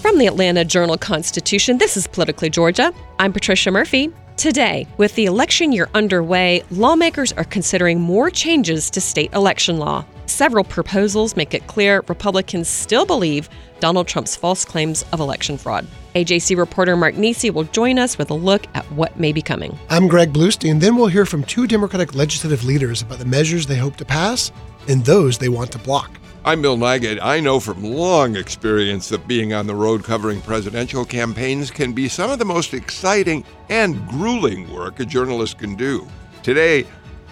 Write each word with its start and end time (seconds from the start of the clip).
From 0.00 0.16
the 0.16 0.26
Atlanta 0.26 0.64
Journal 0.64 0.96
Constitution, 0.96 1.76
this 1.76 1.94
is 1.94 2.06
Politically 2.06 2.48
Georgia. 2.48 2.90
I'm 3.18 3.34
Patricia 3.34 3.70
Murphy. 3.70 4.10
Today, 4.38 4.86
with 4.96 5.14
the 5.14 5.26
election 5.26 5.72
year 5.72 5.90
underway, 5.92 6.62
lawmakers 6.70 7.32
are 7.34 7.44
considering 7.44 8.00
more 8.00 8.30
changes 8.30 8.88
to 8.90 9.00
state 9.02 9.30
election 9.34 9.76
law. 9.76 10.06
Several 10.24 10.64
proposals 10.64 11.36
make 11.36 11.52
it 11.52 11.66
clear 11.66 12.02
Republicans 12.08 12.66
still 12.66 13.04
believe 13.04 13.50
Donald 13.80 14.08
Trump's 14.08 14.34
false 14.34 14.64
claims 14.64 15.04
of 15.12 15.20
election 15.20 15.58
fraud. 15.58 15.86
AJC 16.14 16.56
reporter 16.56 16.96
Mark 16.96 17.16
Niesse 17.16 17.52
will 17.52 17.64
join 17.64 17.98
us 17.98 18.16
with 18.16 18.30
a 18.30 18.34
look 18.34 18.64
at 18.74 18.90
what 18.92 19.20
may 19.20 19.34
be 19.34 19.42
coming. 19.42 19.78
I'm 19.90 20.08
Greg 20.08 20.32
Bluestein. 20.32 20.80
Then 20.80 20.96
we'll 20.96 21.08
hear 21.08 21.26
from 21.26 21.44
two 21.44 21.66
Democratic 21.66 22.14
legislative 22.14 22.64
leaders 22.64 23.02
about 23.02 23.18
the 23.18 23.26
measures 23.26 23.66
they 23.66 23.76
hope 23.76 23.96
to 23.96 24.06
pass 24.06 24.50
and 24.88 25.04
those 25.04 25.36
they 25.36 25.50
want 25.50 25.70
to 25.72 25.78
block. 25.78 26.10
I'm 26.42 26.62
Bill 26.62 26.78
Nigut. 26.78 27.18
I 27.20 27.38
know 27.38 27.60
from 27.60 27.84
long 27.84 28.34
experience 28.34 29.10
that 29.10 29.28
being 29.28 29.52
on 29.52 29.66
the 29.66 29.74
road 29.74 30.02
covering 30.02 30.40
presidential 30.40 31.04
campaigns 31.04 31.70
can 31.70 31.92
be 31.92 32.08
some 32.08 32.30
of 32.30 32.38
the 32.38 32.46
most 32.46 32.72
exciting 32.72 33.44
and 33.68 34.08
grueling 34.08 34.72
work 34.72 35.00
a 35.00 35.04
journalist 35.04 35.58
can 35.58 35.76
do. 35.76 36.08
Today, 36.42 36.86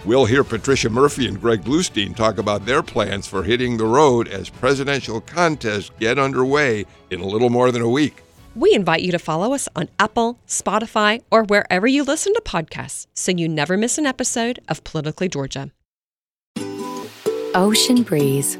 we'll 0.05 0.25
hear 0.25 0.43
Patricia 0.43 0.91
Murphy 0.91 1.27
and 1.27 1.41
Greg 1.41 1.63
Bluestein 1.63 2.15
talk 2.15 2.37
about 2.37 2.67
their 2.67 2.83
plans 2.83 3.25
for 3.25 3.41
hitting 3.41 3.77
the 3.77 3.85
road 3.85 4.27
as 4.27 4.51
presidential 4.51 5.21
contests 5.21 5.89
get 5.99 6.19
underway 6.19 6.85
in 7.09 7.19
a 7.19 7.25
little 7.25 7.49
more 7.49 7.71
than 7.71 7.81
a 7.81 7.89
week. 7.89 8.21
We 8.53 8.75
invite 8.75 9.01
you 9.01 9.11
to 9.11 9.19
follow 9.19 9.55
us 9.55 9.67
on 9.75 9.89
Apple, 9.97 10.37
Spotify, 10.45 11.23
or 11.31 11.45
wherever 11.45 11.87
you 11.87 12.03
listen 12.03 12.35
to 12.35 12.41
podcasts 12.41 13.07
so 13.15 13.31
you 13.31 13.49
never 13.49 13.75
miss 13.75 13.97
an 13.97 14.05
episode 14.05 14.59
of 14.67 14.83
Politically 14.83 15.29
Georgia. 15.29 15.71
Ocean 17.55 18.03
breeze 18.03 18.59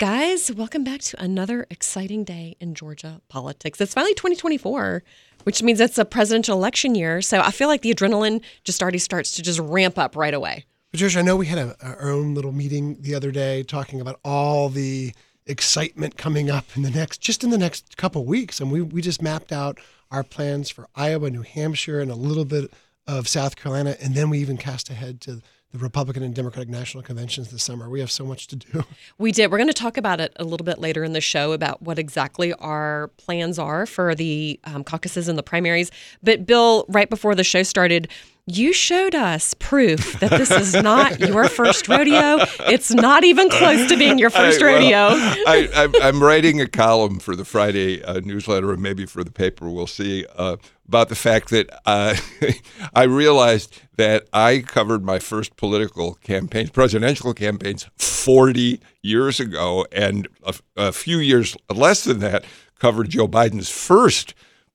Guys, 0.00 0.52
welcome 0.52 0.82
back 0.82 1.00
to 1.00 1.22
another 1.22 1.68
exciting 1.70 2.24
day 2.24 2.56
in 2.58 2.74
Georgia 2.74 3.20
politics. 3.28 3.80
It's 3.80 3.94
finally 3.94 4.14
2024, 4.14 5.04
which 5.44 5.62
means 5.62 5.78
it's 5.78 5.96
a 5.98 6.04
presidential 6.04 6.58
election 6.58 6.96
year. 6.96 7.22
So 7.22 7.38
I 7.38 7.52
feel 7.52 7.68
like 7.68 7.82
the 7.82 7.94
adrenaline 7.94 8.42
just 8.64 8.82
already 8.82 8.98
starts 8.98 9.36
to 9.36 9.42
just 9.42 9.60
ramp 9.60 9.96
up 9.96 10.16
right 10.16 10.34
away. 10.34 10.64
Patricia, 10.90 11.20
I 11.20 11.22
know 11.22 11.36
we 11.36 11.46
had 11.46 11.58
a, 11.58 11.76
our 11.80 12.10
own 12.10 12.34
little 12.34 12.50
meeting 12.50 12.96
the 13.02 13.14
other 13.14 13.30
day 13.30 13.62
talking 13.62 14.00
about 14.00 14.18
all 14.24 14.68
the 14.68 15.12
excitement 15.46 16.18
coming 16.18 16.50
up 16.50 16.64
in 16.74 16.82
the 16.82 16.90
next, 16.90 17.20
just 17.20 17.44
in 17.44 17.50
the 17.50 17.58
next 17.58 17.96
couple 17.96 18.24
weeks. 18.24 18.58
And 18.58 18.72
we, 18.72 18.82
we 18.82 19.00
just 19.00 19.22
mapped 19.22 19.52
out 19.52 19.78
our 20.10 20.24
plans 20.24 20.70
for 20.70 20.88
Iowa, 20.96 21.30
New 21.30 21.42
Hampshire, 21.42 22.00
and 22.00 22.10
a 22.10 22.16
little 22.16 22.44
bit 22.44 22.72
of 23.06 23.28
South 23.28 23.54
Carolina. 23.54 23.94
And 24.02 24.16
then 24.16 24.28
we 24.28 24.40
even 24.40 24.56
cast 24.56 24.90
ahead 24.90 25.20
to 25.20 25.40
the 25.74 25.80
Republican 25.80 26.22
and 26.22 26.32
Democratic 26.32 26.68
national 26.68 27.02
conventions 27.02 27.50
this 27.50 27.64
summer. 27.64 27.90
We 27.90 27.98
have 27.98 28.10
so 28.10 28.24
much 28.24 28.46
to 28.46 28.56
do. 28.56 28.84
We 29.18 29.32
did. 29.32 29.50
We're 29.50 29.58
going 29.58 29.68
to 29.68 29.74
talk 29.74 29.96
about 29.96 30.20
it 30.20 30.32
a 30.36 30.44
little 30.44 30.64
bit 30.64 30.78
later 30.78 31.02
in 31.02 31.12
the 31.12 31.20
show 31.20 31.52
about 31.52 31.82
what 31.82 31.98
exactly 31.98 32.52
our 32.54 33.08
plans 33.16 33.58
are 33.58 33.86
for 33.86 34.14
the 34.14 34.58
um, 34.64 34.84
caucuses 34.84 35.28
and 35.28 35.36
the 35.36 35.42
primaries. 35.42 35.90
But, 36.22 36.46
Bill, 36.46 36.84
right 36.88 37.10
before 37.10 37.34
the 37.34 37.44
show 37.44 37.62
started, 37.64 38.08
you 38.46 38.74
showed 38.74 39.14
us 39.14 39.54
proof 39.54 40.20
that 40.20 40.30
this 40.30 40.50
is 40.50 40.74
not 40.74 41.18
your 41.18 41.48
first 41.48 41.88
rodeo. 41.88 42.38
It's 42.68 42.90
not 42.90 43.24
even 43.24 43.48
close 43.48 43.88
to 43.88 43.96
being 43.96 44.18
your 44.18 44.28
first 44.28 44.60
I, 44.62 44.64
rodeo. 44.66 44.90
Well, 44.90 45.34
I, 45.46 45.88
am 46.02 46.22
writing 46.22 46.60
a 46.60 46.66
column 46.66 47.20
for 47.20 47.34
the 47.34 47.44
Friday 47.46 48.04
uh, 48.04 48.20
newsletter 48.20 48.72
and 48.72 48.82
maybe 48.82 49.06
for 49.06 49.24
the 49.24 49.30
paper. 49.30 49.70
We'll 49.70 49.86
see 49.86 50.26
uh, 50.36 50.56
about 50.86 51.08
the 51.08 51.14
fact 51.14 51.48
that 51.50 51.70
uh, 51.86 52.16
I 52.94 53.04
realized 53.04 53.80
that 53.96 54.26
I 54.34 54.58
covered 54.58 55.04
my 55.04 55.20
first 55.20 55.56
political 55.56 56.14
campaigns, 56.16 56.68
presidential 56.68 57.32
campaigns, 57.32 57.88
40 57.96 58.78
years 59.00 59.40
ago, 59.40 59.86
and 59.90 60.28
a, 60.42 60.54
a 60.76 60.92
few 60.92 61.18
years 61.18 61.56
less 61.74 62.04
than 62.04 62.18
that 62.18 62.44
covered 62.78 63.08
Joe 63.08 63.26
Biden's 63.26 63.70
first 63.70 64.34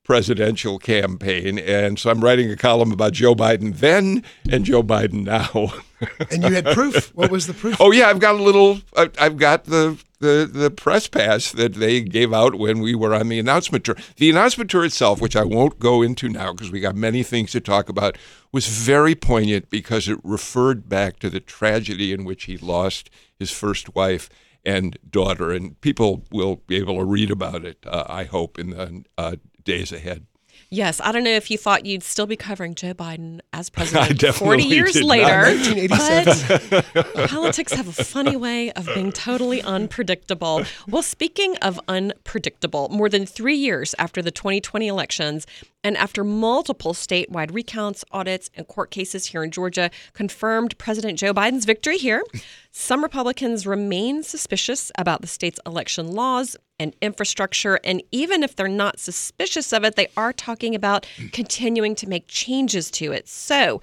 presidential 0.10 0.80
campaign. 0.80 1.60
And 1.60 2.00
so 2.00 2.10
I'm 2.10 2.24
writing 2.24 2.50
a 2.50 2.56
column 2.56 2.92
about 2.92 3.14
Joe 3.14 3.36
Biden 3.36 3.76
then 3.76 4.24
and 4.50 4.66
Joe 4.66 4.82
Biden 4.82 5.24
now. 5.24 5.72
and 6.32 6.44
you 6.44 6.56
had 6.56 6.66
proof. 6.66 7.16
What 7.16 7.30
was 7.30 7.46
the 7.46 7.54
proof? 7.54 7.80
Oh 7.80 7.92
yeah, 7.92 8.08
I've 8.08 8.20
got 8.20 8.34
a 8.34 8.42
little. 8.42 8.80
I've 8.96 9.38
got 9.38 9.66
the 9.66 10.04
the 10.18 10.50
the 10.52 10.72
press 10.72 11.08
pass 11.08 11.52
that 11.52 11.76
they 11.76 12.02
gave 12.02 12.34
out 12.34 12.56
when 12.56 12.80
we 12.80 12.96
were 12.96 13.14
on 13.14 13.30
the 13.30 13.38
announcement 13.38 13.84
tour. 13.84 13.98
The 14.16 14.32
announcement 14.32 14.72
tour 14.72 14.84
itself, 14.84 15.22
which 15.22 15.36
I 15.36 15.44
won't 15.44 15.78
go 15.78 16.02
into 16.02 16.28
now 16.28 16.54
because 16.54 16.72
we 16.72 16.80
got 16.80 16.96
many 16.96 17.22
things 17.22 17.52
to 17.52 17.62
talk 17.62 17.88
about, 17.88 18.18
was 18.52 18.66
very 18.66 19.14
poignant 19.14 19.70
because 19.70 20.08
it 20.10 20.18
referred 20.24 20.90
back 20.90 21.20
to 21.20 21.30
the 21.30 21.40
tragedy 21.40 22.14
in 22.14 22.26
which 22.26 22.46
he 22.46 22.58
lost 22.58 23.12
his 23.38 23.52
first 23.52 23.94
wife 23.94 24.28
and 24.66 24.98
daughter, 25.08 25.52
and 25.52 25.80
people 25.82 26.26
will 26.32 26.58
be 26.68 26.78
able 26.78 26.98
to 26.98 27.06
read 27.06 27.30
about 27.30 27.64
it. 27.64 27.78
Uh, 27.86 28.06
I 28.08 28.24
hope 28.24 28.58
in 28.58 28.72
the 28.72 29.04
uh, 29.18 29.36
days 29.70 29.92
ahead. 29.92 30.26
Yes, 30.72 31.02
I 31.04 31.12
don't 31.12 31.24
know 31.24 31.32
if 31.32 31.50
you 31.50 31.58
thought 31.58 31.88
you'd 31.88 32.04
still 32.04 32.28
be 32.28 32.36
covering 32.36 32.76
Joe 32.76 32.94
Biden 32.94 33.40
as 33.54 33.70
president 33.72 34.22
40 34.36 34.64
years 34.64 35.02
later. 35.02 35.58
But 35.90 37.30
politics 37.30 37.74
have 37.74 37.88
a 37.88 38.04
funny 38.04 38.36
way 38.36 38.72
of 38.74 38.86
being 38.94 39.12
totally 39.12 39.64
unpredictable. 39.64 40.64
Well, 40.88 41.02
speaking 41.02 41.58
of 41.58 41.80
unpredictable, 41.88 42.88
more 42.90 43.10
than 43.10 43.26
three 43.26 43.56
years 43.56 43.96
after 43.98 44.22
the 44.22 44.30
2020 44.30 44.88
elections, 44.88 45.48
and 45.84 45.98
after 45.98 46.24
multiple 46.24 46.94
statewide 46.94 47.54
recounts, 47.54 48.06
audits, 48.12 48.52
and 48.54 48.68
court 48.68 48.92
cases 48.92 49.28
here 49.28 49.44
in 49.44 49.50
Georgia 49.50 49.90
confirmed 50.14 50.78
President 50.78 51.18
Joe 51.18 51.34
Biden's 51.34 51.66
victory 51.66 51.98
here, 51.98 52.22
some 52.70 53.02
Republicans 53.02 53.66
remain 53.66 54.22
suspicious 54.22 54.92
about 55.00 55.22
the 55.22 55.28
state's 55.28 55.60
election 55.66 56.12
laws 56.12 56.56
and 56.80 56.96
infrastructure. 57.02 57.80
And 57.84 58.02
even 58.12 58.44
if 58.44 58.56
they're 58.56 58.68
not 58.68 59.00
suspicious 59.00 59.74
of 59.74 59.84
it, 59.84 59.96
they 59.96 60.08
are 60.18 60.34
talking 60.34 60.76
about 60.76 61.06
mm. 61.18 61.32
continuing 61.32 61.96
to 61.96 62.08
make 62.08 62.26
changes 62.28 62.90
to 62.92 63.12
it. 63.12 63.28
So, 63.28 63.82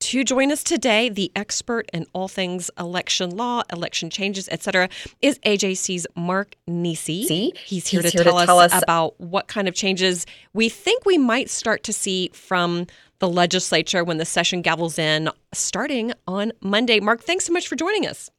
to 0.00 0.22
join 0.22 0.52
us 0.52 0.62
today, 0.62 1.08
the 1.08 1.32
expert 1.34 1.88
in 1.94 2.04
all 2.12 2.28
things 2.28 2.70
election 2.78 3.30
law, 3.30 3.62
election 3.72 4.10
changes, 4.10 4.48
etc., 4.50 4.90
is 5.22 5.38
AJC's 5.40 6.06
Mark 6.14 6.56
Niesse. 6.68 7.26
See? 7.26 7.52
He's 7.64 7.86
here, 7.86 8.02
He's 8.02 8.12
to, 8.12 8.18
here 8.18 8.24
tell, 8.24 8.38
to 8.38 8.44
tell 8.44 8.58
us, 8.58 8.74
us 8.74 8.82
about 8.82 9.18
what 9.18 9.48
kind 9.48 9.66
of 9.66 9.74
changes 9.74 10.26
we 10.52 10.68
think 10.68 11.06
we 11.06 11.16
might 11.16 11.48
start 11.48 11.84
to 11.84 11.92
see 11.92 12.30
from 12.34 12.86
the 13.20 13.28
legislature 13.28 14.04
when 14.04 14.18
the 14.18 14.26
session 14.26 14.62
gavels 14.62 14.98
in 14.98 15.30
starting 15.54 16.12
on 16.26 16.52
Monday. 16.60 17.00
Mark, 17.00 17.22
thanks 17.22 17.46
so 17.46 17.52
much 17.54 17.66
for 17.66 17.76
joining 17.76 18.06
us. 18.06 18.30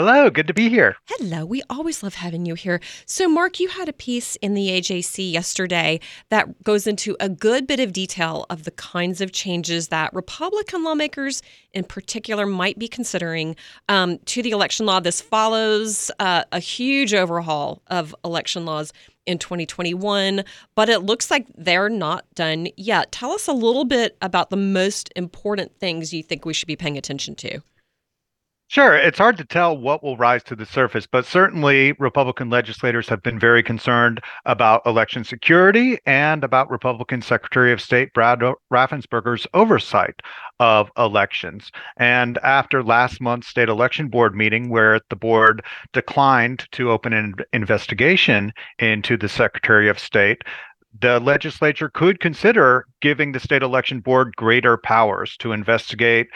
Hello, 0.00 0.30
good 0.30 0.46
to 0.46 0.54
be 0.54 0.68
here. 0.68 0.94
Hello, 1.06 1.44
we 1.44 1.60
always 1.68 2.04
love 2.04 2.14
having 2.14 2.46
you 2.46 2.54
here. 2.54 2.80
So, 3.04 3.28
Mark, 3.28 3.58
you 3.58 3.66
had 3.66 3.88
a 3.88 3.92
piece 3.92 4.36
in 4.36 4.54
the 4.54 4.68
AJC 4.68 5.32
yesterday 5.32 5.98
that 6.28 6.62
goes 6.62 6.86
into 6.86 7.16
a 7.18 7.28
good 7.28 7.66
bit 7.66 7.80
of 7.80 7.92
detail 7.92 8.46
of 8.48 8.62
the 8.62 8.70
kinds 8.70 9.20
of 9.20 9.32
changes 9.32 9.88
that 9.88 10.14
Republican 10.14 10.84
lawmakers 10.84 11.42
in 11.72 11.82
particular 11.82 12.46
might 12.46 12.78
be 12.78 12.86
considering 12.86 13.56
um, 13.88 14.18
to 14.18 14.40
the 14.40 14.52
election 14.52 14.86
law. 14.86 15.00
This 15.00 15.20
follows 15.20 16.12
uh, 16.20 16.44
a 16.52 16.60
huge 16.60 17.12
overhaul 17.12 17.82
of 17.88 18.14
election 18.24 18.64
laws 18.64 18.92
in 19.26 19.36
2021, 19.36 20.44
but 20.76 20.88
it 20.88 21.00
looks 21.00 21.28
like 21.28 21.48
they're 21.56 21.88
not 21.88 22.24
done 22.36 22.68
yet. 22.76 23.10
Tell 23.10 23.32
us 23.32 23.48
a 23.48 23.52
little 23.52 23.84
bit 23.84 24.16
about 24.22 24.50
the 24.50 24.56
most 24.56 25.12
important 25.16 25.76
things 25.80 26.14
you 26.14 26.22
think 26.22 26.44
we 26.44 26.54
should 26.54 26.68
be 26.68 26.76
paying 26.76 26.96
attention 26.96 27.34
to. 27.34 27.60
Sure. 28.70 28.94
It's 28.94 29.16
hard 29.16 29.38
to 29.38 29.46
tell 29.46 29.78
what 29.78 30.02
will 30.02 30.18
rise 30.18 30.42
to 30.44 30.54
the 30.54 30.66
surface, 30.66 31.06
but 31.06 31.24
certainly 31.24 31.92
Republican 31.92 32.50
legislators 32.50 33.08
have 33.08 33.22
been 33.22 33.38
very 33.38 33.62
concerned 33.62 34.20
about 34.44 34.82
election 34.84 35.24
security 35.24 35.98
and 36.04 36.44
about 36.44 36.70
Republican 36.70 37.22
Secretary 37.22 37.72
of 37.72 37.80
State 37.80 38.12
Brad 38.12 38.40
Raffensperger's 38.70 39.46
oversight 39.54 40.20
of 40.60 40.90
elections. 40.98 41.70
And 41.96 42.36
after 42.42 42.82
last 42.82 43.22
month's 43.22 43.48
state 43.48 43.70
election 43.70 44.08
board 44.08 44.34
meeting, 44.36 44.68
where 44.68 45.00
the 45.08 45.16
board 45.16 45.64
declined 45.94 46.66
to 46.72 46.90
open 46.90 47.14
an 47.14 47.36
investigation 47.54 48.52
into 48.78 49.16
the 49.16 49.30
Secretary 49.30 49.88
of 49.88 49.98
State, 49.98 50.42
the 51.00 51.20
legislature 51.20 51.88
could 51.88 52.18
consider 52.20 52.86
giving 53.00 53.32
the 53.32 53.40
state 53.40 53.62
election 53.62 54.00
board 54.00 54.34
greater 54.36 54.76
powers 54.76 55.36
to 55.38 55.52
investigate 55.52 56.28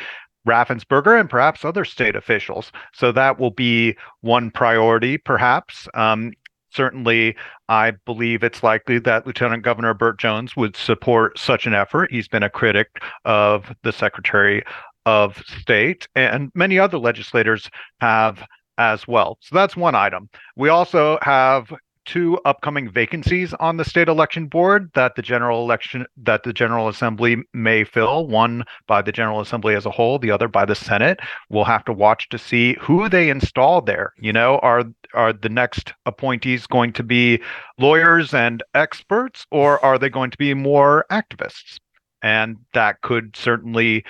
Raffensperger 0.47 1.19
and 1.19 1.31
perhaps 1.31 1.65
other 1.65 1.85
state 1.85 2.17
officials. 2.17 2.73
So 2.93 3.12
that 3.12 3.39
will 3.39 3.50
be 3.50 3.97
one 4.21 4.50
priority, 4.50 5.19
perhaps. 5.19 5.89
Um, 5.94 6.33
certainly, 6.71 7.37
I 7.69 7.93
believe 8.06 8.43
it's 8.43 8.62
likely 8.62 8.99
that 9.00 9.27
Lieutenant 9.27 9.62
Governor 9.62 9.94
Burt 9.94 10.19
Jones 10.19 10.56
would 10.56 10.77
support 10.77 11.39
such 11.39 11.67
an 11.67 11.75
effort. 11.75 12.11
He's 12.11 12.29
been 12.29 12.43
a 12.43 12.50
critic 12.50 12.89
of 13.25 13.73
the 13.83 13.93
Secretary 13.93 14.65
of 15.06 15.43
State, 15.61 16.09
and 16.15 16.50
many 16.55 16.79
other 16.79 16.99
legislators 16.99 17.69
have 18.00 18.44
as 18.79 19.06
well. 19.06 19.39
So 19.41 19.55
that's 19.55 19.77
one 19.77 19.94
item. 19.94 20.29
We 20.56 20.69
also 20.69 21.19
have 21.23 21.73
two 22.04 22.38
upcoming 22.44 22.90
vacancies 22.90 23.54
on 23.54 23.76
the 23.76 23.84
state 23.84 24.08
election 24.08 24.46
board 24.46 24.90
that 24.94 25.14
the 25.14 25.22
general 25.22 25.62
election 25.62 26.06
that 26.16 26.43
the 26.43 26.52
general 26.52 26.88
assembly 26.88 27.37
may 27.52 27.84
fill 27.84 28.26
one 28.26 28.64
by 28.87 29.02
the 29.02 29.12
general 29.12 29.40
assembly 29.40 29.75
as 29.75 29.87
a 29.87 29.90
whole 29.90 30.19
the 30.19 30.31
other 30.31 30.49
by 30.49 30.64
the 30.64 30.75
senate. 30.75 31.20
We'll 31.50 31.64
have 31.64 31.84
to 31.87 31.93
watch 31.93 32.28
to 32.31 32.38
see 32.38 32.76
who 32.81 33.08
they 33.08 33.31
install 33.31 33.81
there 33.82 34.12
you 34.19 34.32
know? 34.32 34.58
Are 34.58 34.84
are 35.14 35.32
the 35.32 35.49
next 35.49 35.93
appointees 36.06 36.66
going 36.66 36.93
to 36.94 37.02
be 37.02 37.40
lawyers 37.78 38.32
and 38.32 38.62
experts 38.75 39.46
or 39.50 39.84
are 39.84 39.98
they 39.98 40.08
going 40.08 40.31
to 40.31 40.38
be 40.38 40.55
more 40.55 41.05
activists? 41.10 41.78
And 42.22 42.56
that 42.72 43.00
could 43.02 43.37
certainly 43.37 44.05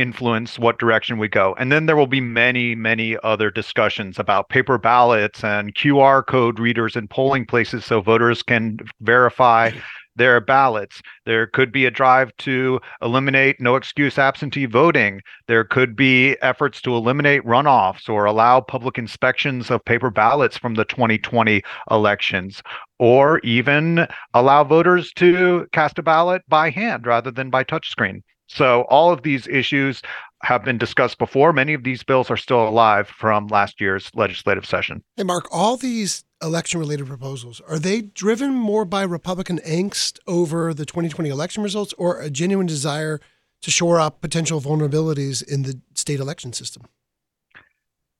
influence 0.00 0.58
what 0.58 0.78
direction 0.78 1.18
we 1.18 1.28
go. 1.28 1.54
And 1.58 1.70
then 1.70 1.86
there 1.86 1.96
will 1.96 2.06
be 2.06 2.20
many, 2.20 2.74
many 2.74 3.16
other 3.22 3.50
discussions 3.50 4.18
about 4.18 4.48
paper 4.48 4.78
ballots 4.78 5.44
and 5.44 5.74
QR 5.74 6.26
code 6.26 6.58
readers 6.58 6.96
in 6.96 7.06
polling 7.06 7.44
places 7.44 7.84
so 7.84 8.00
voters 8.00 8.42
can 8.42 8.78
verify 9.00 9.72
their 10.16 10.40
ballots. 10.40 11.00
There 11.24 11.46
could 11.46 11.72
be 11.72 11.86
a 11.86 11.90
drive 11.90 12.36
to 12.38 12.80
eliminate 13.00 13.60
no 13.60 13.76
excuse 13.76 14.18
absentee 14.18 14.66
voting. 14.66 15.20
There 15.46 15.64
could 15.64 15.94
be 15.94 16.36
efforts 16.42 16.80
to 16.82 16.94
eliminate 16.94 17.44
runoffs 17.44 18.08
or 18.08 18.24
allow 18.24 18.60
public 18.60 18.98
inspections 18.98 19.70
of 19.70 19.84
paper 19.84 20.10
ballots 20.10 20.56
from 20.58 20.74
the 20.74 20.84
2020 20.84 21.62
elections, 21.90 22.62
or 22.98 23.38
even 23.40 24.06
allow 24.34 24.64
voters 24.64 25.12
to 25.14 25.66
cast 25.72 25.98
a 25.98 26.02
ballot 26.02 26.42
by 26.48 26.70
hand 26.70 27.06
rather 27.06 27.30
than 27.30 27.50
by 27.50 27.64
touchscreen. 27.64 28.22
So 28.52 28.82
all 28.88 29.12
of 29.12 29.22
these 29.22 29.46
issues 29.46 30.02
have 30.42 30.64
been 30.64 30.76
discussed 30.76 31.18
before. 31.18 31.52
Many 31.52 31.72
of 31.72 31.84
these 31.84 32.02
bills 32.02 32.30
are 32.30 32.36
still 32.36 32.66
alive 32.66 33.06
from 33.06 33.46
last 33.46 33.80
year's 33.80 34.10
legislative 34.14 34.66
session. 34.66 35.04
Hey, 35.16 35.22
Mark, 35.22 35.46
all 35.52 35.76
these 35.76 36.24
election 36.42 36.80
related 36.80 37.06
proposals, 37.06 37.60
are 37.68 37.78
they 37.78 38.00
driven 38.02 38.52
more 38.52 38.84
by 38.84 39.02
Republican 39.02 39.60
angst 39.60 40.18
over 40.26 40.74
the 40.74 40.84
2020 40.84 41.30
election 41.30 41.62
results 41.62 41.94
or 41.96 42.20
a 42.20 42.28
genuine 42.28 42.66
desire 42.66 43.20
to 43.62 43.70
shore 43.70 44.00
up 44.00 44.20
potential 44.20 44.60
vulnerabilities 44.60 45.46
in 45.46 45.62
the 45.62 45.80
state 45.94 46.18
election 46.18 46.52
system? 46.52 46.82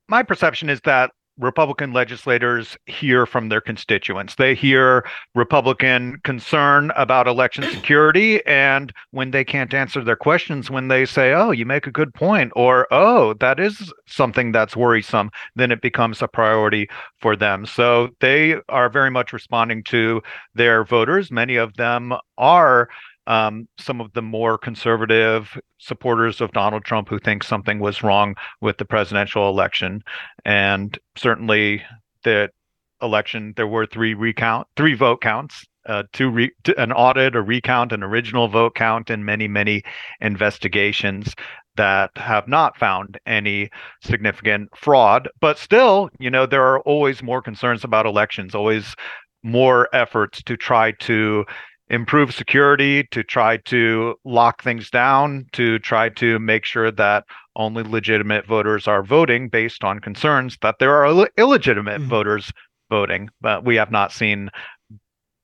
My 0.07 0.23
perception 0.23 0.69
is 0.69 0.79
that 0.85 1.11
Republican 1.37 1.93
legislators 1.93 2.77
hear 2.85 3.25
from 3.25 3.49
their 3.49 3.61
constituents. 3.61 4.35
They 4.35 4.53
hear 4.53 5.05
Republican 5.35 6.19
concern 6.23 6.91
about 6.95 7.27
election 7.27 7.63
security. 7.71 8.45
And 8.45 8.93
when 9.11 9.31
they 9.31 9.43
can't 9.43 9.73
answer 9.73 10.03
their 10.03 10.15
questions, 10.15 10.69
when 10.69 10.87
they 10.87 11.05
say, 11.05 11.33
oh, 11.33 11.51
you 11.51 11.65
make 11.65 11.87
a 11.87 11.91
good 11.91 12.13
point, 12.13 12.51
or 12.55 12.87
oh, 12.91 13.33
that 13.35 13.59
is 13.59 13.91
something 14.07 14.51
that's 14.51 14.75
worrisome, 14.75 15.31
then 15.55 15.71
it 15.71 15.81
becomes 15.81 16.21
a 16.21 16.27
priority 16.27 16.89
for 17.19 17.35
them. 17.35 17.65
So 17.65 18.09
they 18.19 18.55
are 18.69 18.89
very 18.89 19.09
much 19.09 19.33
responding 19.33 19.83
to 19.85 20.21
their 20.53 20.83
voters. 20.83 21.31
Many 21.31 21.55
of 21.55 21.75
them 21.77 22.13
are 22.37 22.89
um, 23.27 23.67
some 23.77 24.01
of 24.01 24.11
the 24.13 24.21
more 24.21 24.57
conservative 24.57 25.57
supporters 25.77 26.41
of 26.41 26.51
Donald 26.51 26.83
Trump 26.83 27.09
who 27.09 27.19
think 27.19 27.43
something 27.43 27.79
was 27.79 28.03
wrong 28.03 28.35
with 28.61 28.77
the 28.77 28.85
presidential 28.85 29.49
election. 29.49 30.03
And 30.45 30.97
certainly 31.15 31.83
the 32.23 32.49
election, 33.01 33.53
there 33.55 33.67
were 33.67 33.85
three 33.85 34.13
recount, 34.13 34.67
three 34.75 34.93
vote 34.93 35.21
counts. 35.21 35.65
Uh, 35.87 36.03
two 36.13 36.29
re- 36.29 36.51
an 36.77 36.91
audit, 36.91 37.35
a 37.35 37.41
recount, 37.41 37.91
an 37.91 38.03
original 38.03 38.47
vote 38.47 38.75
count, 38.75 39.09
and 39.09 39.25
many, 39.25 39.47
many 39.47 39.81
investigations 40.19 41.33
that 41.75 42.11
have 42.17 42.47
not 42.47 42.77
found 42.77 43.19
any 43.25 43.67
significant 44.03 44.69
fraud. 44.77 45.27
But 45.39 45.57
still, 45.57 46.11
you 46.19 46.29
know, 46.29 46.45
there 46.45 46.63
are 46.63 46.81
always 46.81 47.23
more 47.23 47.41
concerns 47.41 47.83
about 47.83 48.05
elections, 48.05 48.53
always 48.53 48.95
more 49.43 49.89
efforts 49.91 50.43
to 50.43 50.55
try 50.55 50.91
to 50.91 51.45
improve 51.91 52.33
security, 52.33 53.03
to 53.11 53.21
try 53.21 53.57
to 53.57 54.15
lock 54.23 54.63
things 54.63 54.89
down, 54.89 55.45
to 55.51 55.77
try 55.79 56.07
to 56.07 56.39
make 56.39 56.63
sure 56.65 56.89
that 56.89 57.25
only 57.57 57.83
legitimate 57.83 58.47
voters 58.47 58.87
are 58.87 59.03
voting 59.03 59.49
based 59.49 59.83
on 59.83 59.99
concerns 59.99 60.57
that 60.61 60.79
there 60.79 60.95
are 60.95 61.05
Ill- 61.05 61.27
illegitimate 61.37 61.99
mm-hmm. 61.99 62.09
voters 62.09 62.51
voting. 62.89 63.29
But 63.41 63.65
we 63.65 63.75
have 63.75 63.91
not 63.91 64.13
seen 64.13 64.49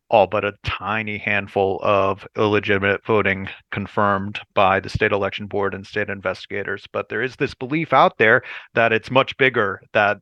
all 0.10 0.26
but 0.26 0.46
a 0.46 0.54
tiny 0.64 1.18
handful 1.18 1.82
of 1.84 2.26
illegitimate 2.38 3.06
voting 3.06 3.50
confirmed 3.72 4.40
by 4.54 4.80
the 4.80 4.88
state 4.90 5.12
election 5.12 5.48
board 5.48 5.74
and 5.74 5.86
state 5.86 6.10
investigators. 6.10 6.88
But 6.94 7.10
there 7.10 7.22
is 7.22 7.36
this 7.36 7.54
belief 7.54 7.92
out 7.92 8.18
there 8.18 8.42
that 8.74 8.94
it's 8.94 9.12
much 9.12 9.36
bigger, 9.36 9.82
that 9.92 10.20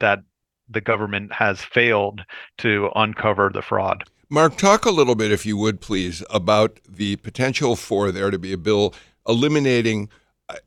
that 0.00 0.20
the 0.70 0.80
government 0.80 1.34
has 1.34 1.60
failed 1.60 2.24
to 2.58 2.90
uncover 2.96 3.50
the 3.52 3.60
fraud. 3.60 4.04
Mark, 4.30 4.56
talk 4.56 4.84
a 4.84 4.90
little 4.90 5.14
bit, 5.14 5.30
if 5.30 5.44
you 5.44 5.56
would 5.56 5.80
please, 5.80 6.22
about 6.30 6.80
the 6.88 7.16
potential 7.16 7.76
for 7.76 8.10
there 8.10 8.30
to 8.30 8.38
be 8.38 8.52
a 8.52 8.58
bill 8.58 8.94
eliminating. 9.28 10.08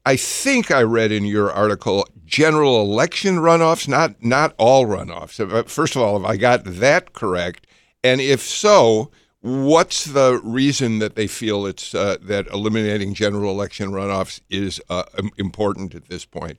I 0.05 0.15
think 0.15 0.71
I 0.71 0.81
read 0.81 1.11
in 1.11 1.25
your 1.25 1.51
article 1.51 2.07
general 2.25 2.81
election 2.81 3.37
runoffs, 3.37 3.87
not 3.87 4.23
not 4.23 4.53
all 4.57 4.85
runoffs. 4.85 5.39
Uh, 5.39 5.63
first 5.63 5.95
of 5.95 6.01
all, 6.01 6.19
have 6.19 6.29
I 6.29 6.37
got 6.37 6.63
that 6.65 7.13
correct? 7.13 7.67
And 8.03 8.19
if 8.19 8.41
so, 8.41 9.11
what's 9.41 10.05
the 10.05 10.39
reason 10.43 10.99
that 10.99 11.15
they 11.15 11.27
feel 11.27 11.65
it's 11.65 11.93
uh, 11.93 12.17
that 12.21 12.47
eliminating 12.47 13.13
general 13.13 13.51
election 13.51 13.91
runoffs 13.91 14.41
is 14.49 14.81
uh, 14.89 15.03
important 15.37 15.93
at 15.93 16.09
this 16.09 16.25
point? 16.25 16.57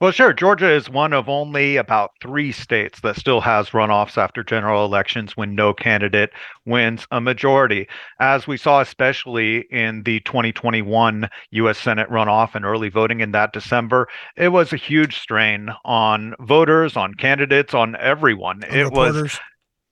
Well, 0.00 0.10
sure. 0.10 0.32
Georgia 0.32 0.70
is 0.70 0.90
one 0.90 1.12
of 1.12 1.28
only 1.28 1.76
about 1.76 2.10
three 2.20 2.52
states 2.52 3.00
that 3.00 3.16
still 3.16 3.40
has 3.40 3.70
runoffs 3.70 4.18
after 4.18 4.42
general 4.42 4.84
elections 4.84 5.36
when 5.36 5.54
no 5.54 5.72
candidate 5.72 6.30
wins 6.66 7.06
a 7.10 7.20
majority. 7.20 7.88
As 8.20 8.46
we 8.46 8.56
saw, 8.56 8.80
especially 8.80 9.66
in 9.70 10.02
the 10.02 10.20
2021 10.20 11.28
U.S. 11.52 11.78
Senate 11.78 12.10
runoff 12.10 12.54
and 12.54 12.64
early 12.64 12.88
voting 12.88 13.20
in 13.20 13.30
that 13.32 13.52
December, 13.52 14.08
it 14.36 14.48
was 14.48 14.72
a 14.72 14.76
huge 14.76 15.18
strain 15.18 15.70
on 15.84 16.34
voters, 16.40 16.96
on 16.96 17.14
candidates, 17.14 17.72
on 17.72 17.96
everyone. 17.96 18.64
On 18.64 18.70
it 18.76 18.82
reporters. 18.82 19.38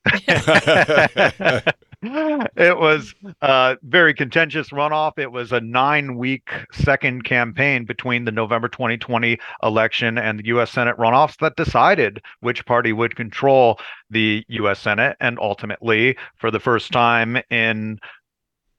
was. 0.05 1.63
it 2.57 2.77
was 2.77 3.15
a 3.43 3.77
very 3.85 4.13
contentious 4.13 4.71
runoff. 4.71 5.19
It 5.19 5.31
was 5.31 5.53
a 5.53 5.61
nine 5.61 6.17
week 6.17 6.51
second 6.73 7.23
campaign 7.23 7.85
between 7.85 8.25
the 8.25 8.33
November 8.33 8.67
2020 8.69 9.39
election 9.63 10.19
and 10.19 10.41
the 10.41 10.47
U.S. 10.47 10.73
Senate 10.73 10.97
runoffs 10.97 11.37
that 11.39 11.55
decided 11.55 12.21
which 12.41 12.67
party 12.67 12.93
would 12.93 13.15
control 13.15 13.79
the 14.11 14.45
U.S. 14.49 14.81
Senate. 14.81 15.17
And 15.21 15.39
ultimately, 15.39 16.17
for 16.39 16.51
the 16.51 16.59
first 16.59 16.91
time 16.91 17.39
in 17.51 18.01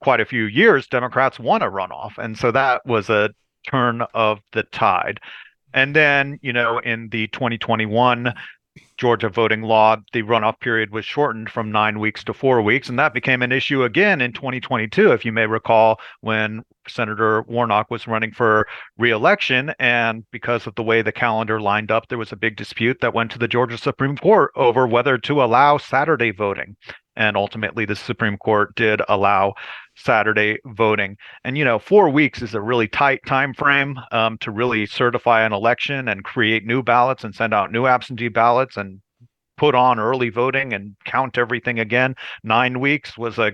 quite 0.02 0.20
a 0.20 0.26
few 0.26 0.44
years, 0.44 0.86
Democrats 0.86 1.38
won 1.38 1.62
a 1.62 1.70
runoff. 1.70 2.18
And 2.18 2.36
so 2.36 2.50
that 2.50 2.84
was 2.84 3.08
a 3.08 3.30
turn 3.66 4.02
of 4.12 4.40
the 4.52 4.64
tide. 4.64 5.18
And 5.72 5.96
then, 5.96 6.38
you 6.42 6.52
know, 6.52 6.78
in 6.78 7.08
the 7.08 7.28
2021 7.28 8.34
Georgia 8.96 9.28
voting 9.28 9.62
law, 9.62 9.96
the 10.12 10.22
runoff 10.22 10.60
period 10.60 10.90
was 10.90 11.04
shortened 11.04 11.50
from 11.50 11.70
nine 11.70 11.98
weeks 11.98 12.24
to 12.24 12.34
four 12.34 12.62
weeks. 12.62 12.88
And 12.88 12.98
that 12.98 13.14
became 13.14 13.42
an 13.42 13.52
issue 13.52 13.82
again 13.82 14.20
in 14.20 14.32
2022, 14.32 15.12
if 15.12 15.24
you 15.24 15.32
may 15.32 15.46
recall, 15.46 16.00
when 16.20 16.62
Senator 16.88 17.42
Warnock 17.42 17.90
was 17.90 18.06
running 18.06 18.32
for 18.32 18.66
reelection. 18.98 19.74
And 19.78 20.24
because 20.30 20.66
of 20.66 20.74
the 20.74 20.82
way 20.82 21.02
the 21.02 21.12
calendar 21.12 21.60
lined 21.60 21.90
up, 21.90 22.08
there 22.08 22.18
was 22.18 22.32
a 22.32 22.36
big 22.36 22.56
dispute 22.56 22.98
that 23.00 23.14
went 23.14 23.30
to 23.32 23.38
the 23.38 23.48
Georgia 23.48 23.78
Supreme 23.78 24.16
Court 24.16 24.52
over 24.56 24.86
whether 24.86 25.18
to 25.18 25.42
allow 25.42 25.78
Saturday 25.78 26.30
voting. 26.30 26.76
And 27.16 27.36
ultimately, 27.36 27.84
the 27.84 27.94
Supreme 27.94 28.36
Court 28.36 28.74
did 28.74 29.00
allow 29.08 29.54
Saturday 29.96 30.58
voting. 30.66 31.16
And 31.44 31.56
you 31.56 31.64
know, 31.64 31.78
four 31.78 32.08
weeks 32.08 32.42
is 32.42 32.54
a 32.54 32.60
really 32.60 32.88
tight 32.88 33.20
time 33.26 33.54
frame 33.54 33.98
um, 34.12 34.38
to 34.38 34.50
really 34.50 34.86
certify 34.86 35.42
an 35.42 35.52
election 35.52 36.08
and 36.08 36.24
create 36.24 36.66
new 36.66 36.82
ballots 36.82 37.24
and 37.24 37.34
send 37.34 37.54
out 37.54 37.72
new 37.72 37.86
absentee 37.86 38.28
ballots 38.28 38.76
and 38.76 39.00
put 39.56 39.74
on 39.74 40.00
early 40.00 40.30
voting 40.30 40.72
and 40.72 40.96
count 41.04 41.38
everything 41.38 41.78
again. 41.78 42.14
Nine 42.42 42.80
weeks 42.80 43.16
was 43.16 43.38
a 43.38 43.52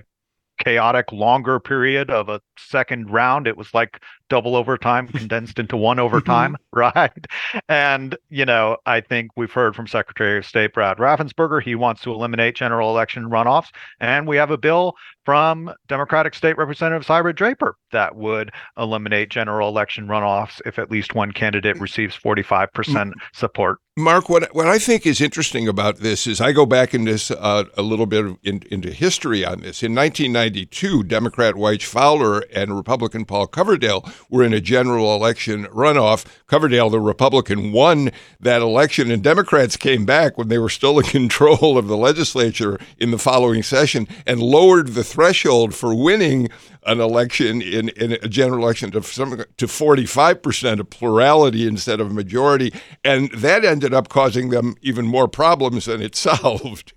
chaotic 0.63 1.11
longer 1.11 1.59
period 1.59 2.09
of 2.09 2.29
a 2.29 2.41
second 2.57 3.09
round. 3.09 3.47
It 3.47 3.57
was 3.57 3.73
like 3.73 4.01
double 4.31 4.55
overtime 4.55 5.09
condensed 5.09 5.59
into 5.59 5.75
one 5.75 5.99
overtime, 5.99 6.55
right? 6.73 7.27
And, 7.67 8.17
you 8.29 8.45
know, 8.45 8.77
I 8.85 9.01
think 9.01 9.31
we've 9.35 9.51
heard 9.51 9.75
from 9.75 9.87
Secretary 9.87 10.37
of 10.37 10.45
State 10.45 10.73
Brad 10.73 10.99
Raffensperger, 10.99 11.61
he 11.61 11.75
wants 11.75 12.01
to 12.03 12.13
eliminate 12.13 12.55
general 12.55 12.89
election 12.89 13.25
runoffs. 13.25 13.67
And 13.99 14.25
we 14.25 14.37
have 14.37 14.49
a 14.49 14.57
bill 14.57 14.95
from 15.25 15.73
Democratic 15.89 16.33
State 16.33 16.57
Representative 16.57 17.05
Cybert 17.05 17.35
Draper 17.35 17.75
that 17.91 18.15
would 18.15 18.51
eliminate 18.77 19.29
general 19.29 19.67
election 19.67 20.07
runoffs 20.07 20.61
if 20.65 20.79
at 20.79 20.89
least 20.89 21.13
one 21.13 21.33
candidate 21.33 21.77
receives 21.79 22.17
45% 22.17 23.11
support. 23.33 23.79
Mark, 23.97 24.29
what 24.29 24.55
what 24.55 24.67
I 24.67 24.79
think 24.79 25.05
is 25.05 25.19
interesting 25.19 25.67
about 25.67 25.97
this 25.97 26.25
is 26.25 26.39
I 26.39 26.53
go 26.53 26.65
back 26.65 26.93
in 26.93 27.03
this 27.03 27.29
uh, 27.29 27.65
a 27.75 27.81
little 27.81 28.05
bit 28.05 28.37
in, 28.41 28.63
into 28.71 28.89
history 28.89 29.43
on 29.43 29.59
this. 29.59 29.83
In 29.83 29.93
1992, 29.93 31.03
Democrat 31.03 31.55
Wyche 31.55 31.83
Fowler 31.83 32.39
and 32.55 32.75
Republican 32.75 33.25
Paul 33.25 33.49
Coverdell 33.49 34.09
were 34.29 34.43
in 34.43 34.53
a 34.53 34.61
general 34.61 35.15
election 35.15 35.65
runoff. 35.65 36.25
Coverdell, 36.47 36.91
the 36.91 36.99
Republican, 36.99 37.71
won 37.71 38.11
that 38.39 38.61
election, 38.61 39.11
and 39.11 39.23
Democrats 39.23 39.77
came 39.77 40.05
back 40.05 40.37
when 40.37 40.47
they 40.47 40.57
were 40.57 40.69
still 40.69 40.99
in 40.99 41.05
control 41.11 41.77
of 41.77 41.87
the 41.87 41.97
legislature 41.97 42.79
in 42.97 43.11
the 43.11 43.19
following 43.19 43.63
session 43.63 44.07
and 44.25 44.41
lowered 44.41 44.89
the 44.89 45.03
threshold 45.03 45.73
for 45.73 45.95
winning 45.95 46.49
an 46.85 46.99
election 46.99 47.61
in, 47.61 47.89
in 47.89 48.13
a 48.13 48.27
general 48.27 48.63
election 48.63 48.91
to 48.91 49.03
some, 49.03 49.43
to 49.57 49.67
45% 49.67 50.79
of 50.79 50.89
plurality 50.89 51.67
instead 51.67 51.99
of 51.99 52.11
majority. 52.11 52.73
And 53.03 53.31
that 53.31 53.63
ended 53.63 53.93
up 53.93 54.09
causing 54.09 54.49
them 54.49 54.75
even 54.81 55.05
more 55.05 55.27
problems 55.27 55.85
than 55.85 56.01
it 56.01 56.15
solved. 56.21 56.93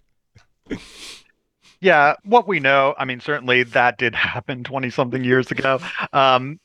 yeah, 1.80 2.14
what 2.24 2.48
we 2.48 2.60
know, 2.60 2.94
I 2.98 3.04
mean, 3.04 3.20
certainly 3.20 3.62
that 3.64 3.98
did 3.98 4.14
happen 4.14 4.64
20 4.64 4.90
something 4.90 5.22
years 5.22 5.50
ago. 5.50 5.80
Um, 6.12 6.58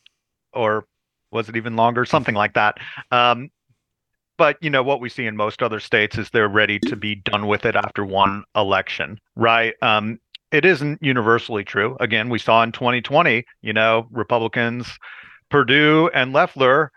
or 0.54 0.86
was 1.32 1.50
it 1.50 1.56
even 1.56 1.76
longer? 1.76 2.06
Something 2.06 2.36
like 2.36 2.54
that. 2.54 2.78
Um, 3.12 3.50
but 4.38 4.58
you 4.62 4.70
know 4.70 4.84
what 4.84 5.02
we 5.02 5.10
see 5.10 5.26
in 5.26 5.36
most 5.36 5.62
other 5.62 5.82
states 5.82 6.18
is 6.18 6.30
they're 6.30 6.48
ready 6.48 6.80
to 6.80 6.96
be 6.96 7.16
done 7.16 7.48
with 7.48 7.66
it 7.66 7.76
after 7.76 8.06
one 8.06 8.44
election, 8.56 9.20
right? 9.36 9.74
Um, 9.82 10.18
it 10.52 10.66
isn't 10.66 11.04
universally 11.04 11.64
true. 11.64 11.98
Again, 12.00 12.30
we 12.30 12.40
saw 12.40 12.64
in 12.64 12.72
2020, 12.72 13.46
you 13.62 13.74
know, 13.74 14.08
Republicans, 14.12 14.88
Perdue 15.50 16.10
and 16.14 16.32
Loeffler 16.32 16.92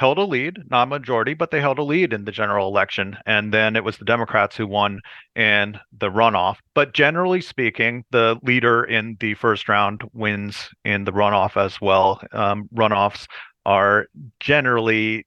held 0.00 0.16
a 0.16 0.24
lead, 0.24 0.58
not 0.70 0.88
majority, 0.88 1.34
but 1.34 1.50
they 1.50 1.60
held 1.60 1.78
a 1.78 1.82
lead 1.82 2.14
in 2.14 2.24
the 2.24 2.32
general 2.32 2.66
election. 2.66 3.18
And 3.26 3.52
then 3.52 3.76
it 3.76 3.84
was 3.84 3.98
the 3.98 4.06
Democrats 4.06 4.56
who 4.56 4.66
won 4.66 5.00
in 5.36 5.78
the 5.92 6.10
runoff. 6.10 6.56
But 6.74 6.94
generally 6.94 7.42
speaking, 7.42 8.06
the 8.10 8.38
leader 8.42 8.82
in 8.82 9.18
the 9.20 9.34
first 9.34 9.68
round 9.68 10.02
wins 10.14 10.70
in 10.86 11.04
the 11.04 11.12
runoff 11.12 11.62
as 11.62 11.82
well. 11.82 12.18
Um, 12.32 12.66
runoffs 12.74 13.26
are 13.66 14.06
generally 14.40 15.26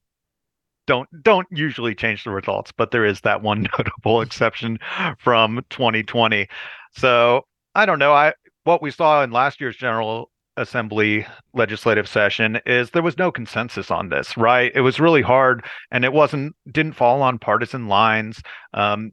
don't 0.87 1.07
don't 1.21 1.47
usually 1.51 1.93
change 1.93 2.23
the 2.23 2.31
results, 2.31 2.71
but 2.75 2.89
there 2.89 3.05
is 3.05 3.21
that 3.21 3.43
one 3.43 3.67
notable 3.77 4.21
exception 4.21 4.79
from 5.19 5.63
2020. 5.69 6.47
So 6.95 7.43
I 7.75 7.85
don't 7.85 7.99
know. 7.99 8.11
I 8.11 8.33
what 8.63 8.81
we 8.81 8.89
saw 8.89 9.23
in 9.23 9.29
last 9.29 9.61
year's 9.61 9.77
General 9.77 10.31
Assembly 10.55 11.25
legislative 11.53 12.07
session 12.07 12.59
is 12.65 12.91
there 12.91 13.01
was 13.01 13.17
no 13.17 13.31
consensus 13.31 13.89
on 13.89 14.09
this, 14.09 14.37
right? 14.37 14.71
It 14.75 14.81
was 14.81 14.99
really 14.99 15.21
hard, 15.21 15.65
and 15.91 16.05
it 16.05 16.13
wasn't 16.13 16.55
didn't 16.71 16.93
fall 16.93 17.21
on 17.21 17.39
partisan 17.39 17.87
lines. 17.87 18.41
Um, 18.73 19.11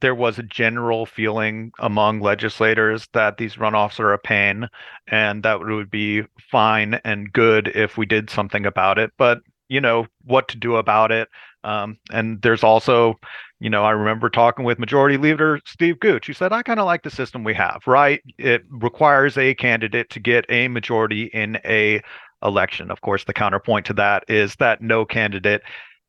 there 0.00 0.14
was 0.14 0.38
a 0.38 0.44
general 0.44 1.06
feeling 1.06 1.72
among 1.78 2.20
legislators 2.20 3.08
that 3.12 3.36
these 3.36 3.56
runoffs 3.56 4.00
are 4.00 4.12
a 4.12 4.18
pain, 4.18 4.68
and 5.06 5.42
that 5.42 5.60
it 5.60 5.74
would 5.74 5.90
be 5.90 6.22
fine 6.50 7.00
and 7.04 7.32
good 7.32 7.68
if 7.68 7.96
we 7.96 8.06
did 8.06 8.30
something 8.30 8.66
about 8.66 8.98
it. 8.98 9.12
But 9.16 9.38
you 9.68 9.80
know 9.80 10.06
what 10.24 10.48
to 10.48 10.56
do 10.56 10.76
about 10.76 11.12
it. 11.12 11.28
Um, 11.64 11.98
and 12.12 12.40
there's 12.42 12.62
also 12.62 13.18
you 13.60 13.70
know, 13.70 13.84
I 13.84 13.90
remember 13.90 14.30
talking 14.30 14.64
with 14.64 14.78
Majority 14.78 15.16
Leader 15.16 15.60
Steve 15.66 15.98
Gooch. 15.98 16.26
He 16.26 16.32
said, 16.32 16.52
I 16.52 16.62
kind 16.62 16.78
of 16.78 16.86
like 16.86 17.02
the 17.02 17.10
system 17.10 17.42
we 17.42 17.54
have, 17.54 17.82
right? 17.86 18.22
It 18.38 18.62
requires 18.68 19.36
a 19.36 19.54
candidate 19.54 20.10
to 20.10 20.20
get 20.20 20.46
a 20.48 20.68
majority 20.68 21.24
in 21.24 21.58
a 21.64 22.00
election. 22.42 22.90
Of 22.90 23.00
course, 23.00 23.24
the 23.24 23.32
counterpoint 23.32 23.86
to 23.86 23.94
that 23.94 24.24
is 24.28 24.54
that 24.56 24.80
no 24.80 25.04
candidate 25.04 25.62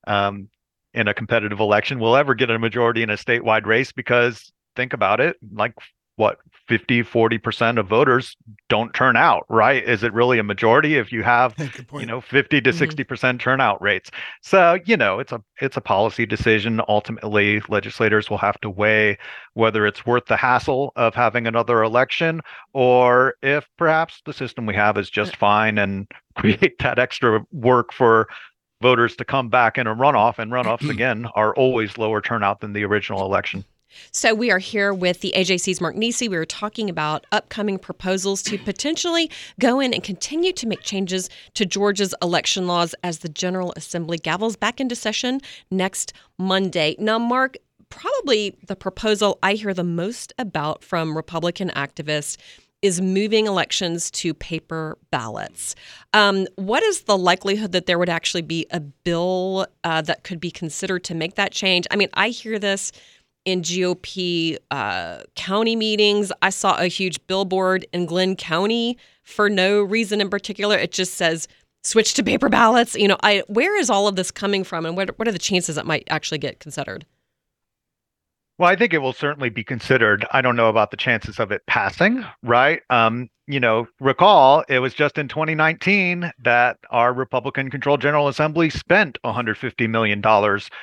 um, 0.05 0.47
in 0.93 1.07
a 1.07 1.13
competitive 1.13 1.59
election 1.59 1.99
will 1.99 2.15
ever 2.15 2.35
get 2.35 2.51
a 2.51 2.59
majority 2.59 3.01
in 3.01 3.09
a 3.09 3.17
statewide 3.17 3.65
race 3.65 3.91
because 3.91 4.51
think 4.75 4.93
about 4.93 5.19
it, 5.19 5.37
like 5.51 5.73
what 6.17 6.37
50 6.69 7.03
40% 7.03 7.79
of 7.79 7.87
voters 7.87 8.37
don't 8.69 8.93
turn 8.93 9.17
out 9.17 9.43
right? 9.49 9.83
Is 9.83 10.03
it 10.03 10.13
really 10.13 10.37
a 10.37 10.43
majority 10.43 10.95
if 10.97 11.11
you 11.11 11.23
have 11.23 11.55
you 11.93 12.05
know 12.05 12.21
50 12.21 12.61
to 12.61 12.69
60% 12.69 13.05
mm-hmm. 13.05 13.37
turnout 13.37 13.81
rates? 13.81 14.11
So 14.41 14.77
you 14.85 14.95
know 14.95 15.17
it's 15.17 15.31
a 15.31 15.41
it's 15.59 15.75
a 15.75 15.81
policy 15.81 16.27
decision. 16.27 16.79
Ultimately 16.87 17.61
legislators 17.67 18.29
will 18.29 18.37
have 18.37 18.61
to 18.61 18.69
weigh 18.69 19.17
whether 19.55 19.87
it's 19.87 20.05
worth 20.05 20.27
the 20.27 20.37
hassle 20.37 20.93
of 20.95 21.15
having 21.15 21.47
another 21.47 21.81
election 21.81 22.41
or 22.73 23.33
if 23.41 23.67
perhaps 23.77 24.21
the 24.25 24.33
system 24.33 24.67
we 24.67 24.75
have 24.75 24.95
is 24.95 25.09
just 25.09 25.35
fine 25.35 25.79
and 25.79 26.07
create 26.37 26.77
that 26.79 26.99
extra 26.99 27.43
work 27.51 27.91
for 27.91 28.27
voters 28.81 29.15
to 29.15 29.25
come 29.25 29.49
back 29.49 29.77
in 29.77 29.87
a 29.87 29.95
runoff 29.95 30.37
and 30.37 30.51
runoffs 30.51 30.87
again 30.91 31.25
are 31.33 31.53
always 31.55 31.97
lower 31.97 32.21
turnout 32.21 32.61
than 32.61 32.73
the 32.73 32.85
original 32.85 33.25
election 33.25 33.65
so 34.11 34.33
we 34.33 34.51
are 34.51 34.59
here 34.59 34.93
with 34.93 35.21
the 35.21 35.33
AJC's 35.35 35.81
Mark 35.81 35.95
Niesse. 35.95 36.29
We 36.29 36.37
were 36.37 36.45
talking 36.45 36.89
about 36.89 37.25
upcoming 37.31 37.79
proposals 37.79 38.41
to 38.43 38.57
potentially 38.57 39.29
go 39.59 39.79
in 39.79 39.93
and 39.93 40.03
continue 40.03 40.53
to 40.53 40.67
make 40.67 40.81
changes 40.81 41.29
to 41.55 41.65
Georgia's 41.65 42.13
election 42.21 42.67
laws 42.67 42.95
as 43.03 43.19
the 43.19 43.29
General 43.29 43.73
Assembly 43.75 44.17
gavels 44.17 44.59
back 44.59 44.79
into 44.79 44.95
session 44.95 45.41
next 45.71 46.13
Monday. 46.37 46.95
Now, 46.99 47.19
Mark, 47.19 47.57
probably 47.89 48.55
the 48.67 48.75
proposal 48.75 49.39
I 49.43 49.53
hear 49.53 49.73
the 49.73 49.83
most 49.83 50.33
about 50.37 50.83
from 50.83 51.15
Republican 51.15 51.69
activists 51.69 52.37
is 52.81 53.01
moving 53.01 53.45
elections 53.45 54.09
to 54.09 54.33
paper 54.33 54.97
ballots. 55.11 55.75
Um, 56.13 56.47
what 56.55 56.81
is 56.83 57.01
the 57.01 57.17
likelihood 57.17 57.73
that 57.73 57.87
there 57.87 57.99
would 57.99 58.09
actually 58.09 58.41
be 58.41 58.67
a 58.71 58.79
bill 58.79 59.67
uh, 59.83 60.01
that 60.03 60.23
could 60.23 60.39
be 60.39 60.49
considered 60.49 61.03
to 61.05 61.15
make 61.15 61.35
that 61.35 61.51
change? 61.51 61.87
I 61.91 61.97
mean, 61.97 62.09
I 62.13 62.29
hear 62.29 62.57
this 62.57 62.93
in 63.45 63.61
GOP 63.61 64.57
uh, 64.71 65.21
county 65.35 65.75
meetings. 65.75 66.31
I 66.41 66.49
saw 66.49 66.77
a 66.77 66.87
huge 66.87 67.25
billboard 67.27 67.85
in 67.93 68.05
Glynn 68.05 68.35
County 68.35 68.97
for 69.23 69.49
no 69.49 69.81
reason 69.81 70.21
in 70.21 70.29
particular. 70.29 70.77
It 70.77 70.91
just 70.91 71.15
says 71.15 71.47
switch 71.83 72.13
to 72.15 72.23
paper 72.23 72.49
ballots. 72.49 72.95
You 72.95 73.07
know, 73.07 73.17
I 73.23 73.43
where 73.47 73.77
is 73.77 73.89
all 73.89 74.07
of 74.07 74.15
this 74.15 74.31
coming 74.31 74.63
from, 74.63 74.85
and 74.85 74.95
what 74.95 75.17
what 75.17 75.27
are 75.27 75.31
the 75.31 75.39
chances 75.39 75.77
it 75.77 75.85
might 75.85 76.07
actually 76.09 76.39
get 76.39 76.59
considered? 76.59 77.05
Well, 78.59 78.69
I 78.69 78.75
think 78.75 78.93
it 78.93 78.97
will 78.97 79.13
certainly 79.13 79.47
be 79.47 79.63
considered. 79.63 80.25
I 80.31 80.41
don't 80.41 80.57
know 80.57 80.67
about 80.67 80.91
the 80.91 80.97
chances 80.97 81.39
of 81.39 81.49
it 81.49 81.65
passing, 81.65 82.25
right? 82.43 82.81
Um, 82.89 83.29
you 83.47 83.57
know, 83.57 83.87
recall 84.01 84.65
it 84.67 84.79
was 84.79 84.93
just 84.93 85.17
in 85.17 85.29
2019 85.29 86.29
that 86.43 86.77
our 86.91 87.13
Republican 87.13 87.69
controlled 87.69 88.01
General 88.01 88.27
Assembly 88.27 88.69
spent 88.69 89.17
$150 89.23 89.89
million 89.89 90.21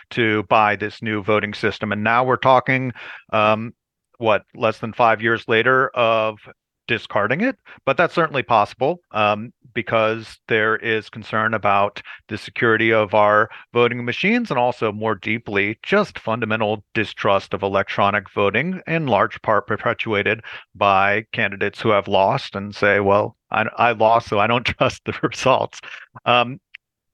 to 0.08 0.42
buy 0.44 0.74
this 0.74 1.02
new 1.02 1.22
voting 1.22 1.52
system. 1.52 1.92
And 1.92 2.02
now 2.02 2.24
we're 2.24 2.38
talking, 2.38 2.92
um, 3.34 3.74
what, 4.16 4.44
less 4.54 4.78
than 4.78 4.94
five 4.94 5.20
years 5.20 5.44
later 5.46 5.90
of 5.90 6.38
discarding 6.86 7.40
it, 7.40 7.56
but 7.84 7.96
that's 7.96 8.14
certainly 8.14 8.42
possible 8.42 9.00
um, 9.12 9.52
because 9.74 10.38
there 10.48 10.76
is 10.76 11.10
concern 11.10 11.54
about 11.54 12.02
the 12.28 12.38
security 12.38 12.92
of 12.92 13.14
our 13.14 13.48
voting 13.72 14.04
machines 14.04 14.50
and 14.50 14.58
also 14.58 14.92
more 14.92 15.14
deeply 15.14 15.78
just 15.82 16.18
fundamental 16.18 16.84
distrust 16.94 17.54
of 17.54 17.62
electronic 17.62 18.30
voting, 18.30 18.80
in 18.86 19.06
large 19.06 19.40
part 19.42 19.66
perpetuated 19.66 20.42
by 20.74 21.24
candidates 21.32 21.80
who 21.80 21.90
have 21.90 22.08
lost 22.08 22.54
and 22.54 22.74
say, 22.74 23.00
well, 23.00 23.36
I, 23.50 23.66
I 23.76 23.92
lost, 23.92 24.28
so 24.28 24.38
I 24.38 24.46
don't 24.46 24.64
trust 24.78 25.04
the 25.04 25.14
results. 25.22 25.80
Um, 26.24 26.60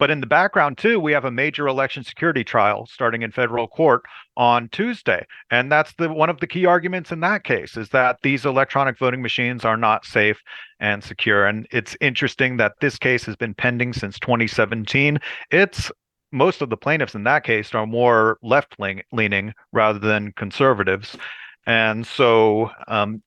but 0.03 0.11
in 0.11 0.21
the 0.21 0.27
background, 0.27 0.79
too, 0.79 0.99
we 0.99 1.13
have 1.13 1.25
a 1.25 1.31
major 1.31 1.69
election 1.69 2.03
security 2.03 2.43
trial 2.43 2.87
starting 2.87 3.23
in 3.23 3.31
federal 3.31 3.69
court 3.69 4.03
on 4.37 4.69
Tuesday. 4.71 5.25
And 5.53 5.71
that's 5.71 5.95
the 5.95 6.13
one 6.13 6.29
of 6.29 6.41
the 6.41 6.49
key 6.49 6.67
arguments 6.67 7.13
in 7.13 7.21
that 7.21 7.45
case 7.45 7.77
is 7.77 7.91
that 7.91 8.19
these 8.25 8.45
electronic 8.45 8.99
voting 8.99 9.23
machines 9.23 9.65
are 9.65 9.77
not 9.77 10.05
safe 10.05 10.43
and 10.81 11.05
secure. 11.05 11.47
And 11.47 11.69
it's 11.71 11.97
interesting 12.01 12.57
that 12.57 12.73
this 12.81 12.99
case 12.99 13.25
has 13.27 13.37
been 13.37 13.55
pending 13.55 13.93
since 13.93 14.19
2017. 14.19 15.21
It's 15.53 15.93
most 16.33 16.63
of 16.63 16.71
the 16.71 16.77
plaintiffs 16.77 17.15
in 17.15 17.23
that 17.23 17.45
case 17.45 17.73
are 17.73 17.87
more 17.87 18.39
left 18.43 18.75
leaning 19.13 19.55
rather 19.71 20.01
than 20.01 20.33
conservatives. 20.33 21.17
And 21.65 22.05
so 22.05 22.73
um, 22.89 23.23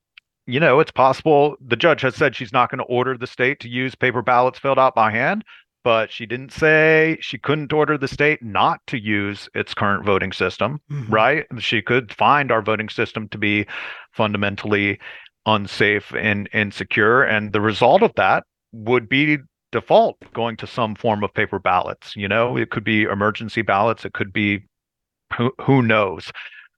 you 0.48 0.60
know, 0.60 0.80
it's 0.80 0.92
possible 0.92 1.56
the 1.66 1.76
judge 1.76 2.02
has 2.02 2.16
said 2.16 2.36
she's 2.36 2.54
not 2.54 2.70
going 2.70 2.80
to 2.80 2.86
order 2.86 3.18
the 3.18 3.28
state 3.28 3.60
to 3.62 3.70
use 3.70 3.96
paper 3.96 4.22
ballots 4.22 4.60
filled 4.60 4.78
out 4.78 4.94
by 4.94 5.10
hand, 5.10 5.44
but 5.86 6.12
she 6.12 6.26
didn't 6.26 6.52
say 6.52 7.16
she 7.22 7.38
couldn't 7.38 7.72
order 7.72 7.96
the 7.96 8.08
state 8.08 8.42
not 8.42 8.80
to 8.88 8.98
use 8.98 9.48
its 9.54 9.76
current 9.76 10.04
voting 10.04 10.32
system, 10.32 10.82
mm-hmm. 10.92 11.14
right? 11.14 11.46
She 11.60 11.84
could 11.84 12.12
find 12.12 12.52
our 12.52 12.64
voting 12.64 12.90
system 12.90 13.30
to 13.30 13.38
be 13.38 13.68
fundamentally 14.12 15.00
unsafe 15.46 16.12
and 16.16 16.50
insecure. 16.52 17.22
And 17.22 17.54
the 17.54 17.62
result 17.62 18.02
of 18.02 18.12
that 18.16 18.46
would 18.72 19.08
be 19.08 19.38
default 19.72 20.18
going 20.34 20.58
to 20.58 20.66
some 20.66 20.96
form 20.96 21.24
of 21.24 21.32
paper 21.36 21.60
ballots. 21.60 22.16
You 22.16 22.28
know, 22.28 22.58
it 22.58 22.72
could 22.72 22.84
be 22.84 23.04
emergency 23.04 23.62
ballots, 23.62 24.06
it 24.06 24.14
could 24.14 24.34
be 24.34 24.66
who, 25.38 25.52
who 25.62 25.84
knows. 25.84 26.32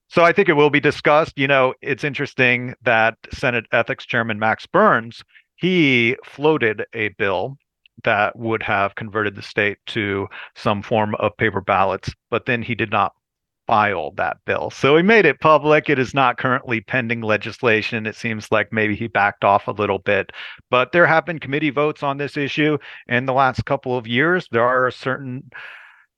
So 0.09 0.25
I 0.25 0.33
think 0.33 0.49
it 0.49 0.53
will 0.53 0.69
be 0.69 0.81
discussed. 0.81 1.33
You 1.37 1.47
know, 1.47 1.73
it's 1.81 2.03
interesting 2.03 2.75
that 2.83 3.15
Senate 3.31 3.67
Ethics 3.71 4.05
Chairman 4.05 4.37
Max 4.37 4.65
Burns 4.65 5.23
he 5.57 6.15
floated 6.23 6.85
a 6.93 7.09
bill 7.17 7.57
that 8.03 8.37
would 8.37 8.63
have 8.63 8.95
converted 8.95 9.35
the 9.35 9.41
state 9.41 9.77
to 9.87 10.27
some 10.55 10.81
form 10.81 11.15
of 11.15 11.35
paper 11.37 11.61
ballots, 11.61 12.11
but 12.29 12.45
then 12.45 12.61
he 12.61 12.75
did 12.75 12.91
not 12.91 13.13
file 13.67 14.11
that 14.15 14.37
bill. 14.45 14.69
So 14.69 14.95
he 14.95 15.03
made 15.03 15.25
it 15.25 15.41
public. 15.41 15.89
It 15.89 15.99
is 15.99 16.13
not 16.13 16.37
currently 16.37 16.79
pending 16.81 17.21
legislation. 17.21 18.05
It 18.05 18.15
seems 18.15 18.51
like 18.51 18.71
maybe 18.71 18.95
he 18.95 19.07
backed 19.07 19.43
off 19.43 19.67
a 19.67 19.71
little 19.71 19.99
bit, 19.99 20.31
but 20.71 20.93
there 20.93 21.05
have 21.05 21.25
been 21.25 21.39
committee 21.39 21.69
votes 21.69 22.01
on 22.01 22.17
this 22.17 22.37
issue 22.37 22.77
in 23.07 23.25
the 23.25 23.33
last 23.33 23.65
couple 23.65 23.97
of 23.97 24.07
years. 24.07 24.47
There 24.51 24.63
are 24.63 24.87
a 24.87 24.91
certain 24.91 25.51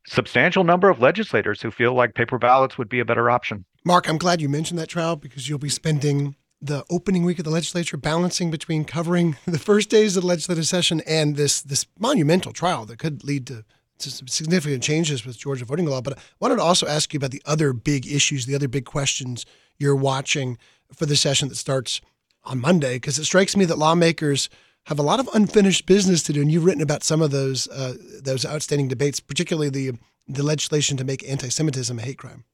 substantial 0.07 0.63
number 0.63 0.89
of 0.89 1.01
legislators 1.01 1.61
who 1.61 1.71
feel 1.71 1.93
like 1.93 2.13
paper 2.13 2.37
ballots 2.37 2.77
would 2.77 2.89
be 2.89 2.99
a 2.99 3.05
better 3.05 3.29
option. 3.29 3.65
Mark, 3.83 4.07
I'm 4.07 4.17
glad 4.17 4.41
you 4.41 4.49
mentioned 4.49 4.79
that 4.79 4.89
trial 4.89 5.15
because 5.15 5.49
you'll 5.49 5.59
be 5.59 5.69
spending 5.69 6.35
the 6.61 6.83
opening 6.89 7.23
week 7.23 7.39
of 7.39 7.45
the 7.45 7.51
legislature 7.51 7.97
balancing 7.97 8.51
between 8.51 8.83
covering 8.83 9.37
the 9.45 9.59
first 9.59 9.89
days 9.89 10.17
of 10.17 10.23
the 10.23 10.27
legislative 10.27 10.67
session 10.67 11.01
and 11.07 11.35
this 11.35 11.61
this 11.61 11.85
monumental 11.97 12.53
trial 12.53 12.85
that 12.85 12.99
could 12.99 13.23
lead 13.23 13.47
to 13.47 13.63
to 13.99 14.09
some 14.09 14.27
significant 14.27 14.81
changes 14.81 15.25
with 15.25 15.37
Georgia 15.37 15.65
voting 15.65 15.85
law. 15.85 16.01
But 16.01 16.17
I 16.17 16.21
wanted 16.39 16.55
to 16.55 16.61
also 16.61 16.87
ask 16.87 17.13
you 17.13 17.17
about 17.17 17.31
the 17.31 17.41
other 17.45 17.73
big 17.73 18.07
issues, 18.07 18.45
the 18.45 18.55
other 18.55 18.69
big 18.69 18.85
questions 18.85 19.45
you're 19.77 19.95
watching 19.95 20.57
for 20.93 21.05
the 21.05 21.17
session 21.17 21.49
that 21.49 21.55
starts 21.55 22.01
on 22.45 22.61
Monday, 22.61 22.95
because 22.95 23.19
it 23.19 23.25
strikes 23.25 23.57
me 23.57 23.65
that 23.65 23.77
lawmakers 23.77 24.49
have 24.85 24.99
a 24.99 25.03
lot 25.03 25.19
of 25.19 25.29
unfinished 25.33 25.85
business 25.85 26.23
to 26.23 26.33
do, 26.33 26.41
and 26.41 26.51
you've 26.51 26.63
written 26.63 26.81
about 26.81 27.03
some 27.03 27.21
of 27.21 27.31
those 27.31 27.67
uh, 27.67 27.95
those 28.21 28.45
outstanding 28.45 28.87
debates, 28.87 29.19
particularly 29.19 29.69
the 29.69 29.97
the 30.27 30.43
legislation 30.43 30.95
to 30.97 31.03
make 31.03 31.27
anti-Semitism 31.27 31.97
a 31.97 32.01
hate 32.01 32.17
crime. 32.17 32.45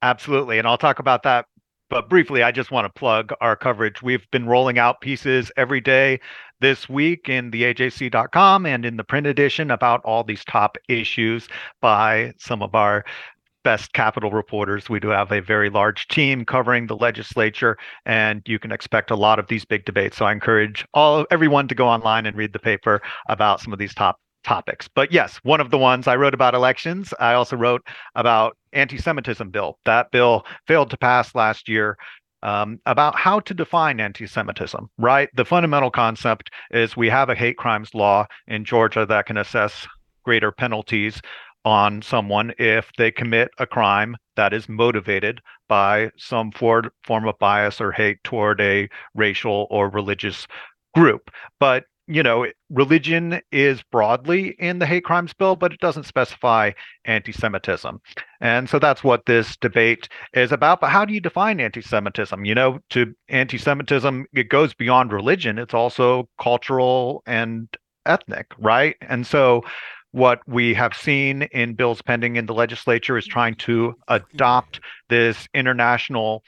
Absolutely, 0.00 0.58
and 0.58 0.66
I'll 0.66 0.78
talk 0.78 0.98
about 0.98 1.24
that 1.24 1.46
but 1.90 2.08
briefly, 2.08 2.42
I 2.42 2.52
just 2.52 2.70
want 2.70 2.84
to 2.84 2.98
plug 2.98 3.32
our 3.40 3.56
coverage. 3.56 4.02
We've 4.02 4.30
been 4.30 4.46
rolling 4.46 4.78
out 4.78 5.00
pieces 5.00 5.50
every 5.56 5.80
day 5.80 6.20
this 6.60 6.88
week 6.88 7.28
in 7.28 7.50
the 7.50 7.62
AJC.com 7.62 8.66
and 8.66 8.84
in 8.84 8.96
the 8.96 9.04
print 9.04 9.26
edition 9.26 9.70
about 9.70 10.04
all 10.04 10.24
these 10.24 10.44
top 10.44 10.76
issues 10.88 11.48
by 11.80 12.32
some 12.38 12.62
of 12.62 12.74
our 12.74 13.04
best 13.64 13.92
Capitol 13.92 14.30
reporters. 14.30 14.88
We 14.88 15.00
do 15.00 15.08
have 15.08 15.32
a 15.32 15.40
very 15.40 15.70
large 15.70 16.08
team 16.08 16.44
covering 16.44 16.86
the 16.86 16.96
legislature, 16.96 17.76
and 18.06 18.42
you 18.46 18.58
can 18.58 18.72
expect 18.72 19.10
a 19.10 19.16
lot 19.16 19.38
of 19.38 19.48
these 19.48 19.64
big 19.64 19.84
debates. 19.84 20.16
So 20.16 20.26
I 20.26 20.32
encourage 20.32 20.86
all 20.94 21.26
everyone 21.30 21.68
to 21.68 21.74
go 21.74 21.86
online 21.88 22.26
and 22.26 22.36
read 22.36 22.52
the 22.52 22.58
paper 22.58 23.02
about 23.28 23.60
some 23.60 23.72
of 23.72 23.78
these 23.78 23.94
top 23.94 24.20
topics. 24.44 24.88
But 24.88 25.12
yes, 25.12 25.38
one 25.42 25.60
of 25.60 25.70
the 25.70 25.78
ones 25.78 26.06
I 26.06 26.16
wrote 26.16 26.34
about 26.34 26.54
elections, 26.54 27.12
I 27.20 27.34
also 27.34 27.56
wrote 27.56 27.86
about 28.14 28.56
anti-Semitism 28.72 29.50
bill. 29.50 29.78
That 29.84 30.10
bill 30.10 30.44
failed 30.66 30.90
to 30.90 30.96
pass 30.96 31.34
last 31.34 31.68
year. 31.68 31.96
Um, 32.40 32.78
about 32.86 33.16
how 33.16 33.40
to 33.40 33.52
define 33.52 33.98
anti-Semitism, 33.98 34.88
right? 34.96 35.28
The 35.34 35.44
fundamental 35.44 35.90
concept 35.90 36.50
is 36.70 36.96
we 36.96 37.08
have 37.08 37.28
a 37.28 37.34
hate 37.34 37.56
crimes 37.56 37.94
law 37.94 38.26
in 38.46 38.64
Georgia 38.64 39.04
that 39.06 39.26
can 39.26 39.38
assess 39.38 39.88
greater 40.22 40.52
penalties 40.52 41.20
on 41.64 42.00
someone 42.00 42.52
if 42.56 42.92
they 42.96 43.10
commit 43.10 43.50
a 43.58 43.66
crime 43.66 44.16
that 44.36 44.52
is 44.52 44.68
motivated 44.68 45.40
by 45.68 46.10
some 46.16 46.52
form 46.52 46.92
of 47.08 47.38
bias 47.40 47.80
or 47.80 47.90
hate 47.90 48.22
toward 48.22 48.60
a 48.60 48.88
racial 49.16 49.66
or 49.68 49.88
religious 49.88 50.46
group. 50.94 51.32
But 51.58 51.86
you 52.08 52.22
know, 52.22 52.46
religion 52.70 53.40
is 53.52 53.82
broadly 53.92 54.56
in 54.58 54.78
the 54.78 54.86
hate 54.86 55.04
crimes 55.04 55.34
bill, 55.34 55.56
but 55.56 55.72
it 55.72 55.80
doesn't 55.80 56.04
specify 56.04 56.72
anti 57.04 57.32
Semitism. 57.32 58.00
And 58.40 58.68
so 58.68 58.78
that's 58.78 59.04
what 59.04 59.26
this 59.26 59.56
debate 59.58 60.08
is 60.32 60.50
about. 60.50 60.80
But 60.80 60.90
how 60.90 61.04
do 61.04 61.12
you 61.12 61.20
define 61.20 61.60
anti 61.60 61.82
Semitism? 61.82 62.44
You 62.44 62.54
know, 62.54 62.78
to 62.90 63.14
anti 63.28 63.58
Semitism, 63.58 64.26
it 64.32 64.48
goes 64.48 64.72
beyond 64.72 65.12
religion, 65.12 65.58
it's 65.58 65.74
also 65.74 66.28
cultural 66.40 67.22
and 67.26 67.68
ethnic, 68.06 68.46
right? 68.58 68.96
And 69.02 69.26
so 69.26 69.62
what 70.12 70.40
we 70.48 70.72
have 70.72 70.94
seen 70.94 71.42
in 71.42 71.74
bills 71.74 72.00
pending 72.00 72.36
in 72.36 72.46
the 72.46 72.54
legislature 72.54 73.18
is 73.18 73.26
trying 73.26 73.54
to 73.56 73.94
adopt 74.08 74.80
this 75.10 75.46
international 75.52 76.42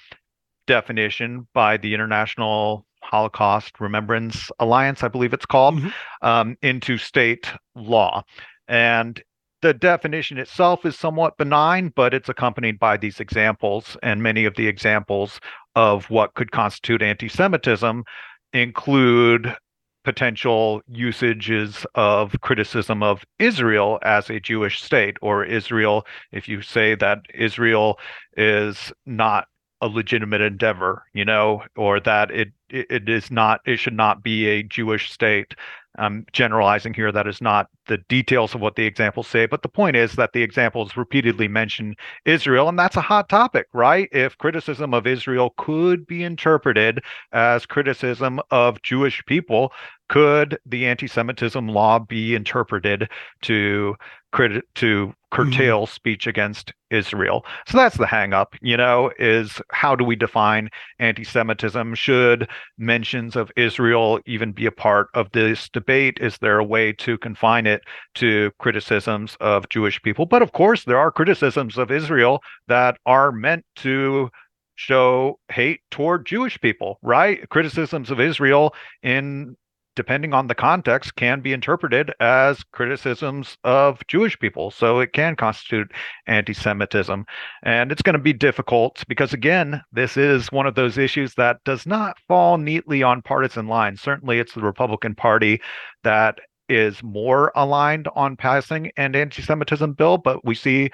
definition 0.67 1.47
by 1.53 1.77
the 1.77 1.93
International 1.93 2.87
Holocaust 3.03 3.81
Remembrance 3.81 4.51
Alliance, 4.59 5.03
I 5.03 5.09
believe 5.09 5.33
it's 5.33 5.47
called, 5.47 5.77
mm-hmm. 5.77 6.27
um, 6.27 6.57
into 6.63 6.99
state 6.99 7.53
law. 7.75 8.23
And 8.69 9.23
the 9.63 9.75
definition 9.75 10.39
itself 10.39 10.87
is 10.87 10.99
somewhat 10.99 11.37
benign, 11.37 11.93
but 11.95 12.15
it's 12.15 12.29
accompanied 12.29 12.79
by 12.79 12.97
these 12.97 13.21
examples. 13.21 13.97
And 14.03 14.23
many 14.23 14.45
of 14.45 14.57
the 14.57 14.67
examples 14.67 15.41
of 15.75 16.09
what 16.09 16.35
could 16.35 16.51
constitute 16.51 17.03
anti 17.03 17.29
Semitism 17.29 18.05
include 18.53 19.55
potential 20.03 20.81
usages 20.87 21.85
of 21.95 22.35
criticism 22.41 23.03
of 23.03 23.23
Israel 23.39 23.99
as 24.03 24.31
a 24.31 24.41
Jewish 24.41 24.83
state, 24.83 25.17
or 25.21 25.45
Israel, 25.45 26.07
if 26.33 26.49
you 26.49 26.63
say 26.63 26.95
that 26.95 27.19
Israel 27.35 27.99
is 28.37 28.93
not 29.05 29.47
a 29.81 29.87
legitimate 29.87 30.41
endeavor, 30.41 31.05
you 31.15 31.25
know, 31.25 31.63
or 31.77 32.01
that 32.01 32.31
it, 32.31 32.49
it, 32.69 33.09
is 33.09 33.31
not, 33.31 33.61
it 33.67 33.79
should 33.79 33.95
not 33.95 34.23
be 34.23 34.47
a 34.47 34.63
Jewish 34.63 35.11
state. 35.11 35.55
I'm 35.99 36.25
generalizing 36.33 36.95
here. 36.95 37.11
That 37.11 37.27
is 37.27 37.41
not 37.41 37.69
the 37.87 37.99
details 38.09 38.55
of 38.55 38.61
what 38.61 38.77
the 38.77 38.85
examples 38.85 39.27
say, 39.27 39.47
but 39.47 39.63
the 39.63 39.69
point 39.69 39.97
is 39.97 40.13
that 40.13 40.33
the 40.33 40.43
examples 40.43 40.97
repeatedly 40.97 41.49
mention 41.49 41.97
Israel, 42.25 42.69
and 42.69 42.79
that's 42.79 42.97
a 42.97 43.01
hot 43.01 43.29
topic, 43.29 43.67
right? 43.73 44.09
If 44.13 44.39
criticism 44.39 44.95
of 44.95 45.07
Israel 45.07 45.53
could 45.57 46.07
be 46.07 46.23
interpreted 46.23 47.01
as 47.33 47.67
criticism 47.67 48.41
of 48.51 48.81
Jewish 48.83 49.25
people, 49.27 49.73
could 50.11 50.59
the 50.67 50.87
anti-Semitism 50.87 51.69
law 51.69 52.01
be 52.01 52.35
interpreted 52.35 53.09
to 53.43 53.95
credit 54.33 54.65
to 54.75 55.15
curtail 55.31 55.83
mm-hmm. 55.83 55.93
speech 55.93 56.27
against 56.27 56.73
Israel. 56.91 57.45
So 57.69 57.79
that's 57.79 57.97
the 57.97 58.07
hangup, 58.07 58.47
you 58.61 58.77
know, 58.77 59.13
is 59.21 59.63
how 59.71 59.95
do 59.95 60.05
we 60.05 60.17
define 60.17 60.69
anti-Semitism? 60.99 61.95
Should 61.95 62.49
mentions 62.77 63.37
of 63.37 63.53
Israel 63.57 64.19
even 64.27 64.51
be 64.51 64.67
a 64.67 64.73
part 64.73 65.09
of 65.15 65.31
this 65.31 65.69
debate? 65.69 66.19
Is 66.21 66.39
there 66.39 66.59
a 66.59 66.65
way 66.65 66.93
to 66.95 67.17
confine 67.19 67.69
it 67.69 67.83
to 68.17 68.51
criticisms 68.59 69.37
of 69.41 69.69
Jewish 69.69 70.03
people? 70.03 70.27
But 70.27 70.43
of 70.43 70.51
course, 70.51 70.85
there 70.85 70.99
are 70.99 71.13
criticisms 71.13 71.79
of 71.79 71.93
Israel 71.93 72.43
that 72.67 72.99
are 73.07 73.31
meant 73.31 73.65
to 73.77 74.29
show 74.75 75.39
hate 75.53 75.83
toward 75.91 76.25
Jewish 76.27 76.59
people, 76.61 76.99
right? 77.03 77.47
Criticisms 77.51 78.11
of 78.11 78.19
Israel 78.19 78.75
in 79.03 79.55
depending 79.97 80.33
on 80.33 80.47
the 80.47 80.55
context, 80.55 81.17
can 81.17 81.41
be 81.41 81.53
interpreted 81.53 82.13
as 82.21 82.63
criticisms 82.73 83.57
of 83.65 84.01
Jewish 84.07 84.39
people. 84.39 84.71
So 84.71 85.01
it 85.01 85.13
can 85.13 85.37
constitute 85.37 85.91
anti 86.27 86.53
Semitism. 86.53 87.25
And 87.63 87.93
it's 87.93 88.03
going 88.03 88.15
to 88.15 88.19
be 88.19 88.33
difficult 88.33 89.03
because, 89.09 89.33
again, 89.33 89.83
this 89.93 90.17
is 90.17 90.53
one 90.53 90.67
of 90.67 90.75
those 90.75 90.99
issues 90.99 91.35
that 91.35 91.59
does 91.65 91.87
not 91.87 92.17
fall 92.29 92.59
neatly 92.59 93.03
on 93.03 93.23
partisan 93.23 93.67
lines. 93.67 94.01
Certainly, 94.01 94.39
it's 94.39 94.55
the 94.55 94.63
Republican 94.63 95.15
Party 95.15 95.61
that 96.05 96.39
is 96.69 97.03
more 97.03 97.53
aligned 97.57 98.09
on 98.15 98.37
passing 98.37 98.93
an 98.97 99.15
anti 99.17 99.43
Semitism 99.43 99.93
bill, 99.95 100.19
but 100.19 100.45
we 100.45 100.55
see 100.55 100.91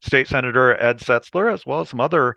State 0.00 0.28
Senator 0.28 0.80
Ed 0.80 0.98
Setzler, 0.98 1.52
as 1.52 1.66
well 1.66 1.80
as 1.80 1.88
some 1.90 2.00
other 2.00 2.36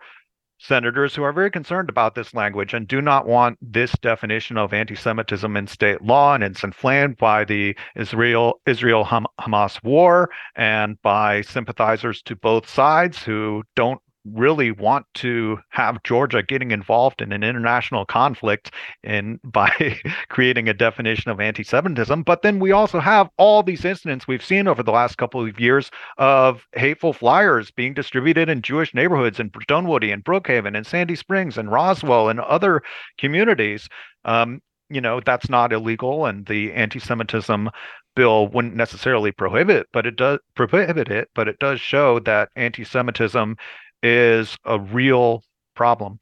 senators 0.62 1.14
who 1.14 1.22
are 1.22 1.32
very 1.32 1.50
concerned 1.50 1.88
about 1.88 2.14
this 2.14 2.34
language 2.34 2.72
and 2.72 2.86
do 2.86 3.00
not 3.00 3.26
want 3.26 3.58
this 3.60 3.92
definition 4.00 4.56
of 4.56 4.72
anti-Semitism 4.72 5.56
in 5.56 5.66
state 5.66 6.02
law, 6.02 6.34
and 6.34 6.44
it's 6.44 6.62
inflamed 6.62 7.16
by 7.16 7.44
the 7.44 7.76
Israel 7.96 8.60
Israel 8.66 9.04
Hamas 9.04 9.82
war 9.82 10.30
and 10.54 11.00
by 11.02 11.42
sympathizers 11.42 12.22
to 12.22 12.36
both 12.36 12.68
sides 12.68 13.22
who 13.22 13.62
don't 13.74 14.00
really 14.24 14.70
want 14.70 15.06
to 15.14 15.58
have 15.70 16.02
Georgia 16.02 16.42
getting 16.42 16.70
involved 16.70 17.20
in 17.20 17.32
an 17.32 17.42
international 17.42 18.04
conflict 18.04 18.72
in 19.02 19.40
by 19.44 19.70
creating 20.28 20.68
a 20.68 20.74
definition 20.74 21.30
of 21.30 21.40
anti-Semitism. 21.40 22.22
But 22.22 22.42
then 22.42 22.58
we 22.58 22.72
also 22.72 23.00
have 23.00 23.30
all 23.36 23.62
these 23.62 23.84
incidents 23.84 24.26
we've 24.26 24.44
seen 24.44 24.68
over 24.68 24.82
the 24.82 24.92
last 24.92 25.18
couple 25.18 25.46
of 25.46 25.58
years 25.58 25.90
of 26.18 26.66
hateful 26.74 27.12
flyers 27.12 27.70
being 27.70 27.94
distributed 27.94 28.48
in 28.48 28.62
Jewish 28.62 28.94
neighborhoods 28.94 29.40
in 29.40 29.50
Dunwoody 29.66 30.12
and 30.12 30.24
Brookhaven 30.24 30.76
and 30.76 30.86
Sandy 30.86 31.16
Springs 31.16 31.58
and 31.58 31.70
Roswell 31.70 32.28
and 32.28 32.40
other 32.40 32.82
communities. 33.18 33.88
Um, 34.24 34.60
you 34.92 35.00
know 35.00 35.20
that's 35.20 35.48
not 35.48 35.72
illegal, 35.72 36.26
and 36.26 36.44
the 36.46 36.72
anti-Semitism 36.72 37.70
bill 38.14 38.48
wouldn't 38.48 38.76
necessarily 38.76 39.32
prohibit, 39.32 39.86
but 39.92 40.06
it 40.06 40.16
does 40.16 40.38
prohibit 40.54 41.08
it, 41.08 41.28
but 41.34 41.48
it 41.48 41.58
does 41.58 41.80
show 41.80 42.18
that 42.20 42.50
anti-Semitism 42.56 43.56
is 44.02 44.56
a 44.64 44.78
real 44.78 45.42
problem. 45.74 46.18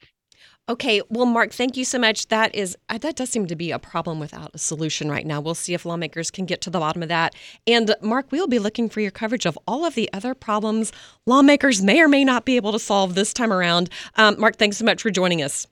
Okay, 0.69 1.01
well, 1.09 1.25
Mark, 1.25 1.51
thank 1.51 1.75
you 1.75 1.83
so 1.83 1.99
much. 1.99 2.27
That 2.27 2.55
is 2.55 2.77
uh, 2.87 2.97
that 2.99 3.17
does 3.17 3.29
seem 3.29 3.45
to 3.47 3.55
be 3.55 3.71
a 3.71 3.79
problem 3.79 4.19
without 4.19 4.51
a 4.53 4.57
solution 4.57 5.09
right 5.09 5.25
now. 5.25 5.41
We'll 5.41 5.55
see 5.55 5.73
if 5.73 5.85
lawmakers 5.85 6.31
can 6.31 6.45
get 6.45 6.61
to 6.61 6.69
the 6.69 6.79
bottom 6.79 7.03
of 7.03 7.09
that. 7.09 7.35
And 7.67 7.93
Mark, 8.01 8.31
we'll 8.31 8.47
be 8.47 8.59
looking 8.59 8.87
for 8.87 9.01
your 9.01 9.11
coverage 9.11 9.45
of 9.45 9.59
all 9.67 9.85
of 9.85 9.95
the 9.95 10.09
other 10.13 10.33
problems 10.33 10.93
lawmakers 11.25 11.81
may 11.81 11.99
or 11.99 12.07
may 12.07 12.23
not 12.23 12.45
be 12.45 12.55
able 12.55 12.71
to 12.71 12.79
solve 12.79 13.15
this 13.15 13.33
time 13.33 13.51
around. 13.51 13.89
Um, 14.15 14.39
Mark, 14.39 14.55
thanks 14.55 14.77
so 14.77 14.85
much 14.85 15.01
for 15.01 15.09
joining 15.09 15.41
us. 15.41 15.67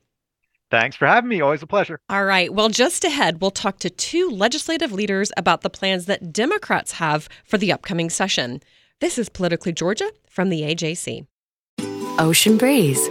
Thanks 0.71 0.95
for 0.95 1.07
having 1.07 1.29
me. 1.29 1.39
Always 1.39 1.63
a 1.63 1.67
pleasure. 1.67 1.99
All 2.09 2.25
right. 2.25 2.53
Well, 2.53 2.69
just 2.69 3.03
ahead, 3.03 3.41
we'll 3.41 3.51
talk 3.51 3.79
to 3.79 3.89
two 3.89 4.29
legislative 4.29 4.91
leaders 4.91 5.31
about 5.37 5.61
the 5.61 5.69
plans 5.69 6.07
that 6.07 6.33
Democrats 6.33 6.93
have 6.93 7.29
for 7.43 7.57
the 7.57 7.71
upcoming 7.71 8.09
session. 8.09 8.61
This 8.99 9.17
is 9.17 9.29
Politically 9.29 9.71
Georgia 9.71 10.11
from 10.27 10.49
the 10.49 10.61
AJC. 10.61 11.25
Ocean 12.19 12.57
breeze, 12.57 13.09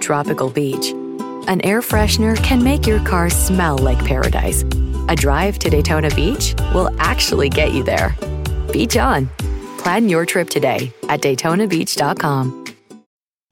tropical 0.00 0.48
beach. 0.48 0.92
An 1.46 1.60
air 1.60 1.82
freshener 1.82 2.42
can 2.42 2.64
make 2.64 2.86
your 2.86 3.04
car 3.04 3.28
smell 3.28 3.76
like 3.76 4.02
paradise. 4.02 4.62
A 5.10 5.14
drive 5.14 5.58
to 5.58 5.68
Daytona 5.68 6.08
Beach 6.14 6.54
will 6.72 6.90
actually 6.98 7.50
get 7.50 7.72
you 7.72 7.82
there. 7.82 8.16
Beach 8.72 8.96
on. 8.96 9.28
Plan 9.76 10.08
your 10.08 10.24
trip 10.24 10.48
today 10.48 10.90
at 11.10 11.20
DaytonaBeach.com. 11.20 12.64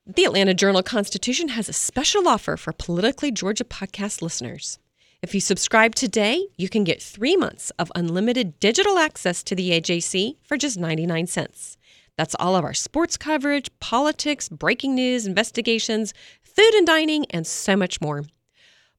The 0.07 0.25
Atlanta 0.25 0.55
Journal 0.55 0.83
Constitution 0.83 1.49
has 1.49 1.69
a 1.69 1.75
special 1.75 2.27
offer 2.27 2.57
for 2.57 2.73
Politically 2.73 3.31
Georgia 3.31 3.65
podcast 3.65 4.23
listeners. 4.23 4.79
If 5.21 5.35
you 5.35 5.41
subscribe 5.41 5.95
today, 5.95 6.47
you 6.57 6.71
can 6.71 6.83
get 6.83 7.03
three 7.03 7.37
months 7.37 7.71
of 7.79 7.93
unlimited 7.95 8.59
digital 8.59 8.97
access 8.97 9.43
to 9.45 9.55
the 9.55 9.71
AJC 9.71 10.37
for 10.43 10.57
just 10.57 10.79
99 10.79 11.27
cents. 11.27 11.77
That's 12.17 12.37
all 12.39 12.55
of 12.57 12.65
our 12.65 12.75
sports 12.75 13.17
coverage, 13.17 13.71
politics, 13.81 14.49
breaking 14.49 14.95
news, 14.95 15.27
investigations, 15.27 16.15
food 16.43 16.75
and 16.75 16.87
dining, 16.87 17.27
and 17.31 17.47
so 17.47 17.77
much 17.77 18.01
more. 18.01 18.25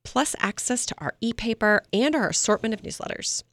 Plus 0.03 0.35
access 0.39 0.85
to 0.87 0.95
our 0.97 1.13
e-paper 1.21 1.83
and 1.93 2.15
our 2.15 2.29
assortment 2.29 2.73
of 2.73 2.81
newsletters. 2.81 3.43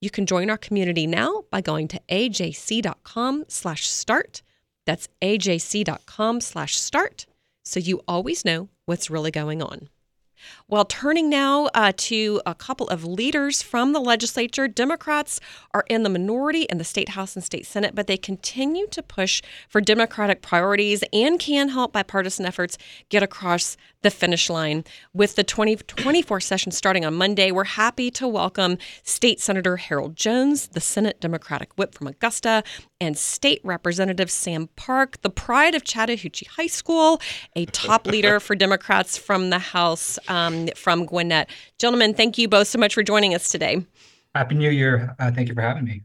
You 0.00 0.10
can 0.10 0.26
join 0.26 0.50
our 0.50 0.58
community 0.58 1.06
now 1.06 1.44
by 1.50 1.60
going 1.60 1.86
to 1.88 2.00
ajc.com/start 2.08 4.42
that's 4.86 5.08
ajc.com 5.20 6.40
slash 6.40 6.76
start 6.76 7.26
so 7.64 7.80
you 7.80 8.00
always 8.08 8.44
know 8.44 8.70
what's 8.86 9.10
really 9.10 9.32
going 9.32 9.60
on. 9.60 9.88
Well, 10.68 10.84
turning 10.84 11.30
now 11.30 11.68
uh, 11.74 11.92
to 11.96 12.42
a 12.44 12.52
couple 12.52 12.88
of 12.88 13.04
leaders 13.04 13.62
from 13.62 13.92
the 13.92 14.00
legislature, 14.00 14.66
Democrats 14.66 15.38
are 15.72 15.84
in 15.88 16.02
the 16.02 16.08
minority 16.08 16.62
in 16.62 16.78
the 16.78 16.84
state 16.84 17.10
house 17.10 17.36
and 17.36 17.44
state 17.44 17.66
senate, 17.66 17.94
but 17.94 18.08
they 18.08 18.16
continue 18.16 18.88
to 18.88 19.00
push 19.00 19.42
for 19.68 19.80
Democratic 19.80 20.42
priorities 20.42 21.04
and 21.12 21.38
can 21.38 21.68
help 21.68 21.92
bipartisan 21.92 22.46
efforts 22.46 22.78
get 23.10 23.22
across 23.22 23.76
the 24.02 24.10
finish 24.10 24.50
line. 24.50 24.82
With 25.14 25.36
the 25.36 25.44
2024 25.44 26.40
session 26.40 26.72
starting 26.72 27.04
on 27.04 27.14
Monday, 27.14 27.52
we're 27.52 27.62
happy 27.62 28.10
to 28.12 28.26
welcome 28.26 28.76
State 29.04 29.38
Senator 29.38 29.76
Harold 29.76 30.16
Jones, 30.16 30.68
the 30.68 30.80
Senate 30.80 31.20
Democratic 31.20 31.72
whip 31.76 31.94
from 31.94 32.08
Augusta, 32.08 32.64
and 33.00 33.16
State 33.16 33.60
Representative 33.62 34.30
Sam 34.30 34.68
Park, 34.74 35.20
the 35.22 35.30
pride 35.30 35.74
of 35.74 35.84
Chattahoochee 35.84 36.46
High 36.46 36.66
School, 36.66 37.20
a 37.54 37.66
top 37.66 38.06
leader 38.06 38.40
for 38.46 38.56
Democrats 38.56 39.18
from 39.18 39.50
the 39.50 39.58
House 39.58 40.18
um, 40.28 40.55
from 40.76 41.06
Gwinnett. 41.06 41.48
Gentlemen, 41.78 42.14
thank 42.14 42.38
you 42.38 42.48
both 42.48 42.68
so 42.68 42.78
much 42.78 42.94
for 42.94 43.02
joining 43.02 43.34
us 43.34 43.48
today. 43.48 43.84
Happy 44.34 44.54
New 44.54 44.70
Year. 44.70 45.14
Uh, 45.18 45.30
thank 45.30 45.48
you 45.48 45.54
for 45.54 45.62
having 45.62 45.84
me. 45.84 46.02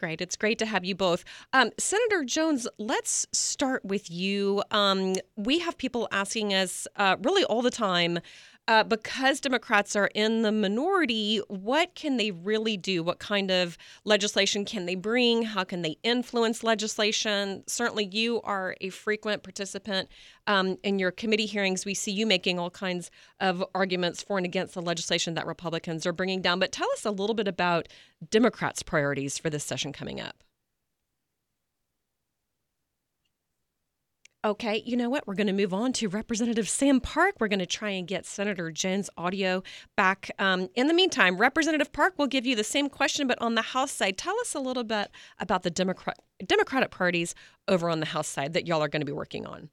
Great. 0.00 0.20
It's 0.20 0.36
great 0.36 0.58
to 0.58 0.66
have 0.66 0.84
you 0.84 0.94
both. 0.94 1.24
Um, 1.52 1.70
Senator 1.78 2.24
Jones, 2.24 2.68
let's 2.78 3.26
start 3.32 3.84
with 3.84 4.10
you. 4.10 4.62
Um, 4.70 5.14
we 5.36 5.60
have 5.60 5.78
people 5.78 6.08
asking 6.12 6.52
us 6.52 6.86
uh, 6.96 7.16
really 7.22 7.44
all 7.44 7.62
the 7.62 7.70
time 7.70 8.18
uh, 8.66 8.82
because 8.82 9.40
Democrats 9.40 9.94
are 9.94 10.10
in 10.14 10.42
the 10.42 10.50
minority, 10.50 11.40
what 11.48 11.94
can 11.94 12.16
they 12.16 12.30
really 12.30 12.76
do? 12.76 13.02
What 13.02 13.18
kind 13.18 13.50
of 13.50 13.76
legislation 14.04 14.64
can 14.64 14.86
they 14.86 14.94
bring? 14.94 15.42
How 15.42 15.64
can 15.64 15.82
they 15.82 15.98
influence 16.02 16.64
legislation? 16.64 17.62
Certainly, 17.66 18.06
you 18.06 18.40
are 18.42 18.74
a 18.80 18.88
frequent 18.88 19.42
participant 19.42 20.08
um, 20.46 20.78
in 20.82 20.98
your 20.98 21.10
committee 21.10 21.46
hearings. 21.46 21.84
We 21.84 21.94
see 21.94 22.12
you 22.12 22.26
making 22.26 22.58
all 22.58 22.70
kinds 22.70 23.10
of 23.38 23.62
arguments 23.74 24.22
for 24.22 24.38
and 24.38 24.46
against 24.46 24.74
the 24.74 24.82
legislation 24.82 25.34
that 25.34 25.46
Republicans 25.46 26.06
are 26.06 26.12
bringing 26.12 26.40
down. 26.40 26.58
But 26.58 26.72
tell 26.72 26.90
us 26.92 27.04
a 27.04 27.10
little 27.10 27.34
bit 27.34 27.48
about 27.48 27.88
Democrats' 28.30 28.82
priorities 28.82 29.38
for 29.38 29.50
this 29.50 29.64
session 29.64 29.92
coming 29.92 30.20
up. 30.20 30.42
Okay, 34.44 34.82
you 34.84 34.94
know 34.94 35.08
what? 35.08 35.26
We're 35.26 35.36
going 35.36 35.46
to 35.46 35.54
move 35.54 35.72
on 35.72 35.94
to 35.94 36.08
Representative 36.08 36.68
Sam 36.68 37.00
Park. 37.00 37.36
We're 37.40 37.48
going 37.48 37.60
to 37.60 37.66
try 37.66 37.88
and 37.90 38.06
get 38.06 38.26
Senator 38.26 38.70
Jen's 38.70 39.08
audio 39.16 39.62
back. 39.96 40.30
Um, 40.38 40.68
in 40.74 40.86
the 40.86 40.92
meantime, 40.92 41.38
Representative 41.38 41.90
Park 41.94 42.18
will 42.18 42.26
give 42.26 42.44
you 42.44 42.54
the 42.54 42.62
same 42.62 42.90
question, 42.90 43.26
but 43.26 43.40
on 43.40 43.54
the 43.54 43.62
House 43.62 43.90
side. 43.90 44.18
Tell 44.18 44.38
us 44.40 44.54
a 44.54 44.60
little 44.60 44.84
bit 44.84 45.10
about 45.38 45.62
the 45.62 45.70
Democrat 45.70 46.18
Democratic 46.44 46.90
parties 46.90 47.34
over 47.68 47.88
on 47.88 48.00
the 48.00 48.06
House 48.06 48.28
side 48.28 48.52
that 48.52 48.66
y'all 48.66 48.82
are 48.82 48.88
going 48.88 49.00
to 49.00 49.06
be 49.06 49.12
working 49.12 49.46
on. 49.46 49.70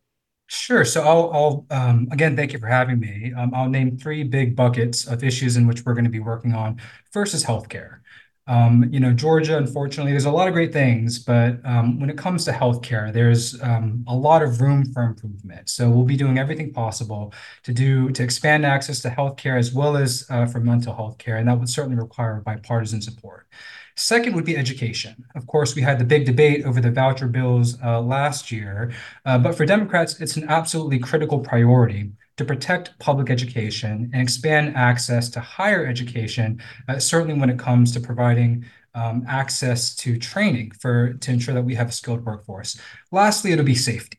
Sure. 0.48 0.86
So 0.86 1.02
I'll, 1.02 1.32
I'll 1.34 1.66
um, 1.78 2.08
again 2.10 2.38
thank 2.38 2.54
you 2.54 2.60
for 2.60 2.68
having 2.68 2.98
me. 2.98 3.34
Um, 3.36 3.52
I'll 3.54 3.70
name 3.70 3.98
three 3.98 4.24
big 4.24 4.56
buckets 4.56 5.06
of 5.06 5.22
issues 5.22 5.58
in 5.58 5.68
which 5.68 5.84
we're 5.86 5.96
going 5.96 6.06
to 6.06 6.10
be 6.10 6.20
working 6.22 6.54
on. 6.54 6.80
First 7.12 7.34
is 7.34 7.44
healthcare. 7.44 8.00
Um, 8.48 8.90
you 8.92 9.00
know, 9.00 9.14
Georgia, 9.14 9.58
unfortunately, 9.58 10.12
there's 10.12 10.26
a 10.26 10.32
lot 10.32 10.48
of 10.48 10.54
great 10.54 10.74
things, 10.74 11.20
but 11.20 11.64
um, 11.64 12.00
when 12.00 12.10
it 12.10 12.18
comes 12.18 12.44
to 12.46 12.52
healthcare, 12.52 13.14
there's 13.14 13.62
um, 13.62 14.04
a 14.08 14.16
lot 14.16 14.42
of 14.42 14.60
room 14.62 14.92
for 14.92 15.04
improvement. 15.04 15.70
So 15.70 15.90
we'll 15.90 16.06
be 16.06 16.18
doing 16.18 16.40
everything 16.40 16.74
possible 16.74 17.34
to 17.64 17.72
do 17.72 18.10
to 18.12 18.24
expand 18.24 18.66
access 18.66 19.00
to 19.04 19.10
healthcare 19.10 19.60
as 19.60 19.74
well 19.74 19.96
as 19.96 20.26
uh, 20.30 20.48
for 20.48 20.60
mental 20.60 20.96
health 20.96 21.18
care, 21.20 21.38
and 21.38 21.48
that 21.48 21.60
would 21.60 21.70
certainly 21.70 21.98
require 21.98 22.42
bipartisan 22.42 23.02
support. 23.02 23.48
Second 23.96 24.36
would 24.36 24.46
be 24.46 24.58
education. 24.58 25.24
Of 25.36 25.46
course, 25.46 25.76
we 25.76 25.82
had 25.82 26.00
the 26.00 26.06
big 26.06 26.26
debate 26.26 26.66
over 26.66 26.82
the 26.82 26.92
voucher 26.92 27.28
bills 27.28 27.78
uh, 27.84 28.02
last 28.02 28.52
year, 28.52 28.92
uh, 29.26 29.38
but 29.38 29.56
for 29.56 29.66
Democrats, 29.66 30.20
it's 30.20 30.38
an 30.38 30.50
absolutely 30.50 30.98
critical 30.98 31.40
priority 31.40 32.12
to 32.38 32.46
protect 32.46 32.98
public 33.00 33.30
education 33.30 34.10
and 34.14 34.22
expand 34.22 34.76
access 34.76 35.30
to 35.30 35.40
higher 35.40 35.86
education, 35.86 36.62
uh, 36.88 37.00
certainly 37.00 37.40
when 37.40 37.50
it 37.50 37.60
comes 37.60 37.92
to 37.94 38.00
providing 38.00 38.66
um, 38.94 39.24
access 39.28 39.96
to 39.96 40.18
training 40.18 40.72
for 40.72 41.14
to 41.14 41.32
ensure 41.32 41.54
that 41.54 41.64
we 41.64 41.76
have 41.76 41.90
a 41.90 41.92
skilled 41.92 42.26
workforce. 42.26 42.80
Lastly, 43.12 43.52
it'll 43.52 43.66
be 43.66 43.76
safety. 43.76 44.18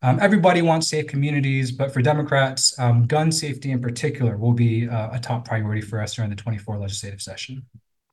Um, 0.00 0.18
everybody 0.20 0.62
wants 0.62 0.88
safe 0.88 1.08
communities, 1.08 1.72
but 1.72 1.92
for 1.92 2.00
Democrats, 2.00 2.78
um, 2.78 3.06
gun 3.06 3.32
safety 3.32 3.72
in 3.72 3.80
particular 3.80 4.36
will 4.36 4.52
be 4.52 4.88
uh, 4.88 5.10
a 5.12 5.18
top 5.18 5.44
priority 5.44 5.80
for 5.80 6.00
us 6.00 6.14
during 6.14 6.30
the 6.30 6.36
24 6.36 6.78
legislative 6.78 7.20
session. 7.20 7.64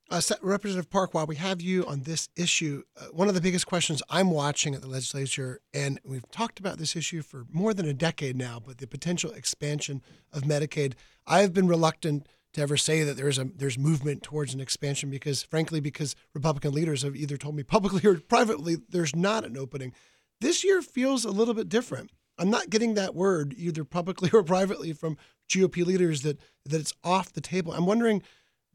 Uh, 0.07 0.21
Representative 0.41 0.91
Park, 0.91 1.15
while 1.15 1.25
we 1.25 1.35
have 1.37 1.61
you 1.61 1.83
on 1.87 2.01
this 2.01 2.29
issue, 2.35 2.83
uh, 2.95 3.05
one 3.05 3.27
of 3.27 3.33
the 3.33 3.41
biggest 3.41 3.65
questions 3.65 4.03
I'm 4.07 4.29
watching 4.29 4.75
at 4.75 4.81
the 4.81 4.87
legislature, 4.87 5.61
and 5.73 5.99
we've 6.05 6.29
talked 6.29 6.59
about 6.59 6.77
this 6.77 6.95
issue 6.95 7.23
for 7.23 7.45
more 7.51 7.73
than 7.73 7.87
a 7.87 7.93
decade 7.93 8.35
now, 8.35 8.61
but 8.63 8.77
the 8.77 8.85
potential 8.85 9.31
expansion 9.31 10.03
of 10.31 10.43
Medicaid. 10.43 10.93
I've 11.25 11.53
been 11.53 11.67
reluctant 11.67 12.27
to 12.53 12.61
ever 12.61 12.77
say 12.77 13.01
that 13.03 13.17
there's 13.17 13.39
a 13.39 13.45
there's 13.45 13.79
movement 13.79 14.21
towards 14.21 14.53
an 14.53 14.59
expansion 14.59 15.09
because, 15.09 15.41
frankly, 15.41 15.79
because 15.79 16.15
Republican 16.35 16.71
leaders 16.71 17.01
have 17.01 17.15
either 17.15 17.35
told 17.35 17.55
me 17.55 17.63
publicly 17.63 18.07
or 18.07 18.19
privately 18.27 18.77
there's 18.87 19.15
not 19.15 19.43
an 19.43 19.57
opening. 19.57 19.91
This 20.39 20.63
year 20.63 20.83
feels 20.83 21.25
a 21.25 21.31
little 21.31 21.55
bit 21.55 21.67
different. 21.67 22.11
I'm 22.37 22.51
not 22.51 22.69
getting 22.69 22.93
that 22.93 23.15
word 23.15 23.55
either 23.57 23.83
publicly 23.83 24.29
or 24.33 24.43
privately 24.43 24.93
from 24.93 25.17
GOP 25.49 25.83
leaders 25.83 26.21
that 26.21 26.39
that 26.65 26.79
it's 26.79 26.93
off 27.03 27.33
the 27.33 27.41
table. 27.41 27.73
I'm 27.73 27.87
wondering 27.87 28.21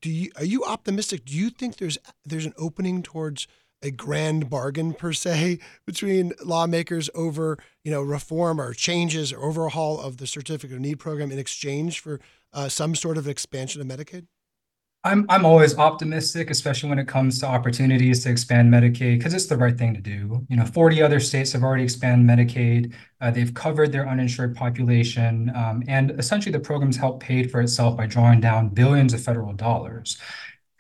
do 0.01 0.11
you 0.11 0.31
are 0.37 0.45
you 0.45 0.65
optimistic? 0.65 1.25
Do 1.25 1.35
you 1.35 1.51
think 1.51 1.77
there's 1.77 1.99
there's 2.25 2.47
an 2.47 2.55
opening 2.57 3.03
towards 3.03 3.47
a 3.83 3.91
grand 3.91 4.51
bargain 4.51 4.93
per 4.93 5.13
se 5.13 5.59
between 5.87 6.33
lawmakers 6.45 7.09
over 7.15 7.59
you 7.85 7.91
know 7.91 8.03
reform 8.03 8.61
or 8.61 8.75
changes 8.75 9.33
or 9.33 9.45
overhaul 9.45 10.01
of 10.01 10.19
the 10.19 10.27
certificate 10.27 10.77
of 10.77 10.81
need 10.81 10.99
program 10.99 11.31
in 11.31 11.39
exchange 11.39 12.01
for 12.01 12.21
uh, 12.53 12.69
some 12.69 12.95
sort 12.95 13.17
of 13.17 13.29
expansion 13.29 13.81
of 13.81 13.87
Medicaid? 13.87 14.27
I'm 15.03 15.25
I'm 15.31 15.47
always 15.47 15.79
optimistic, 15.79 16.51
especially 16.51 16.91
when 16.91 16.99
it 16.99 17.09
comes 17.09 17.41
to 17.41 17.47
opportunities 17.47 18.23
to 18.25 18.31
expand 18.31 18.71
Medicaid, 18.71 19.17
because 19.19 19.33
it's 19.33 19.47
the 19.47 19.57
right 19.57 19.77
thing 19.77 19.95
to 19.95 20.01
do. 20.01 20.45
You 20.51 20.57
know, 20.57 20.67
40 20.67 21.01
other 21.01 21.21
states 21.21 21.53
have 21.53 21.63
already 21.63 21.85
expanded 21.85 22.27
Medicaid. 22.27 22.93
Uh, 23.19 23.31
they've 23.31 23.53
covered 23.55 23.93
their 23.93 24.07
uninsured 24.07 24.55
population, 24.55 25.51
um, 25.57 25.83
and 25.89 26.11
essentially 26.13 26.53
the 26.53 26.61
program's 26.61 26.99
helped 26.99 27.23
pay 27.23 27.45
for 27.45 27.63
itself 27.63 27.97
by 27.97 28.07
drawing 28.07 28.41
down 28.41 28.69
billions 28.69 29.15
of 29.15 29.23
federal 29.23 29.55
dollars. 29.55 30.19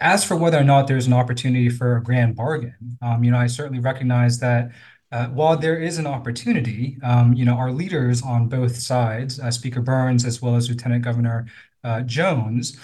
As 0.00 0.22
for 0.22 0.36
whether 0.36 0.58
or 0.58 0.64
not 0.64 0.86
there's 0.86 1.06
an 1.06 1.12
opportunity 1.14 1.70
for 1.70 1.96
a 1.96 2.02
grand 2.02 2.36
bargain, 2.36 2.98
um, 3.00 3.24
you 3.24 3.30
know, 3.30 3.38
I 3.38 3.46
certainly 3.46 3.80
recognize 3.80 4.38
that 4.40 4.70
uh, 5.12 5.26
while 5.28 5.56
there 5.56 5.78
is 5.80 5.98
an 5.98 6.06
opportunity, 6.06 6.98
um, 7.02 7.32
you 7.34 7.44
know, 7.44 7.54
our 7.54 7.72
leaders 7.72 8.22
on 8.22 8.48
both 8.48 8.76
sides, 8.76 9.40
uh, 9.40 9.50
Speaker 9.50 9.80
Burns 9.80 10.24
as 10.24 10.40
well 10.42 10.56
as 10.56 10.68
Lieutenant 10.68 11.02
Governor 11.04 11.46
uh, 11.84 12.02
Jones, 12.02 12.76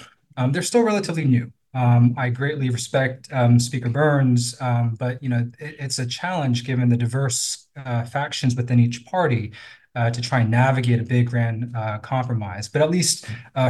they're 0.50 0.62
still 0.62 0.82
relatively 0.82 1.24
new. 1.24 1.52
Um, 1.74 2.14
I 2.16 2.30
greatly 2.30 2.70
respect 2.70 3.28
um, 3.32 3.60
Speaker 3.60 3.90
Burns, 3.90 4.56
um, 4.62 4.96
but 4.98 5.22
you 5.22 5.28
know 5.28 5.50
it, 5.58 5.76
it's 5.78 5.98
a 5.98 6.06
challenge 6.06 6.64
given 6.64 6.88
the 6.88 6.96
diverse 6.96 7.68
uh, 7.76 8.04
factions 8.04 8.56
within 8.56 8.80
each 8.80 9.04
party 9.04 9.52
uh, 9.94 10.10
to 10.10 10.22
try 10.22 10.40
and 10.40 10.50
navigate 10.50 11.00
a 11.00 11.02
big 11.02 11.28
grand 11.28 11.74
uh, 11.76 11.98
compromise. 11.98 12.66
But 12.68 12.80
at 12.80 12.90
least 12.90 13.26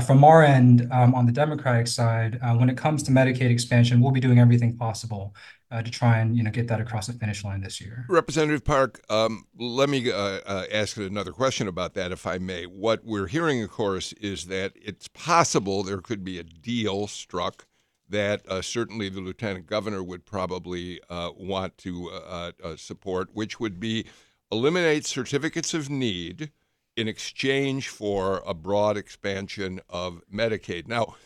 from 0.06 0.22
our 0.22 0.44
end, 0.44 0.88
um, 0.92 1.14
on 1.14 1.26
the 1.26 1.32
Democratic 1.32 1.88
side, 1.88 2.38
when 2.58 2.68
it 2.68 2.76
comes 2.76 3.02
to 3.04 3.10
Medicaid 3.10 3.50
expansion, 3.50 4.00
we'll 4.00 4.12
be 4.12 4.20
doing 4.20 4.38
everything 4.38 4.76
possible 4.76 5.34
uh, 5.70 5.82
to 5.82 5.90
try 5.90 6.18
and 6.18 6.36
you 6.36 6.42
know 6.42 6.50
get 6.50 6.68
that 6.68 6.80
across 6.80 7.06
the 7.06 7.12
finish 7.12 7.44
line 7.44 7.60
this 7.60 7.80
year. 7.80 8.06
Representative 8.08 8.64
Park, 8.64 9.02
um, 9.10 9.46
let 9.58 9.88
me 9.88 10.10
ask 10.12 10.96
another 10.96 11.32
question 11.32 11.68
about 11.68 11.94
that, 11.94 12.12
if 12.12 12.26
I 12.26 12.38
may. 12.38 12.64
What 12.64 13.04
we're 13.04 13.26
hearing, 13.26 13.62
of 13.62 13.70
course, 13.70 14.12
is 14.14 14.46
that 14.46 14.72
it's 14.76 15.08
possible 15.08 15.82
there 15.82 16.00
could 16.00 16.24
be 16.24 16.38
a 16.38 16.44
deal 16.44 17.06
struck 17.06 17.66
that 18.08 18.48
uh, 18.48 18.62
certainly 18.62 19.08
the 19.08 19.20
lieutenant 19.20 19.66
governor 19.66 20.02
would 20.02 20.24
probably 20.24 21.00
uh, 21.10 21.30
want 21.36 21.76
to 21.78 22.10
uh, 22.10 22.52
support, 22.76 23.30
which 23.32 23.58
would 23.58 23.80
be 23.80 24.06
eliminate 24.52 25.04
certificates 25.04 25.74
of 25.74 25.90
need 25.90 26.52
in 26.96 27.08
exchange 27.08 27.88
for 27.88 28.42
a 28.46 28.54
broad 28.54 28.96
expansion 28.96 29.80
of 29.88 30.22
Medicaid. 30.32 30.86
Now, 30.88 31.16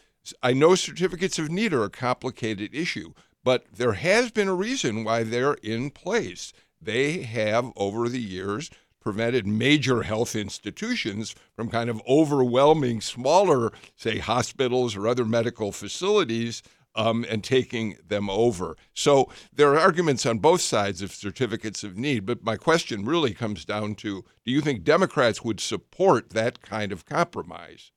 I 0.42 0.52
know 0.52 0.74
certificates 0.74 1.38
of 1.38 1.50
need 1.50 1.72
are 1.72 1.84
a 1.84 1.90
complicated 1.90 2.74
issue, 2.74 3.12
but 3.44 3.64
there 3.72 3.94
has 3.94 4.30
been 4.30 4.48
a 4.48 4.54
reason 4.54 5.04
why 5.04 5.22
they're 5.22 5.54
in 5.54 5.90
place. 5.90 6.52
They 6.80 7.22
have, 7.22 7.72
over 7.76 8.08
the 8.08 8.20
years, 8.20 8.70
prevented 9.00 9.46
major 9.46 10.02
health 10.02 10.36
institutions 10.36 11.34
from 11.56 11.70
kind 11.70 11.88
of 11.88 12.02
overwhelming 12.08 13.00
smaller, 13.00 13.72
say, 13.96 14.18
hospitals 14.18 14.94
or 14.94 15.08
other 15.08 15.24
medical 15.24 15.72
facilities 15.72 16.62
um, 16.94 17.24
and 17.28 17.42
taking 17.42 17.96
them 18.06 18.28
over. 18.28 18.76
So 18.94 19.30
there 19.52 19.72
are 19.72 19.78
arguments 19.78 20.26
on 20.26 20.38
both 20.38 20.60
sides 20.60 21.02
of 21.02 21.12
certificates 21.12 21.84
of 21.84 21.96
need, 21.96 22.26
but 22.26 22.44
my 22.44 22.56
question 22.56 23.04
really 23.04 23.32
comes 23.32 23.64
down 23.64 23.94
to 23.96 24.24
do 24.44 24.52
you 24.52 24.60
think 24.60 24.84
Democrats 24.84 25.42
would 25.42 25.60
support 25.60 26.30
that 26.30 26.60
kind 26.62 26.92
of 26.92 27.06
compromise? 27.06 27.92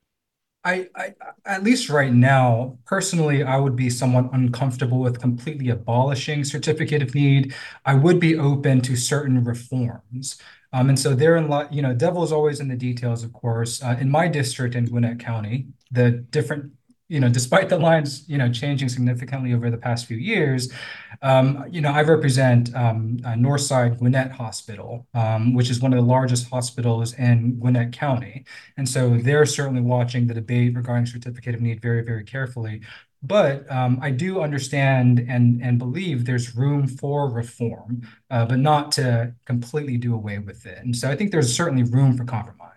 I, 0.65 0.88
I, 0.95 1.13
at 1.45 1.63
least 1.63 1.89
right 1.89 2.13
now, 2.13 2.78
personally, 2.86 3.43
I 3.43 3.58
would 3.58 3.76
be 3.76 3.89
somewhat 3.89 4.30
uncomfortable 4.32 4.99
with 4.99 5.19
completely 5.19 5.69
abolishing 5.69 6.43
certificate 6.45 7.02
of 7.02 7.13
need. 7.13 7.54
I 7.86 7.95
would 7.95 8.19
be 8.19 8.38
open 8.38 8.80
to 8.82 8.95
certain 8.95 9.43
reforms. 9.43 10.39
Um, 10.71 10.89
and 10.89 10.97
so 10.97 11.13
therein, 11.13 11.52
you 11.69 11.82
know, 11.82 11.93
devil 11.93 12.23
is 12.23 12.32
always 12.32 12.60
in 12.60 12.67
the 12.69 12.76
details, 12.78 13.23
of 13.23 13.34
course. 13.34 13.84
Uh, 13.84 13.97
in 13.99 14.10
my 14.10 14.28
district 14.28 14.76
in 14.76 14.86
Gwinnett 14.86 15.19
County, 15.19 15.67
the 15.91 16.12
different 16.12 16.71
you 17.13 17.19
know, 17.19 17.30
despite 17.30 17.69
the 17.69 17.78
lines, 17.78 18.28
you 18.28 18.39
know, 18.39 18.52
changing 18.52 18.89
significantly 18.89 19.54
over 19.54 19.69
the 19.69 19.78
past 19.78 20.08
few 20.08 20.17
years, 20.17 20.73
um, 21.21 21.63
you 21.69 21.80
know, 21.80 21.91
I 21.91 22.02
represent 22.02 22.73
um, 22.73 23.19
uh, 23.23 23.34
Northside 23.34 23.99
Gwinnett 23.99 24.32
Hospital, 24.32 25.06
um, 25.13 25.54
which 25.54 25.69
is 25.69 25.80
one 25.80 25.93
of 25.93 25.99
the 25.99 26.12
largest 26.12 26.49
hospitals 26.49 27.13
in 27.13 27.60
Gwinnett 27.60 27.91
County. 27.91 28.45
And 28.78 28.89
so 28.89 29.15
they're 29.17 29.45
certainly 29.45 29.82
watching 29.82 30.26
the 30.26 30.34
debate 30.34 30.76
regarding 30.76 31.06
certificate 31.06 31.54
of 31.54 31.62
need 31.62 31.84
very, 31.84 32.04
very 32.04 32.23
carefully. 32.23 32.82
But 33.21 33.71
um, 33.71 33.99
I 34.02 34.10
do 34.10 34.41
understand 34.41 35.23
and, 35.30 35.62
and 35.62 35.78
believe 35.78 36.26
there's 36.26 36.56
room 36.56 36.88
for 36.88 37.30
reform, 37.30 38.02
uh, 38.32 38.47
but 38.47 38.58
not 38.58 38.91
to 38.93 39.36
completely 39.45 39.97
do 39.97 40.15
away 40.15 40.39
with 40.39 40.65
it. 40.65 40.80
And 40.80 40.95
so 40.95 41.12
I 41.12 41.15
think 41.15 41.30
there's 41.32 41.56
certainly 41.56 41.84
room 41.84 42.17
for 42.17 42.26
compromise. 42.26 42.72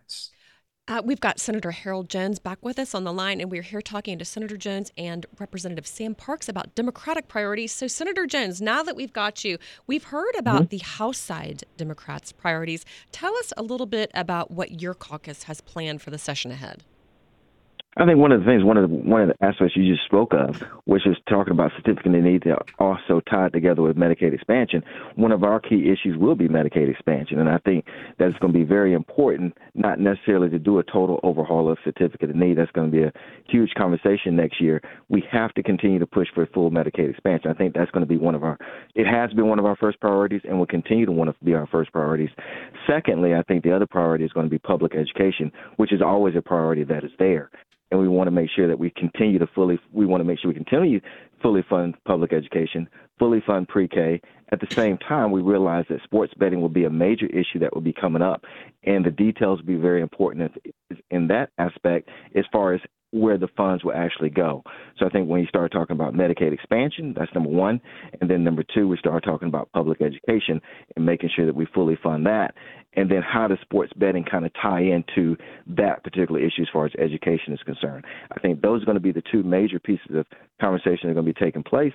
Uh, 0.88 1.02
we've 1.04 1.20
got 1.20 1.40
Senator 1.40 1.72
Harold 1.72 2.08
Jones 2.08 2.38
back 2.38 2.64
with 2.64 2.78
us 2.78 2.94
on 2.94 3.02
the 3.02 3.12
line, 3.12 3.40
and 3.40 3.50
we're 3.50 3.62
here 3.62 3.82
talking 3.82 4.20
to 4.20 4.24
Senator 4.24 4.56
Jones 4.56 4.92
and 4.96 5.26
Representative 5.36 5.84
Sam 5.84 6.14
Parks 6.14 6.48
about 6.48 6.76
Democratic 6.76 7.26
priorities. 7.26 7.72
So, 7.72 7.88
Senator 7.88 8.24
Jones, 8.24 8.60
now 8.62 8.84
that 8.84 8.94
we've 8.94 9.12
got 9.12 9.44
you, 9.44 9.58
we've 9.88 10.04
heard 10.04 10.36
about 10.38 10.62
mm-hmm. 10.62 10.76
the 10.76 10.84
House 10.84 11.18
side 11.18 11.64
Democrats' 11.76 12.30
priorities. 12.30 12.84
Tell 13.10 13.36
us 13.36 13.52
a 13.56 13.64
little 13.64 13.86
bit 13.86 14.12
about 14.14 14.52
what 14.52 14.80
your 14.80 14.94
caucus 14.94 15.44
has 15.44 15.60
planned 15.60 16.02
for 16.02 16.10
the 16.10 16.18
session 16.18 16.52
ahead. 16.52 16.84
I 17.98 18.04
think 18.04 18.18
one 18.18 18.30
of 18.30 18.40
the 18.40 18.46
things, 18.46 18.62
one 18.62 18.76
of 18.76 18.90
the 18.90 18.94
one 18.94 19.22
of 19.22 19.28
the 19.28 19.42
aspects 19.42 19.74
you 19.74 19.90
just 19.90 20.04
spoke 20.04 20.34
of, 20.34 20.62
which 20.84 21.06
is 21.06 21.16
talking 21.30 21.52
about 21.52 21.72
certificate 21.76 22.14
of 22.14 22.22
need, 22.22 22.42
that 22.42 22.58
also 22.78 23.20
tied 23.20 23.54
together 23.54 23.80
with 23.80 23.96
Medicaid 23.96 24.34
expansion. 24.34 24.82
One 25.14 25.32
of 25.32 25.42
our 25.42 25.58
key 25.60 25.90
issues 25.90 26.18
will 26.18 26.34
be 26.34 26.46
Medicaid 26.46 26.90
expansion, 26.90 27.40
and 27.40 27.48
I 27.48 27.56
think 27.64 27.86
that's 28.18 28.36
going 28.36 28.52
to 28.52 28.58
be 28.58 28.66
very 28.66 28.92
important. 28.92 29.56
Not 29.74 29.98
necessarily 29.98 30.50
to 30.50 30.58
do 30.58 30.78
a 30.78 30.82
total 30.82 31.20
overhaul 31.22 31.70
of 31.70 31.78
certificate 31.84 32.28
of 32.28 32.36
need. 32.36 32.58
That's 32.58 32.70
going 32.72 32.90
to 32.90 32.94
be 32.94 33.02
a 33.02 33.12
huge 33.48 33.72
conversation 33.78 34.36
next 34.36 34.60
year. 34.60 34.82
We 35.08 35.24
have 35.32 35.54
to 35.54 35.62
continue 35.62 35.98
to 35.98 36.06
push 36.06 36.28
for 36.34 36.44
full 36.52 36.70
Medicaid 36.70 37.08
expansion. 37.08 37.50
I 37.50 37.54
think 37.54 37.72
that's 37.72 37.90
going 37.92 38.04
to 38.04 38.06
be 38.06 38.18
one 38.18 38.34
of 38.34 38.44
our. 38.44 38.58
It 38.94 39.06
has 39.06 39.32
been 39.32 39.48
one 39.48 39.58
of 39.58 39.64
our 39.64 39.76
first 39.76 40.00
priorities, 40.00 40.42
and 40.44 40.58
will 40.58 40.66
continue 40.66 41.06
to 41.06 41.12
want 41.12 41.30
to 41.30 41.44
be 41.44 41.54
our 41.54 41.66
first 41.68 41.92
priorities. 41.92 42.30
Secondly, 42.86 43.32
I 43.32 43.42
think 43.44 43.64
the 43.64 43.74
other 43.74 43.86
priority 43.86 44.26
is 44.26 44.32
going 44.32 44.44
to 44.44 44.50
be 44.50 44.58
public 44.58 44.94
education, 44.94 45.50
which 45.76 45.94
is 45.94 46.02
always 46.02 46.36
a 46.36 46.42
priority 46.42 46.84
that 46.84 47.02
is 47.02 47.12
there 47.18 47.50
and 47.90 48.00
we 48.00 48.08
want 48.08 48.26
to 48.26 48.32
make 48.32 48.50
sure 48.54 48.68
that 48.68 48.78
we 48.78 48.90
continue 48.90 49.38
to 49.38 49.46
fully 49.54 49.78
we 49.92 50.06
want 50.06 50.20
to 50.20 50.24
make 50.24 50.38
sure 50.38 50.50
we 50.50 50.54
continue 50.54 51.00
fully 51.42 51.64
fund 51.68 51.94
public 52.06 52.32
education, 52.32 52.88
fully 53.18 53.42
fund 53.46 53.68
pre-K. 53.68 54.20
At 54.52 54.60
the 54.60 54.68
same 54.76 54.96
time, 54.98 55.32
we 55.32 55.42
realize 55.42 55.84
that 55.90 56.02
sports 56.04 56.32
betting 56.38 56.60
will 56.60 56.68
be 56.68 56.84
a 56.84 56.90
major 56.90 57.26
issue 57.26 57.58
that 57.60 57.74
will 57.74 57.82
be 57.82 57.92
coming 57.92 58.22
up, 58.22 58.42
and 58.84 59.04
the 59.04 59.10
details 59.10 59.60
will 59.60 59.66
be 59.66 59.76
very 59.76 60.02
important 60.02 60.52
in 61.10 61.26
that 61.28 61.50
aspect 61.58 62.08
as 62.34 62.44
far 62.52 62.72
as 62.72 62.80
where 63.16 63.38
the 63.38 63.48
funds 63.56 63.82
will 63.82 63.92
actually 63.92 64.30
go. 64.30 64.62
So 64.98 65.06
I 65.06 65.08
think 65.08 65.28
when 65.28 65.40
you 65.40 65.46
start 65.46 65.72
talking 65.72 65.94
about 65.94 66.14
Medicaid 66.14 66.52
expansion, 66.52 67.14
that's 67.16 67.32
number 67.34 67.50
one. 67.50 67.80
And 68.20 68.30
then 68.30 68.44
number 68.44 68.64
two, 68.74 68.88
we 68.88 68.96
start 68.98 69.24
talking 69.24 69.48
about 69.48 69.70
public 69.72 70.00
education 70.00 70.60
and 70.96 71.06
making 71.06 71.30
sure 71.34 71.46
that 71.46 71.54
we 71.54 71.66
fully 71.74 71.98
fund 72.02 72.26
that. 72.26 72.54
And 72.94 73.10
then 73.10 73.22
how 73.22 73.46
does 73.46 73.58
sports 73.60 73.92
betting 73.96 74.24
kind 74.24 74.46
of 74.46 74.52
tie 74.60 74.80
into 74.80 75.36
that 75.66 76.02
particular 76.02 76.40
issue 76.40 76.62
as 76.62 76.68
far 76.72 76.86
as 76.86 76.92
education 76.98 77.52
is 77.52 77.60
concerned? 77.64 78.04
I 78.34 78.40
think 78.40 78.62
those 78.62 78.82
are 78.82 78.86
going 78.86 78.96
to 78.96 79.00
be 79.00 79.12
the 79.12 79.22
two 79.30 79.42
major 79.42 79.78
pieces 79.78 80.14
of 80.14 80.26
conversation 80.60 81.00
that 81.04 81.10
are 81.10 81.14
going 81.14 81.26
to 81.26 81.34
be 81.34 81.44
taking 81.44 81.62
place. 81.62 81.92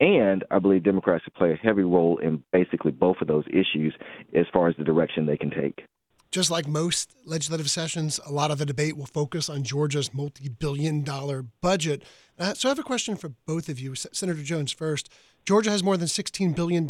And 0.00 0.44
I 0.50 0.58
believe 0.58 0.82
Democrats 0.82 1.24
will 1.24 1.38
play 1.38 1.52
a 1.52 1.66
heavy 1.66 1.82
role 1.82 2.18
in 2.18 2.42
basically 2.52 2.90
both 2.90 3.16
of 3.20 3.28
those 3.28 3.44
issues 3.48 3.94
as 4.34 4.46
far 4.52 4.68
as 4.68 4.74
the 4.76 4.84
direction 4.84 5.24
they 5.26 5.36
can 5.36 5.50
take. 5.50 5.84
Just 6.30 6.50
like 6.50 6.68
most 6.68 7.12
legislative 7.24 7.68
sessions, 7.68 8.20
a 8.24 8.30
lot 8.30 8.52
of 8.52 8.58
the 8.58 8.66
debate 8.66 8.96
will 8.96 9.06
focus 9.06 9.48
on 9.48 9.64
Georgia's 9.64 10.14
multi 10.14 10.48
billion 10.48 11.02
dollar 11.02 11.42
budget. 11.42 12.04
Uh, 12.38 12.54
so 12.54 12.68
I 12.68 12.70
have 12.70 12.78
a 12.78 12.84
question 12.84 13.16
for 13.16 13.30
both 13.46 13.68
of 13.68 13.80
you. 13.80 13.92
S- 13.92 14.06
Senator 14.12 14.42
Jones 14.42 14.70
first. 14.70 15.08
Georgia 15.44 15.70
has 15.70 15.82
more 15.82 15.96
than 15.96 16.06
$16 16.06 16.54
billion 16.54 16.84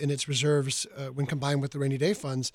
in 0.00 0.10
its 0.10 0.26
reserves 0.26 0.86
uh, 0.96 1.06
when 1.06 1.26
combined 1.26 1.62
with 1.62 1.70
the 1.70 1.78
rainy 1.78 1.98
day 1.98 2.14
funds. 2.14 2.50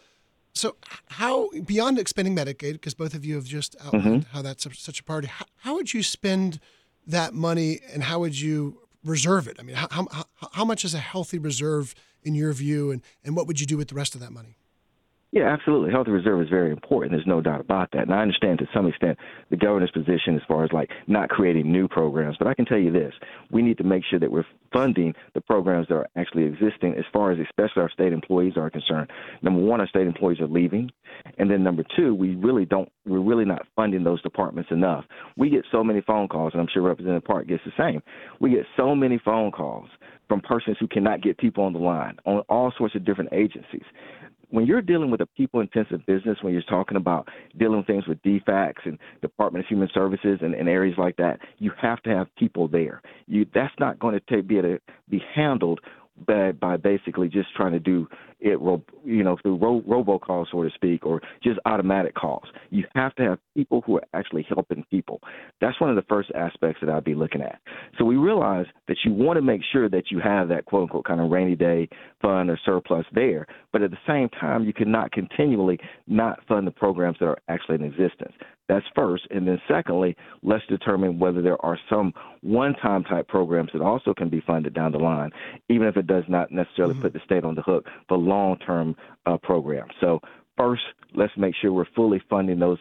So, 0.54 0.76
how, 1.10 1.50
beyond 1.66 2.00
expending 2.00 2.36
Medicaid, 2.36 2.74
because 2.74 2.94
both 2.94 3.14
of 3.14 3.26
you 3.26 3.36
have 3.36 3.46
just 3.46 3.76
outlined 3.84 4.24
mm-hmm. 4.24 4.36
how 4.36 4.42
that's 4.42 4.66
a, 4.66 4.74
such 4.74 5.02
a 5.02 5.04
priority, 5.04 5.28
how, 5.28 5.46
how, 5.58 5.76
would 5.76 5.94
you 5.94 6.02
spend 6.02 6.60
that 7.06 7.34
money 7.34 7.82
and 7.94 8.04
how 8.04 8.20
would 8.20 8.40
you 8.40 8.82
reserve 9.04 9.48
it? 9.48 9.58
I 9.60 9.64
mean, 9.64 9.76
how, 9.76 9.88
how, 9.92 10.26
how 10.54 10.66
much 10.66 10.86
is 10.86 10.94
a 10.94 11.00
healthy 11.00 11.38
reserve 11.38 11.94
in 12.24 12.36
your 12.36 12.54
view, 12.54 12.90
and, 12.92 13.02
and 13.24 13.36
what 13.36 13.48
would 13.48 13.60
you 13.60 13.66
do 13.66 13.78
with 13.78 13.90
the 13.90 13.96
rest 13.96 14.16
of 14.16 14.22
that 14.22 14.32
money? 14.32 14.58
Yeah, 15.36 15.52
absolutely. 15.52 15.92
Health 15.92 16.08
reserve 16.08 16.42
is 16.44 16.50
very 16.50 16.72
important. 16.72 17.12
There's 17.12 17.28
no 17.28 17.42
doubt 17.42 17.60
about 17.60 17.92
that. 17.92 18.04
And 18.04 18.14
I 18.14 18.22
understand 18.22 18.58
to 18.60 18.70
some 18.74 18.88
extent 18.88 19.18
the 19.50 19.58
governor's 19.58 19.92
position 19.92 20.34
as 20.38 20.42
far 20.48 20.64
as 20.64 20.72
like 20.72 20.90
not 21.08 21.28
creating 21.28 21.70
new 21.70 21.90
programs. 21.90 22.38
But 22.40 22.48
I 22.48 22.54
can 22.54 22.64
tell 22.64 22.78
you 22.78 22.90
this 22.90 23.14
we 23.52 23.62
need 23.62 23.78
to 23.80 23.84
make 23.84 24.04
sure 24.10 24.18
that 24.18 24.32
we're 24.32 24.46
funding 24.72 25.14
the 25.34 25.42
programs 25.42 25.90
that 25.90 25.96
are 25.96 26.08
actually 26.16 26.46
existing 26.46 26.94
as 26.98 27.04
far 27.12 27.34
as 27.34 27.40
especially 27.40 27.82
our 27.82 27.90
state 27.90 28.14
employees 28.14 28.54
are 28.56 28.70
concerned. 28.70 29.12
Number 29.42 29.60
one, 29.60 29.82
our 29.82 29.90
state 29.90 30.08
employees 30.08 30.40
are 30.40 30.48
leaving. 30.48 30.90
And 31.38 31.52
then 31.52 31.64
number 31.64 31.84
two, 31.98 32.16
we 32.16 32.36
really 32.36 32.64
don't, 32.64 32.90
we're 33.06 33.20
really 33.20 33.46
not 33.46 33.68
funding 33.76 34.06
those 34.06 34.22
departments 34.22 34.72
enough. 34.72 35.04
We 35.36 35.50
get 35.50 35.66
so 35.70 35.84
many 35.84 36.00
phone 36.00 36.30
calls, 36.30 36.54
and 36.54 36.62
I'm 36.62 36.68
sure 36.74 36.82
Representative 36.82 37.26
Park 37.26 37.48
gets 37.48 37.64
the 37.66 37.72
same. 37.78 38.02
We 38.40 38.52
get 38.52 38.66
so 38.78 38.96
many 38.96 39.20
phone 39.24 39.52
calls 39.52 39.90
from 40.28 40.42
persons 40.42 40.78
who 40.80 40.88
cannot 40.88 41.22
get 41.22 41.38
people 41.38 41.64
on 41.64 41.74
the 41.74 41.80
line 41.80 42.18
on 42.26 42.40
all 42.50 42.74
sorts 42.78 42.96
of 42.96 43.06
different 43.06 43.32
agencies 43.34 43.84
when 44.50 44.66
you're 44.66 44.82
dealing 44.82 45.12
with 45.12 45.22
a 45.22 45.26
people 45.26 45.60
intensive 45.60 46.06
business, 46.06 46.38
when 46.42 46.54
you're 46.54 46.64
talking 46.64 46.98
about 46.98 47.28
dealing 47.58 47.78
with 47.78 47.88
things 47.88 48.08
with 48.08 48.22
DFACS 48.24 48.86
and 48.86 48.98
Department 49.22 49.66
of 49.66 49.70
Human 49.70 49.90
Services 49.94 50.40
and, 50.42 50.54
and 50.54 50.70
areas 50.70 50.98
like 50.98 51.18
that, 51.18 51.40
you 51.58 51.72
have 51.82 52.02
to 52.04 52.10
have 52.10 52.28
people 52.36 52.68
there. 52.68 53.02
You 53.28 53.46
that's 53.54 53.74
not 53.80 54.00
going 54.00 54.20
to 54.28 54.44
be 54.44 54.58
able 54.58 54.70
to 54.70 54.80
be 55.10 55.22
handled 55.34 55.80
by, 56.28 56.52
by 56.54 56.78
basically 56.78 57.28
just 57.28 57.54
trying 57.56 57.74
to 57.74 57.80
do 57.80 58.08
it, 58.40 58.60
you 59.04 59.24
know, 59.24 59.38
through 59.42 59.58
ro- 59.58 59.84
robocalls, 59.88 60.48
so 60.52 60.64
to 60.64 60.70
speak, 60.76 61.06
or 61.06 61.22
just 61.44 61.60
automatic 61.66 62.14
calls. 62.16 62.46
You 62.70 62.86
have 62.96 63.16
to 63.16 63.24
have 63.24 63.40
people 63.56 63.82
who 63.86 63.98
are 63.98 64.04
actually 64.14 64.46
helping 64.48 64.86
people. 64.92 65.20
That's 65.62 65.80
one 65.80 65.90
of 65.90 65.96
the 65.96 66.04
first 66.04 66.32
aspects 66.36 66.82
that 66.82 66.90
I'd 66.90 67.04
be 67.04 67.16
looking 67.16 67.42
at. 67.42 67.60
So 67.98 68.06
we 68.06 68.18
realize 68.18 68.66
that 68.88 68.98
you 69.04 69.14
want 69.14 69.38
to 69.38 69.42
make 69.42 69.62
sure 69.72 69.90
that 69.90 70.12
you 70.12 70.20
have 70.20 70.48
that 70.50 70.66
quote 70.66 70.84
unquote 70.84 71.06
kind 71.06 71.22
of 71.22 71.32
rainy 71.32 71.56
day 71.56 71.90
fund 72.22 72.50
or 72.50 72.60
surplus 72.66 73.06
there, 73.14 73.48
but 73.72 73.82
at 73.82 73.92
the 73.92 73.98
same 74.08 74.30
time, 74.30 74.64
you 74.66 74.74
cannot 74.74 75.12
continually 75.12 75.80
not 76.08 76.40
fund 76.48 76.68
the 76.68 76.72
programs 76.72 77.18
that 77.20 77.26
are 77.26 77.38
actually 77.50 77.76
in 77.76 77.84
existence. 77.84 78.34
That's 78.68 78.86
first. 78.96 79.28
And 79.30 79.48
then 79.48 79.62
secondly, 79.68 80.16
let's 80.42 80.66
determine 80.68 81.20
whether 81.20 81.42
there 81.42 81.64
are 81.64 81.78
some 81.90 82.14
one 82.42 82.74
time 82.76 83.04
type 83.04 83.28
programs 83.28 83.70
that 83.74 83.82
also 83.82 84.14
can 84.14 84.30
be 84.30 84.42
funded 84.46 84.74
down 84.74 84.92
the 84.92 84.98
line, 84.98 85.30
even 85.70 85.88
if 85.88 85.98
it 85.98 86.08
does 86.08 86.24
not 86.28 86.52
necessarily 86.52 86.94
mm-hmm. 86.94 87.04
put 87.04 87.14
the 87.14 87.22
state 87.26 87.44
on 87.44 87.56
the 87.56 87.62
hook 87.62 87.86
for 88.08 88.18
long 88.18 88.58
term 88.60 88.96
uh, 89.26 89.38
programs. 89.38 89.92
So 90.02 90.20
first, 90.58 90.84
let's 91.14 91.34
make 91.38 91.54
sure 91.62 91.72
we're 91.72 91.86
fully 91.96 92.22
funding 92.30 92.60
those 92.60 92.80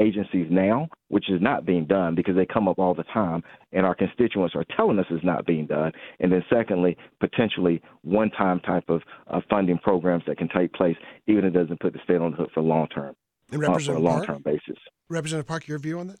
agencies 0.00 0.46
now, 0.50 0.88
which 1.08 1.30
is 1.30 1.40
not 1.40 1.64
being 1.64 1.86
done 1.86 2.14
because 2.14 2.34
they 2.34 2.46
come 2.46 2.68
up 2.68 2.78
all 2.78 2.94
the 2.94 3.04
time 3.04 3.42
and 3.72 3.86
our 3.86 3.94
constituents 3.94 4.54
are 4.54 4.64
telling 4.76 4.98
us 4.98 5.06
it's 5.10 5.24
not 5.24 5.46
being 5.46 5.66
done. 5.66 5.92
And 6.20 6.32
then 6.32 6.44
secondly, 6.52 6.96
potentially 7.20 7.82
one-time 8.02 8.60
type 8.60 8.88
of 8.88 9.02
uh, 9.28 9.40
funding 9.48 9.78
programs 9.78 10.24
that 10.26 10.38
can 10.38 10.48
take 10.48 10.72
place, 10.72 10.96
even 11.26 11.44
if 11.44 11.54
it 11.54 11.58
doesn't 11.58 11.80
put 11.80 11.92
the 11.92 12.00
state 12.04 12.20
on 12.20 12.32
the 12.32 12.36
hook 12.36 12.50
for 12.52 12.62
long 12.62 12.88
term, 12.88 13.14
uh, 13.52 13.78
for 13.78 13.92
a 13.92 13.98
long-term 13.98 14.42
basis. 14.42 14.76
Representative 15.08 15.46
Park, 15.46 15.68
your 15.68 15.78
view 15.78 15.98
on 15.98 16.08
that? 16.08 16.18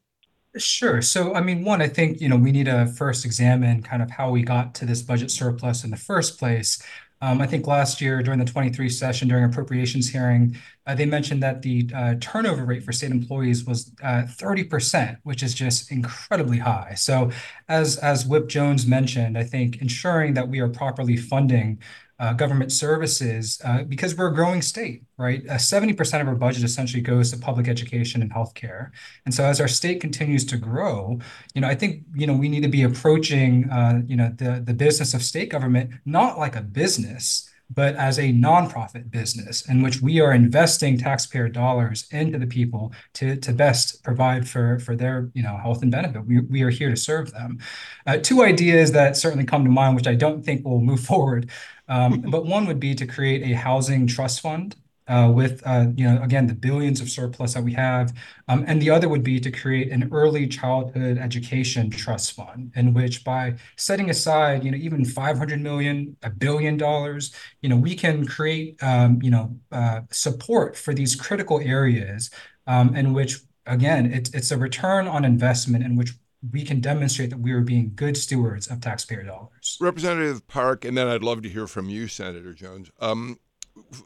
Sure. 0.56 1.02
So, 1.02 1.34
I 1.34 1.40
mean, 1.40 1.64
one, 1.64 1.82
I 1.82 1.88
think, 1.88 2.20
you 2.20 2.28
know, 2.28 2.36
we 2.36 2.52
need 2.52 2.66
to 2.66 2.86
first 2.86 3.24
examine 3.24 3.82
kind 3.82 4.02
of 4.02 4.10
how 4.10 4.30
we 4.30 4.42
got 4.42 4.74
to 4.76 4.86
this 4.86 5.02
budget 5.02 5.30
surplus 5.30 5.82
in 5.82 5.90
the 5.90 5.96
first 5.96 6.38
place. 6.38 6.80
Um, 7.20 7.40
I 7.40 7.46
think 7.46 7.66
last 7.66 8.00
year 8.00 8.22
during 8.22 8.38
the 8.38 8.44
23 8.44 8.88
session, 8.88 9.28
during 9.28 9.44
appropriations 9.44 10.10
hearing, 10.10 10.56
uh, 10.86 10.94
they 10.94 11.06
mentioned 11.06 11.42
that 11.42 11.62
the 11.62 11.88
uh, 11.94 12.14
turnover 12.20 12.66
rate 12.66 12.84
for 12.84 12.92
state 12.92 13.10
employees 13.10 13.64
was 13.64 13.92
uh, 14.02 14.24
30%, 14.28 15.16
which 15.22 15.42
is 15.42 15.54
just 15.54 15.90
incredibly 15.90 16.58
high. 16.58 16.92
So, 16.96 17.30
as 17.68 17.96
as 17.96 18.26
Whip 18.26 18.46
Jones 18.48 18.86
mentioned, 18.86 19.38
I 19.38 19.44
think 19.44 19.80
ensuring 19.80 20.34
that 20.34 20.48
we 20.48 20.60
are 20.60 20.68
properly 20.68 21.16
funding 21.16 21.78
uh, 22.18 22.32
government 22.32 22.70
services 22.72 23.60
uh, 23.64 23.82
because 23.82 24.16
we're 24.16 24.28
a 24.28 24.34
growing 24.34 24.62
state, 24.62 25.02
right? 25.16 25.42
Uh, 25.48 25.54
70% 25.54 26.20
of 26.20 26.28
our 26.28 26.34
budget 26.34 26.62
essentially 26.62 27.02
goes 27.02 27.30
to 27.32 27.38
public 27.38 27.68
education 27.68 28.22
and 28.22 28.32
healthcare. 28.32 28.90
And 29.24 29.34
so 29.34 29.44
as 29.44 29.60
our 29.60 29.68
state 29.68 30.00
continues 30.00 30.44
to 30.46 30.56
grow, 30.56 31.18
you 31.54 31.60
know, 31.60 31.68
I 31.68 31.74
think, 31.74 32.04
you 32.14 32.26
know, 32.26 32.34
we 32.34 32.48
need 32.48 32.62
to 32.62 32.68
be 32.68 32.82
approaching, 32.82 33.68
uh, 33.70 34.02
you 34.06 34.16
know, 34.16 34.32
the, 34.36 34.62
the 34.64 34.74
business 34.74 35.14
of 35.14 35.22
state 35.22 35.50
government 35.50 35.90
not 36.04 36.38
like 36.38 36.54
a 36.56 36.62
business, 36.62 37.50
but 37.70 37.96
as 37.96 38.18
a 38.18 38.32
nonprofit 38.32 39.10
business 39.10 39.68
in 39.68 39.82
which 39.82 40.00
we 40.00 40.20
are 40.20 40.32
investing 40.32 40.98
taxpayer 40.98 41.48
dollars 41.48 42.06
into 42.10 42.38
the 42.38 42.46
people 42.46 42.92
to, 43.14 43.36
to 43.36 43.52
best 43.52 44.02
provide 44.04 44.48
for, 44.48 44.78
for 44.78 44.94
their 44.94 45.30
you 45.34 45.42
know 45.42 45.56
health 45.56 45.82
and 45.82 45.90
benefit. 45.90 46.26
We, 46.26 46.40
we 46.40 46.62
are 46.62 46.70
here 46.70 46.90
to 46.90 46.96
serve 46.96 47.32
them. 47.32 47.58
Uh, 48.06 48.18
two 48.18 48.42
ideas 48.42 48.92
that 48.92 49.16
certainly 49.16 49.44
come 49.44 49.64
to 49.64 49.70
mind, 49.70 49.96
which 49.96 50.06
I 50.06 50.14
don't 50.14 50.44
think 50.44 50.64
will 50.64 50.80
move 50.80 51.00
forward, 51.04 51.50
um, 51.88 52.22
but 52.22 52.46
one 52.46 52.66
would 52.66 52.80
be 52.80 52.94
to 52.94 53.06
create 53.06 53.42
a 53.42 53.54
housing 53.54 54.06
trust 54.06 54.40
fund 54.40 54.76
uh, 55.06 55.30
with, 55.34 55.62
uh, 55.66 55.86
you 55.96 56.04
know, 56.04 56.22
again, 56.22 56.46
the 56.46 56.54
billions 56.54 57.00
of 57.00 57.10
surplus 57.10 57.52
that 57.54 57.62
we 57.62 57.74
have. 57.74 58.12
Um, 58.48 58.64
and 58.66 58.80
the 58.80 58.88
other 58.88 59.08
would 59.08 59.22
be 59.22 59.38
to 59.40 59.50
create 59.50 59.90
an 59.92 60.08
early 60.12 60.46
childhood 60.46 61.18
education 61.18 61.90
trust 61.90 62.32
fund 62.32 62.72
in 62.74 62.94
which 62.94 63.22
by 63.22 63.56
setting 63.76 64.08
aside, 64.08 64.64
you 64.64 64.70
know, 64.70 64.78
even 64.78 65.04
500 65.04 65.60
million, 65.60 66.16
a 66.22 66.30
billion 66.30 66.78
dollars, 66.78 67.34
you 67.60 67.68
know, 67.68 67.76
we 67.76 67.94
can 67.94 68.26
create, 68.26 68.82
um, 68.82 69.20
you 69.22 69.30
know, 69.30 69.54
uh, 69.72 70.00
support 70.10 70.76
for 70.76 70.94
these 70.94 71.14
critical 71.14 71.60
areas 71.60 72.30
um, 72.66 72.96
in 72.96 73.12
which, 73.12 73.40
again, 73.66 74.10
it's, 74.10 74.30
it's 74.32 74.50
a 74.50 74.58
return 74.58 75.06
on 75.06 75.24
investment 75.24 75.84
in 75.84 75.96
which 75.96 76.12
we 76.52 76.64
can 76.64 76.80
demonstrate 76.80 77.30
that 77.30 77.38
we 77.40 77.52
are 77.52 77.60
being 77.60 77.92
good 77.94 78.16
stewards 78.16 78.66
of 78.66 78.80
taxpayer 78.80 79.22
dollars. 79.22 79.78
Representative 79.80 80.46
Park, 80.46 80.84
and 80.84 80.96
then 80.96 81.08
I'd 81.08 81.22
love 81.22 81.42
to 81.42 81.48
hear 81.48 81.66
from 81.66 81.88
you, 81.88 82.08
Senator 82.08 82.52
Jones. 82.52 82.90
Um, 83.00 83.38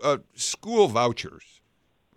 uh, 0.03 0.18
school 0.35 0.88
vouchers 0.88 1.61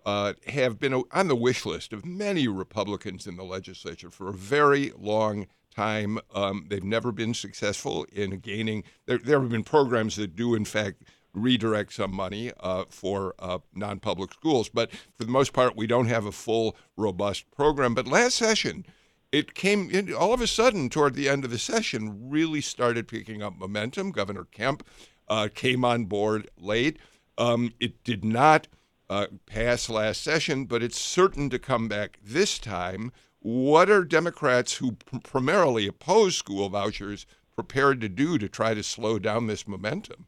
uh, 0.05 0.33
have 0.47 0.79
been 0.79 1.03
on 1.11 1.27
the 1.27 1.35
wish 1.35 1.65
list 1.65 1.93
of 1.93 2.05
many 2.05 2.47
Republicans 2.47 3.27
in 3.27 3.35
the 3.35 3.43
legislature 3.43 4.09
for 4.09 4.29
a 4.29 4.33
very 4.33 4.91
long 4.97 5.47
time. 5.75 6.19
Um, 6.33 6.65
they've 6.69 6.83
never 6.83 7.11
been 7.11 7.33
successful 7.33 8.05
in 8.11 8.39
gaining. 8.39 8.83
There, 9.05 9.17
there, 9.17 9.39
have 9.39 9.49
been 9.49 9.63
programs 9.63 10.15
that 10.15 10.35
do, 10.35 10.55
in 10.55 10.65
fact, 10.65 11.03
redirect 11.33 11.93
some 11.93 12.13
money 12.13 12.51
uh, 12.59 12.85
for 12.89 13.35
uh, 13.39 13.59
non 13.73 13.99
public 13.99 14.33
schools. 14.33 14.69
But 14.69 14.91
for 14.91 15.23
the 15.23 15.31
most 15.31 15.53
part, 15.53 15.75
we 15.75 15.87
don't 15.87 16.07
have 16.07 16.25
a 16.25 16.31
full, 16.31 16.75
robust 16.97 17.49
program. 17.51 17.93
But 17.93 18.07
last 18.07 18.35
session, 18.35 18.85
it 19.31 19.53
came 19.53 19.89
in, 19.89 20.13
all 20.13 20.33
of 20.33 20.41
a 20.41 20.47
sudden 20.47 20.89
toward 20.89 21.15
the 21.15 21.29
end 21.29 21.45
of 21.45 21.51
the 21.51 21.57
session, 21.57 22.29
really 22.29 22.61
started 22.61 23.07
picking 23.07 23.41
up 23.41 23.57
momentum. 23.57 24.11
Governor 24.11 24.45
Kemp 24.45 24.85
uh, 25.27 25.47
came 25.53 25.85
on 25.85 26.05
board 26.05 26.49
late. 26.57 26.97
Um, 27.37 27.73
it 27.79 28.03
did 28.03 28.25
not 28.25 28.67
uh, 29.09 29.27
pass 29.45 29.89
last 29.89 30.23
session, 30.23 30.65
but 30.65 30.83
it's 30.83 30.99
certain 30.99 31.49
to 31.49 31.59
come 31.59 31.87
back 31.87 32.19
this 32.23 32.59
time. 32.59 33.11
What 33.39 33.89
are 33.89 34.03
Democrats 34.03 34.75
who 34.75 34.93
pr- 34.93 35.19
primarily 35.19 35.87
oppose 35.87 36.35
school 36.35 36.69
vouchers 36.69 37.25
prepared 37.55 38.01
to 38.01 38.09
do 38.09 38.37
to 38.37 38.49
try 38.49 38.73
to 38.73 38.83
slow 38.83 39.17
down 39.17 39.47
this 39.47 39.67
momentum? 39.67 40.27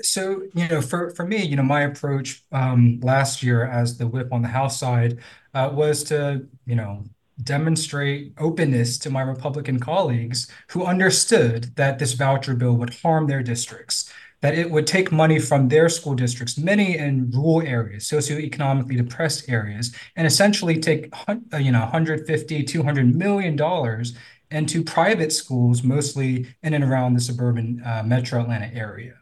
So, 0.00 0.42
you 0.54 0.68
know, 0.68 0.80
for, 0.80 1.10
for 1.10 1.26
me, 1.26 1.42
you 1.44 1.56
know, 1.56 1.62
my 1.62 1.82
approach 1.82 2.42
um, 2.52 3.00
last 3.02 3.42
year 3.42 3.64
as 3.64 3.98
the 3.98 4.06
whip 4.06 4.32
on 4.32 4.42
the 4.42 4.48
House 4.48 4.78
side 4.78 5.18
uh, 5.54 5.70
was 5.72 6.04
to, 6.04 6.46
you 6.66 6.76
know, 6.76 7.02
demonstrate 7.42 8.32
openness 8.38 8.98
to 8.98 9.10
my 9.10 9.22
Republican 9.22 9.78
colleagues 9.78 10.48
who 10.68 10.84
understood 10.84 11.76
that 11.76 11.98
this 11.98 12.12
voucher 12.14 12.54
bill 12.54 12.74
would 12.74 12.94
harm 12.94 13.26
their 13.26 13.42
districts, 13.42 14.12
that 14.40 14.58
it 14.58 14.70
would 14.70 14.86
take 14.86 15.12
money 15.12 15.38
from 15.38 15.68
their 15.68 15.88
school 15.88 16.14
districts, 16.14 16.58
many 16.58 16.96
in 16.96 17.30
rural 17.30 17.62
areas, 17.62 18.04
socioeconomically 18.04 18.96
depressed 18.96 19.48
areas, 19.48 19.94
and 20.16 20.26
essentially 20.26 20.78
take 20.78 21.12
uh, 21.28 21.56
you 21.56 21.72
know 21.72 21.80
150, 21.80 22.62
200 22.64 23.14
million 23.14 23.56
dollars 23.56 24.14
into 24.50 24.82
private 24.82 25.32
schools, 25.32 25.82
mostly 25.82 26.46
in 26.62 26.74
and 26.74 26.84
around 26.84 27.14
the 27.14 27.20
suburban 27.20 27.82
uh, 27.84 28.02
metro 28.04 28.40
Atlanta 28.40 28.70
area. 28.74 29.14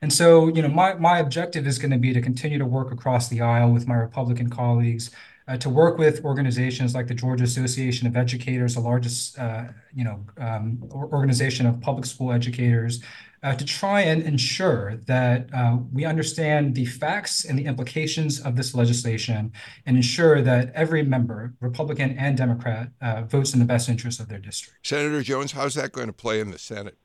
And 0.00 0.12
so, 0.12 0.46
you 0.48 0.62
know, 0.62 0.68
my, 0.68 0.94
my 0.94 1.18
objective 1.18 1.66
is 1.66 1.78
going 1.78 1.90
to 1.90 1.98
be 1.98 2.12
to 2.12 2.20
continue 2.20 2.58
to 2.58 2.64
work 2.64 2.92
across 2.92 3.28
the 3.28 3.40
aisle 3.40 3.72
with 3.72 3.88
my 3.88 3.96
Republican 3.96 4.48
colleagues 4.48 5.10
uh, 5.48 5.56
to 5.56 5.70
work 5.70 5.98
with 5.98 6.24
organizations 6.24 6.94
like 6.94 7.06
the 7.06 7.14
Georgia 7.14 7.44
Association 7.44 8.06
of 8.06 8.16
Educators, 8.16 8.74
the 8.74 8.80
largest, 8.80 9.38
uh, 9.38 9.64
you 9.94 10.04
know, 10.04 10.24
um, 10.38 10.78
organization 10.92 11.66
of 11.66 11.80
public 11.80 12.04
school 12.04 12.32
educators, 12.32 13.02
uh, 13.42 13.54
to 13.54 13.64
try 13.64 14.00
and 14.00 14.22
ensure 14.22 14.96
that 15.06 15.48
uh, 15.54 15.78
we 15.92 16.04
understand 16.04 16.74
the 16.74 16.84
facts 16.84 17.44
and 17.44 17.58
the 17.58 17.64
implications 17.64 18.40
of 18.40 18.56
this 18.56 18.74
legislation 18.74 19.52
and 19.86 19.96
ensure 19.96 20.42
that 20.42 20.72
every 20.74 21.02
member, 21.02 21.54
Republican 21.60 22.18
and 22.18 22.36
Democrat, 22.36 22.88
uh, 23.00 23.22
votes 23.22 23.52
in 23.54 23.60
the 23.60 23.64
best 23.64 23.88
interest 23.88 24.20
of 24.20 24.28
their 24.28 24.40
district. 24.40 24.86
Senator 24.86 25.22
Jones, 25.22 25.52
how's 25.52 25.74
that 25.74 25.92
going 25.92 26.08
to 26.08 26.12
play 26.12 26.40
in 26.40 26.50
the 26.50 26.58
Senate? 26.58 26.98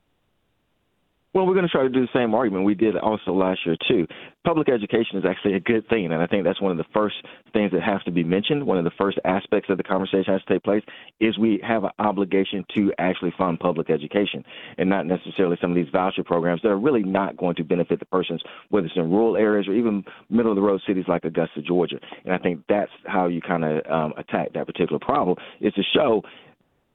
Well, 1.33 1.47
we're 1.47 1.55
going 1.55 1.65
to 1.65 1.71
try 1.71 1.81
to 1.81 1.89
do 1.89 2.01
the 2.01 2.07
same 2.13 2.35
argument 2.35 2.63
we 2.63 2.75
did 2.75 2.95
also 2.95 3.33
last 3.33 3.61
year 3.65 3.75
too. 3.87 4.05
Public 4.45 4.69
education 4.69 5.17
is 5.17 5.23
actually 5.27 5.55
a 5.55 5.59
good 5.59 5.87
thing, 5.89 6.05
and 6.05 6.21
I 6.21 6.27
think 6.27 6.43
that's 6.43 6.61
one 6.61 6.71
of 6.71 6.77
the 6.77 6.85
first 6.93 7.15
things 7.53 7.71
that 7.71 7.81
has 7.81 8.03
to 8.03 8.11
be 8.11 8.23
mentioned. 8.23 8.63
One 8.63 8.77
of 8.77 8.83
the 8.83 8.91
first 8.99 9.17
aspects 9.25 9.69
of 9.71 9.77
the 9.77 9.83
conversation 9.83 10.31
has 10.31 10.43
to 10.43 10.53
take 10.53 10.63
place 10.63 10.83
is 11.19 11.39
we 11.39 11.59
have 11.67 11.85
an 11.85 11.89
obligation 11.97 12.63
to 12.75 12.93
actually 12.99 13.33
fund 13.35 13.59
public 13.59 13.89
education, 13.89 14.43
and 14.77 14.87
not 14.87 15.07
necessarily 15.07 15.57
some 15.59 15.71
of 15.71 15.75
these 15.75 15.91
voucher 15.91 16.23
programs 16.23 16.61
that 16.61 16.69
are 16.69 16.79
really 16.79 17.03
not 17.03 17.35
going 17.35 17.55
to 17.55 17.63
benefit 17.63 17.99
the 17.99 18.05
persons, 18.05 18.43
whether 18.69 18.85
it's 18.85 18.95
in 18.95 19.09
rural 19.09 19.35
areas 19.35 19.67
or 19.67 19.73
even 19.73 20.03
middle 20.29 20.51
of 20.51 20.55
the 20.55 20.61
road 20.61 20.81
cities 20.85 21.05
like 21.07 21.23
Augusta, 21.23 21.63
Georgia. 21.63 21.97
And 22.25 22.33
I 22.33 22.37
think 22.37 22.61
that's 22.69 22.91
how 23.07 23.25
you 23.25 23.41
kind 23.41 23.63
of 23.63 23.91
um, 23.91 24.13
attack 24.17 24.53
that 24.53 24.67
particular 24.67 24.99
problem 24.99 25.37
is 25.61 25.73
to 25.73 25.81
show 25.95 26.21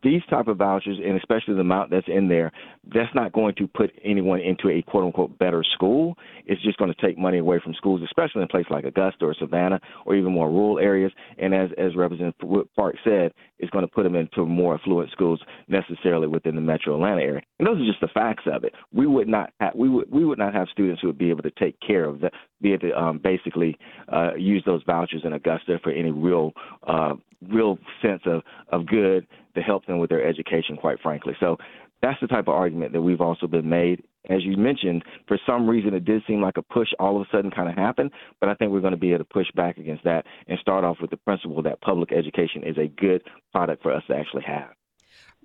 these 0.02 0.22
type 0.30 0.48
of 0.48 0.58
vouchers 0.58 0.98
and 1.04 1.16
especially 1.16 1.54
the 1.54 1.60
amount 1.60 1.90
that's 1.90 2.06
in 2.08 2.28
there 2.28 2.52
that's 2.94 3.14
not 3.14 3.32
going 3.32 3.54
to 3.56 3.66
put 3.66 3.90
anyone 4.04 4.40
into 4.40 4.68
a 4.70 4.82
quote 4.82 5.04
unquote 5.04 5.38
better 5.38 5.64
school. 5.74 6.16
It's 6.46 6.62
just 6.62 6.78
going 6.78 6.92
to 6.92 7.06
take 7.06 7.18
money 7.18 7.38
away 7.38 7.60
from 7.62 7.74
schools 7.74 8.00
especially 8.04 8.40
in 8.40 8.44
a 8.44 8.48
place 8.48 8.66
like 8.70 8.84
augusta 8.84 9.24
or 9.26 9.34
savannah 9.34 9.80
or 10.06 10.14
even 10.14 10.32
more 10.32 10.50
rural 10.50 10.78
areas. 10.78 11.12
And 11.38 11.54
as 11.54 11.70
as 11.78 11.96
representative 11.96 12.74
park 12.76 12.96
said 13.04 13.32
it's 13.58 13.70
going 13.70 13.86
to 13.86 13.92
put 13.92 14.04
them 14.04 14.14
into 14.14 14.46
more 14.46 14.74
affluent 14.74 15.10
schools 15.10 15.40
necessarily 15.66 16.28
within 16.28 16.54
the 16.54 16.60
metro 16.60 16.94
atlanta 16.94 17.22
area. 17.22 17.42
And 17.58 17.66
those 17.66 17.80
are 17.80 17.86
just 17.86 18.00
the 18.00 18.08
facts 18.08 18.44
of 18.46 18.64
it. 18.64 18.74
We 18.92 19.06
would 19.06 19.28
not 19.28 19.52
have 19.60 19.74
we 19.74 19.88
would 19.88 20.10
we 20.10 20.24
would 20.24 20.38
not 20.38 20.54
have 20.54 20.68
students 20.72 21.00
who 21.00 21.08
would 21.08 21.18
be 21.18 21.30
able 21.30 21.42
to 21.42 21.52
take 21.52 21.78
care 21.80 22.04
of 22.04 22.20
that 22.20 22.32
be 22.60 22.72
able 22.72 22.88
to 22.88 22.98
um, 22.98 23.20
basically 23.22 23.76
uh, 24.12 24.34
use 24.36 24.62
those 24.64 24.82
vouchers 24.86 25.22
in 25.24 25.32
augusta 25.32 25.78
for 25.82 25.90
any 25.90 26.10
real 26.10 26.52
uh, 26.86 27.14
real 27.48 27.78
sense 28.02 28.22
of 28.26 28.42
of 28.70 28.86
good 28.86 29.26
to 29.58 29.64
help 29.64 29.86
them 29.86 29.98
with 29.98 30.10
their 30.10 30.26
education, 30.26 30.76
quite 30.76 31.00
frankly. 31.00 31.34
So 31.40 31.56
that's 32.02 32.20
the 32.20 32.26
type 32.28 32.48
of 32.48 32.54
argument 32.54 32.92
that 32.92 33.02
we've 33.02 33.20
also 33.20 33.46
been 33.46 33.68
made. 33.68 34.04
As 34.30 34.44
you 34.44 34.56
mentioned, 34.56 35.04
for 35.26 35.38
some 35.46 35.68
reason 35.68 35.94
it 35.94 36.04
did 36.04 36.22
seem 36.26 36.40
like 36.40 36.56
a 36.56 36.62
push 36.62 36.88
all 36.98 37.20
of 37.20 37.26
a 37.26 37.36
sudden 37.36 37.50
kind 37.50 37.68
of 37.68 37.74
happened, 37.74 38.10
but 38.40 38.48
I 38.48 38.54
think 38.54 38.72
we're 38.72 38.80
going 38.80 38.92
to 38.92 38.98
be 38.98 39.10
able 39.10 39.24
to 39.24 39.24
push 39.24 39.46
back 39.54 39.78
against 39.78 40.04
that 40.04 40.24
and 40.46 40.58
start 40.60 40.84
off 40.84 40.98
with 41.00 41.10
the 41.10 41.16
principle 41.16 41.62
that 41.62 41.80
public 41.80 42.12
education 42.12 42.62
is 42.62 42.76
a 42.78 42.88
good 42.88 43.22
product 43.52 43.82
for 43.82 43.92
us 43.92 44.02
to 44.08 44.16
actually 44.16 44.44
have. 44.46 44.68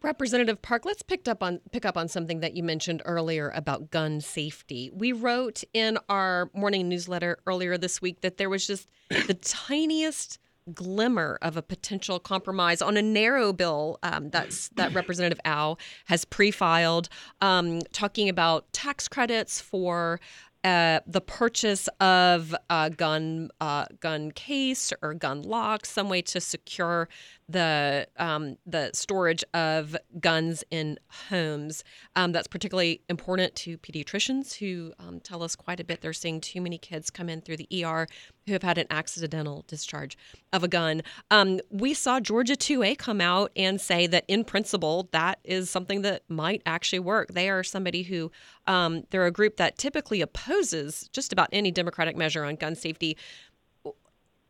Representative 0.03 0.61
Park, 0.61 0.83
let's 0.83 1.01
pick 1.01 1.29
up 1.29 1.41
on 1.41 1.61
pick 1.71 1.85
up 1.85 1.95
on 1.95 2.09
something 2.09 2.41
that 2.41 2.57
you 2.57 2.61
mentioned 2.61 3.01
earlier 3.05 3.53
about 3.55 3.89
gun 3.89 4.19
safety. 4.19 4.91
We 4.93 5.13
wrote 5.13 5.63
in 5.73 5.97
our 6.09 6.51
morning 6.53 6.89
newsletter 6.89 7.37
earlier 7.47 7.77
this 7.77 8.01
week 8.01 8.19
that 8.19 8.37
there 8.37 8.49
was 8.49 8.67
just 8.67 8.89
the 9.27 9.33
tiniest 9.33 10.39
glimmer 10.73 11.37
of 11.41 11.57
a 11.57 11.61
potential 11.61 12.19
compromise 12.19 12.81
on 12.81 12.97
a 12.97 13.01
narrow 13.01 13.53
bill 13.53 13.99
um, 14.03 14.29
that's 14.29 14.69
that 14.69 14.93
Representative 14.95 15.39
Au 15.45 15.77
has 16.05 16.25
pre-filed, 16.25 17.09
um, 17.41 17.81
talking 17.91 18.29
about 18.29 18.71
tax 18.73 19.07
credits 19.07 19.59
for 19.59 20.19
uh, 20.63 21.01
the 21.05 21.19
purchase 21.19 21.89
of 21.99 22.55
a 22.69 22.89
gun 22.89 23.49
uh, 23.59 23.85
gun 23.99 24.31
case 24.31 24.93
or 25.01 25.13
gun 25.13 25.41
lock, 25.41 25.85
some 25.85 26.07
way 26.07 26.21
to 26.21 26.39
secure 26.39 27.09
the 27.53 28.07
um, 28.17 28.57
the 28.65 28.89
storage 28.93 29.43
of 29.53 29.95
guns 30.19 30.63
in 30.69 30.99
homes. 31.29 31.83
Um, 32.15 32.33
that's 32.33 32.47
particularly 32.47 33.01
important 33.07 33.55
to 33.55 33.77
pediatricians 33.77 34.55
who 34.55 34.91
um, 34.99 35.21
tell 35.21 35.41
us 35.41 35.55
quite 35.55 35.79
a 35.79 35.83
bit. 35.83 36.01
They're 36.01 36.11
seeing 36.11 36.41
too 36.41 36.59
many 36.59 36.77
kids 36.77 37.09
come 37.09 37.29
in 37.29 37.41
through 37.41 37.57
the 37.57 37.85
ER 37.85 38.07
who 38.45 38.53
have 38.53 38.63
had 38.63 38.77
an 38.77 38.87
accidental 38.89 39.63
discharge 39.67 40.17
of 40.51 40.63
a 40.63 40.67
gun. 40.67 41.01
Um, 41.31 41.61
we 41.69 41.93
saw 41.93 42.19
Georgia 42.19 42.55
2A 42.55 42.97
come 42.97 43.21
out 43.21 43.51
and 43.55 43.79
say 43.79 44.05
that 44.07 44.25
in 44.27 44.43
principle 44.43 45.07
that 45.11 45.39
is 45.45 45.69
something 45.69 46.01
that 46.01 46.23
might 46.27 46.61
actually 46.65 46.99
work. 46.99 47.33
They 47.33 47.49
are 47.49 47.63
somebody 47.63 48.03
who 48.03 48.31
um, 48.67 49.03
they're 49.11 49.25
a 49.25 49.31
group 49.31 49.57
that 49.57 49.77
typically 49.77 50.19
opposes 50.21 51.09
just 51.13 51.31
about 51.31 51.47
any 51.53 51.71
Democratic 51.71 52.17
measure 52.17 52.43
on 52.43 52.55
gun 52.55 52.75
safety 52.75 53.17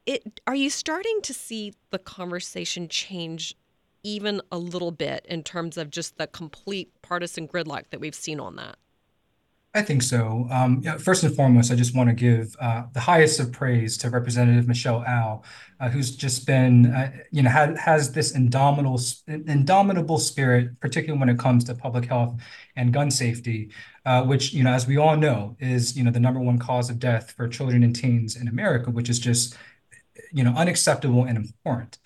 it 0.05 0.41
are 0.47 0.55
you 0.55 0.69
starting 0.69 1.21
to 1.23 1.33
see 1.33 1.73
the 1.91 1.99
conversation 1.99 2.87
change 2.87 3.55
even 4.03 4.41
a 4.51 4.57
little 4.57 4.91
bit 4.91 5.25
in 5.29 5.43
terms 5.43 5.77
of 5.77 5.89
just 5.89 6.17
the 6.17 6.27
complete 6.27 6.91
partisan 7.01 7.47
gridlock 7.47 7.83
that 7.89 7.99
we've 7.99 8.15
seen 8.15 8.39
on 8.39 8.55
that? 8.57 8.75
I 9.75 9.81
think 9.81 10.03
so. 10.03 10.47
Um, 10.51 10.81
yeah, 10.83 10.97
first 10.97 11.23
and 11.23 11.35
foremost, 11.35 11.71
I 11.71 11.75
just 11.75 11.95
want 11.95 12.07
to 12.07 12.13
give 12.13 12.55
uh, 12.61 12.83
the 12.93 12.99
highest 12.99 13.39
of 13.39 13.51
praise 13.51 13.97
to 13.99 14.09
Representative 14.11 14.67
Michelle 14.67 15.03
Au, 15.07 15.41
uh, 15.79 15.89
who's 15.89 16.15
just 16.15 16.45
been, 16.45 16.93
uh, 16.93 17.11
you 17.31 17.41
know, 17.41 17.49
had, 17.49 17.75
has 17.79 18.11
this 18.11 18.35
indomitable, 18.35 19.01
indomitable 19.27 20.19
spirit, 20.19 20.79
particularly 20.79 21.19
when 21.19 21.29
it 21.29 21.39
comes 21.39 21.63
to 21.63 21.73
public 21.73 22.05
health 22.05 22.39
and 22.75 22.93
gun 22.93 23.09
safety, 23.09 23.71
uh, 24.05 24.23
which, 24.23 24.53
you 24.53 24.63
know, 24.63 24.71
as 24.71 24.85
we 24.85 24.97
all 24.97 25.17
know, 25.17 25.57
is, 25.59 25.97
you 25.97 26.03
know, 26.03 26.11
the 26.11 26.19
number 26.19 26.39
one 26.39 26.59
cause 26.59 26.91
of 26.91 26.99
death 26.99 27.31
for 27.31 27.47
children 27.47 27.81
and 27.81 27.95
teens 27.95 28.35
in 28.35 28.47
America, 28.47 28.91
which 28.91 29.09
is 29.09 29.17
just 29.17 29.57
you 30.31 30.43
know 30.43 30.53
unacceptable 30.55 31.23
and 31.23 31.37
important 31.37 31.97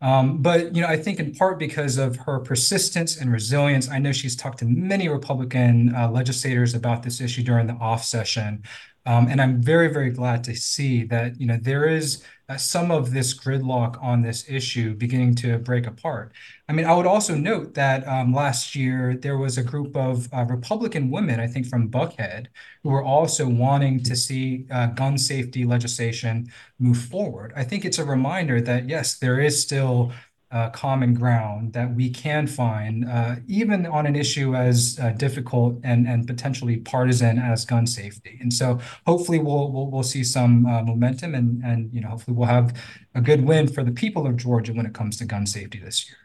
um, 0.00 0.38
but 0.38 0.74
you 0.74 0.82
know 0.82 0.88
i 0.88 0.96
think 0.96 1.18
in 1.18 1.34
part 1.34 1.58
because 1.58 1.98
of 1.98 2.16
her 2.16 2.38
persistence 2.40 3.18
and 3.18 3.32
resilience 3.32 3.88
i 3.90 3.98
know 3.98 4.12
she's 4.12 4.36
talked 4.36 4.58
to 4.58 4.64
many 4.64 5.08
republican 5.08 5.94
uh, 5.94 6.08
legislators 6.10 6.74
about 6.74 7.02
this 7.02 7.20
issue 7.20 7.42
during 7.42 7.66
the 7.66 7.74
off 7.74 8.04
session. 8.04 8.62
Um, 9.06 9.28
and 9.28 9.40
i'm 9.40 9.62
very 9.62 9.92
very 9.92 10.10
glad 10.10 10.44
to 10.44 10.54
see 10.54 11.04
that 11.04 11.40
you 11.40 11.46
know 11.46 11.58
there 11.60 11.88
is 11.88 12.22
some 12.56 12.90
of 12.90 13.12
this 13.12 13.32
gridlock 13.34 14.02
on 14.02 14.22
this 14.22 14.44
issue 14.48 14.94
beginning 14.94 15.34
to 15.36 15.58
break 15.58 15.86
apart. 15.86 16.32
I 16.68 16.72
mean, 16.72 16.86
I 16.86 16.94
would 16.94 17.06
also 17.06 17.34
note 17.34 17.74
that 17.74 18.06
um, 18.06 18.32
last 18.32 18.74
year 18.74 19.16
there 19.16 19.36
was 19.36 19.58
a 19.58 19.62
group 19.62 19.96
of 19.96 20.28
uh, 20.32 20.44
Republican 20.48 21.10
women, 21.10 21.40
I 21.40 21.46
think 21.46 21.66
from 21.66 21.90
Buckhead, 21.90 22.46
who 22.82 22.90
were 22.90 23.04
also 23.04 23.48
wanting 23.48 24.02
to 24.04 24.16
see 24.16 24.66
uh, 24.70 24.86
gun 24.86 25.18
safety 25.18 25.64
legislation 25.64 26.50
move 26.78 26.98
forward. 26.98 27.52
I 27.56 27.64
think 27.64 27.84
it's 27.84 27.98
a 27.98 28.04
reminder 28.04 28.60
that, 28.60 28.88
yes, 28.88 29.18
there 29.18 29.40
is 29.40 29.60
still 29.60 30.12
uh, 30.50 30.68
common 30.70 31.14
ground 31.14 31.72
that 31.72 31.94
we 31.94 32.10
can 32.10 32.46
find, 32.46 33.08
uh, 33.08 33.36
even 33.46 33.86
on 33.86 34.06
an 34.06 34.16
issue 34.16 34.54
as 34.54 34.98
uh, 35.00 35.10
difficult 35.10 35.78
and, 35.84 36.08
and 36.08 36.26
potentially 36.26 36.78
partisan 36.78 37.38
as 37.38 37.64
gun 37.64 37.86
safety. 37.86 38.36
And 38.40 38.52
so, 38.52 38.80
hopefully, 39.06 39.38
we'll 39.38 39.70
we'll, 39.70 39.90
we'll 39.90 40.02
see 40.02 40.24
some 40.24 40.66
uh, 40.66 40.82
momentum, 40.82 41.34
and 41.34 41.62
and 41.62 41.92
you 41.92 42.00
know, 42.00 42.08
hopefully, 42.08 42.36
we'll 42.36 42.48
have 42.48 42.76
a 43.14 43.20
good 43.20 43.44
win 43.44 43.68
for 43.68 43.84
the 43.84 43.92
people 43.92 44.26
of 44.26 44.36
Georgia 44.36 44.72
when 44.72 44.86
it 44.86 44.94
comes 44.94 45.16
to 45.18 45.24
gun 45.24 45.46
safety 45.46 45.78
this 45.78 46.08
year. 46.08 46.16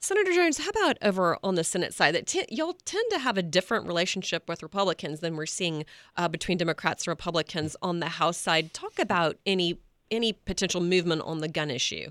Senator 0.00 0.32
Jones, 0.32 0.58
how 0.58 0.70
about 0.70 0.96
over 1.02 1.38
on 1.42 1.56
the 1.56 1.64
Senate 1.64 1.92
side? 1.92 2.14
That 2.14 2.26
t- 2.26 2.46
y'all 2.50 2.76
tend 2.84 3.10
to 3.10 3.18
have 3.18 3.36
a 3.36 3.42
different 3.42 3.86
relationship 3.86 4.48
with 4.48 4.62
Republicans 4.62 5.20
than 5.20 5.34
we're 5.34 5.46
seeing 5.46 5.84
uh, 6.16 6.28
between 6.28 6.56
Democrats 6.56 7.04
and 7.04 7.08
Republicans 7.08 7.76
on 7.82 7.98
the 7.98 8.08
House 8.08 8.36
side. 8.36 8.72
Talk 8.72 8.98
about 8.98 9.36
any 9.44 9.80
any 10.10 10.32
potential 10.32 10.80
movement 10.80 11.22
on 11.22 11.38
the 11.38 11.48
gun 11.48 11.70
issue. 11.70 12.10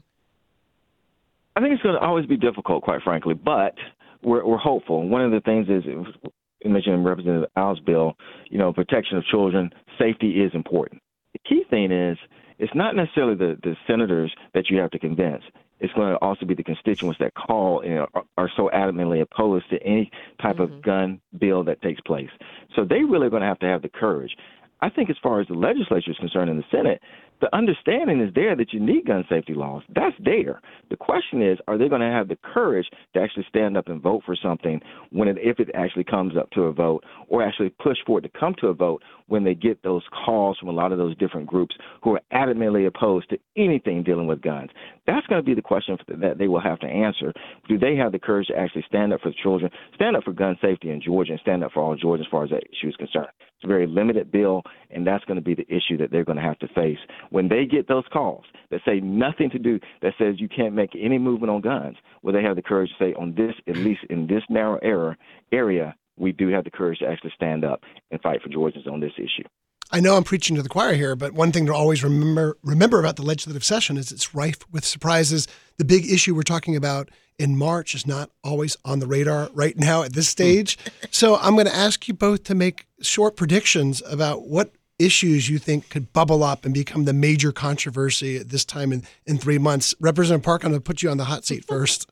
I 1.58 1.60
think 1.60 1.74
it's 1.74 1.82
going 1.82 1.96
to 1.96 2.02
always 2.02 2.28
be 2.28 2.38
difficult, 2.38 2.84
quite 2.84 3.02
frankly, 3.02 3.34
but 3.34 3.74
we're, 4.22 4.46
we're 4.46 4.58
hopeful. 4.58 5.10
One 5.10 5.24
of 5.24 5.32
the 5.32 5.40
things 5.40 5.68
is, 5.68 5.84
you 5.86 6.70
mentioned 6.70 7.04
Representative 7.04 7.50
Au's 7.56 7.80
bill, 7.80 8.16
you 8.52 8.60
know, 8.60 8.72
protection 8.72 9.18
of 9.18 9.26
children, 9.26 9.72
safety 9.98 10.44
is 10.44 10.52
important. 10.54 11.02
The 11.34 11.40
key 11.40 11.64
thing 11.68 11.92
is, 11.92 12.16
it's 12.60 12.76
not 12.76 12.96
necessarily 12.96 13.34
the, 13.34 13.58
the 13.64 13.76
senators 13.88 14.32
that 14.54 14.70
you 14.70 14.78
have 14.78 14.92
to 14.92 15.00
convince. 15.00 15.42
It's 15.80 15.92
going 15.94 16.12
to 16.12 16.18
also 16.18 16.46
be 16.46 16.54
the 16.54 16.64
constituents 16.64 17.18
that 17.22 17.34
call 17.34 17.82
and 17.82 18.06
are, 18.14 18.24
are 18.38 18.52
so 18.56 18.70
adamantly 18.72 19.24
opposed 19.24 19.68
to 19.72 19.82
any 19.82 20.12
type 20.40 20.58
mm-hmm. 20.58 20.76
of 20.76 20.84
gun 20.84 21.20
bill 21.40 21.64
that 21.64 21.82
takes 21.82 22.02
place. 22.02 22.30
So 22.76 22.86
they 22.86 23.04
really 23.04 23.28
are 23.28 23.32
going 23.32 23.42
to 23.42 23.48
have 23.48 23.60
to 23.60 23.68
have 23.68 23.82
the 23.82 23.90
courage. 23.90 24.36
I 24.80 24.90
think 24.90 25.10
as 25.10 25.16
far 25.24 25.42
as 25.42 25.48
the 25.48 25.56
legislature 25.56 26.12
is 26.12 26.18
concerned 26.18 26.52
in 26.52 26.58
the 26.58 26.64
Senate, 26.70 27.02
the 27.40 27.56
understanding 27.56 28.22
is 28.22 28.34
there 28.34 28.56
that 28.56 28.74
you 28.74 28.80
need 28.80 29.06
gun 29.06 29.26
safety 29.30 29.54
laws. 29.54 29.84
That's 29.94 30.16
there. 30.24 30.62
The 30.90 30.98
question 30.98 31.42
is, 31.42 31.58
are 31.68 31.78
they 31.78 31.88
going 31.88 32.02
to 32.02 32.08
have 32.08 32.28
the 32.28 32.38
courage 32.44 32.88
to 33.14 33.22
actually 33.22 33.46
stand 33.50 33.78
up 33.78 33.88
and 33.88 34.02
vote 34.02 34.24
for 34.26 34.36
something 34.36 34.82
when 35.12 35.28
it, 35.28 35.38
if 35.40 35.60
it 35.60 35.70
actually 35.76 36.04
comes 36.04 36.36
up 36.38 36.50
to 36.52 36.64
a 36.64 36.74
vote, 36.74 37.04
or 37.28 37.44
actually 37.44 37.70
push 37.70 37.98
for 38.06 38.20
it 38.20 38.22
to 38.22 38.40
come 38.40 38.56
to 38.60 38.68
a 38.68 38.74
vote 38.74 39.04
when 39.28 39.44
they 39.44 39.54
get 39.54 39.84
those 39.84 40.04
calls 40.26 40.58
from 40.58 40.70
a 40.70 40.72
lot 40.72 40.92
of 40.92 40.98
those 40.98 41.18
different 41.18 41.48
groups 41.48 41.76
who 42.04 42.16
are 42.16 42.22
adamantly 42.34 42.88
opposed 42.88 43.30
to 43.30 43.38
anything 43.56 44.04
dealing 44.04 44.28
with 44.28 44.42
guns? 44.42 44.72
That's 45.06 45.28
going 45.28 45.42
to 45.42 45.46
be 45.46 45.54
the 45.54 45.62
question 45.62 45.98
that 46.08 46.38
they 46.38 46.48
will 46.48 46.60
have 46.60 46.80
to 46.80 46.88
answer. 46.88 47.34
Do 47.68 47.78
they 47.78 47.96
have 47.96 48.12
the 48.12 48.20
courage 48.20 48.48
to 48.48 48.58
actually 48.58 48.86
stand 48.88 49.14
up 49.14 49.22
for 49.22 49.30
the 49.30 49.36
children, 49.42 49.72
stand 49.96 50.16
up 50.16 50.24
for 50.24 50.34
gun 50.34 50.58
safety 50.62 50.90
in 50.90 51.02
Georgia, 51.02 51.34
and 51.34 51.42
stand 51.42 51.64
up 51.64 51.72
for 51.72 51.84
all 51.84 51.96
Georgians 51.96 52.28
as 52.28 52.32
far 52.32 52.44
as 52.44 52.50
that 52.50 52.64
issue 52.64 52.90
is 52.90 52.96
concerned? 52.96 53.28
It's 53.58 53.64
a 53.64 53.68
very 53.68 53.88
limited 53.88 54.32
bill, 54.32 54.62
and 54.92 55.06
that's 55.06 55.26
going 55.26 55.38
to 55.38 55.42
be 55.42 55.56
the 55.56 55.68
issue 55.68 55.98
that 55.98 56.12
they're 56.12 56.24
going 56.24 56.38
to 56.38 56.44
have 56.44 56.60
to 56.60 56.68
face 56.70 57.00
when 57.30 57.50
they 57.50 57.66
get 57.66 57.88
those 57.88 58.06
calls 58.12 58.46
that 58.72 58.82
say 58.86 59.00
nothing 59.00 59.50
to 59.52 59.60
do, 59.60 59.80
that 60.02 60.14
says 60.18 60.40
you 60.40 60.50
can't 60.50 60.74
make 60.74 60.92
any 61.00 61.18
movement 61.18 61.52
on 61.52 61.62
guns. 61.62 61.98
Will 62.22 62.34
they 62.34 62.44
have 62.44 62.56
the 62.56 62.62
courage 62.62 62.90
to 62.98 63.06
say, 63.06 63.14
on 63.14 63.36
this, 63.36 63.54
at 63.68 63.78
least 63.78 64.02
in 64.10 64.28
this 64.28 64.44
narrow 64.50 64.80
era, 64.82 65.18
area, 65.52 65.96
we 66.18 66.32
do 66.32 66.50
have 66.50 66.64
the 66.64 66.72
courage 66.72 67.00
to 67.00 67.08
actually 67.08 67.32
stand 67.36 67.64
up 67.64 67.82
and 68.12 68.22
fight 68.22 68.42
for 68.42 68.50
Georgians 68.50 68.88
on 68.88 69.00
this 69.00 69.14
issue? 69.18 69.48
I 69.90 70.02
know 70.02 70.18
I'm 70.18 70.24
preaching 70.24 70.56
to 70.58 70.62
the 70.62 70.70
choir 70.70 70.96
here, 70.96 71.16
but 71.16 71.32
one 71.32 71.54
thing 71.54 71.66
to 71.68 71.74
always 71.74 72.04
remember 72.04 72.58
remember 72.62 73.00
about 73.00 73.16
the 73.16 73.22
legislative 73.22 73.64
session 73.64 73.96
is 73.96 74.12
it's 74.12 74.36
rife 74.36 74.60
with 74.70 74.84
surprises. 74.84 75.48
The 75.78 75.86
big 75.86 76.12
issue 76.12 76.36
we're 76.36 76.42
talking 76.42 76.76
about 76.76 77.10
in 77.40 77.58
March 77.58 77.96
is 77.96 78.06
not 78.06 78.30
always 78.44 78.76
on 78.84 79.00
the 79.00 79.08
radar 79.08 79.50
right 79.54 79.78
now 79.78 80.04
at 80.04 80.14
this 80.14 80.28
stage. 80.28 80.78
so 81.12 81.38
I'm 81.38 81.54
going 81.54 81.68
to 81.68 81.76
ask 81.76 82.08
you 82.08 82.14
both 82.14 82.44
to 82.46 82.56
make 82.56 82.88
short 83.02 83.38
predictions 83.38 84.02
about 84.10 84.48
what 84.48 84.72
issues 85.00 85.50
you 85.50 85.60
think 85.60 85.90
could 85.90 86.12
bubble 86.14 86.44
up 86.44 86.66
and 86.66 86.74
become 86.74 87.06
the 87.06 87.14
major 87.14 87.52
controversy 87.52 88.38
at 88.38 88.50
this 88.50 88.66
time 88.66 88.92
in, 88.92 89.04
in 89.26 89.38
three 89.38 89.58
months. 89.58 89.94
Representative 90.00 90.44
Park, 90.44 90.64
I'm 90.64 90.72
going 90.72 90.82
to 90.82 90.84
put 90.84 91.04
you 91.04 91.10
on 91.10 91.18
the 91.18 91.26
hot 91.26 91.46
seat 91.46 91.66
first. 91.66 92.10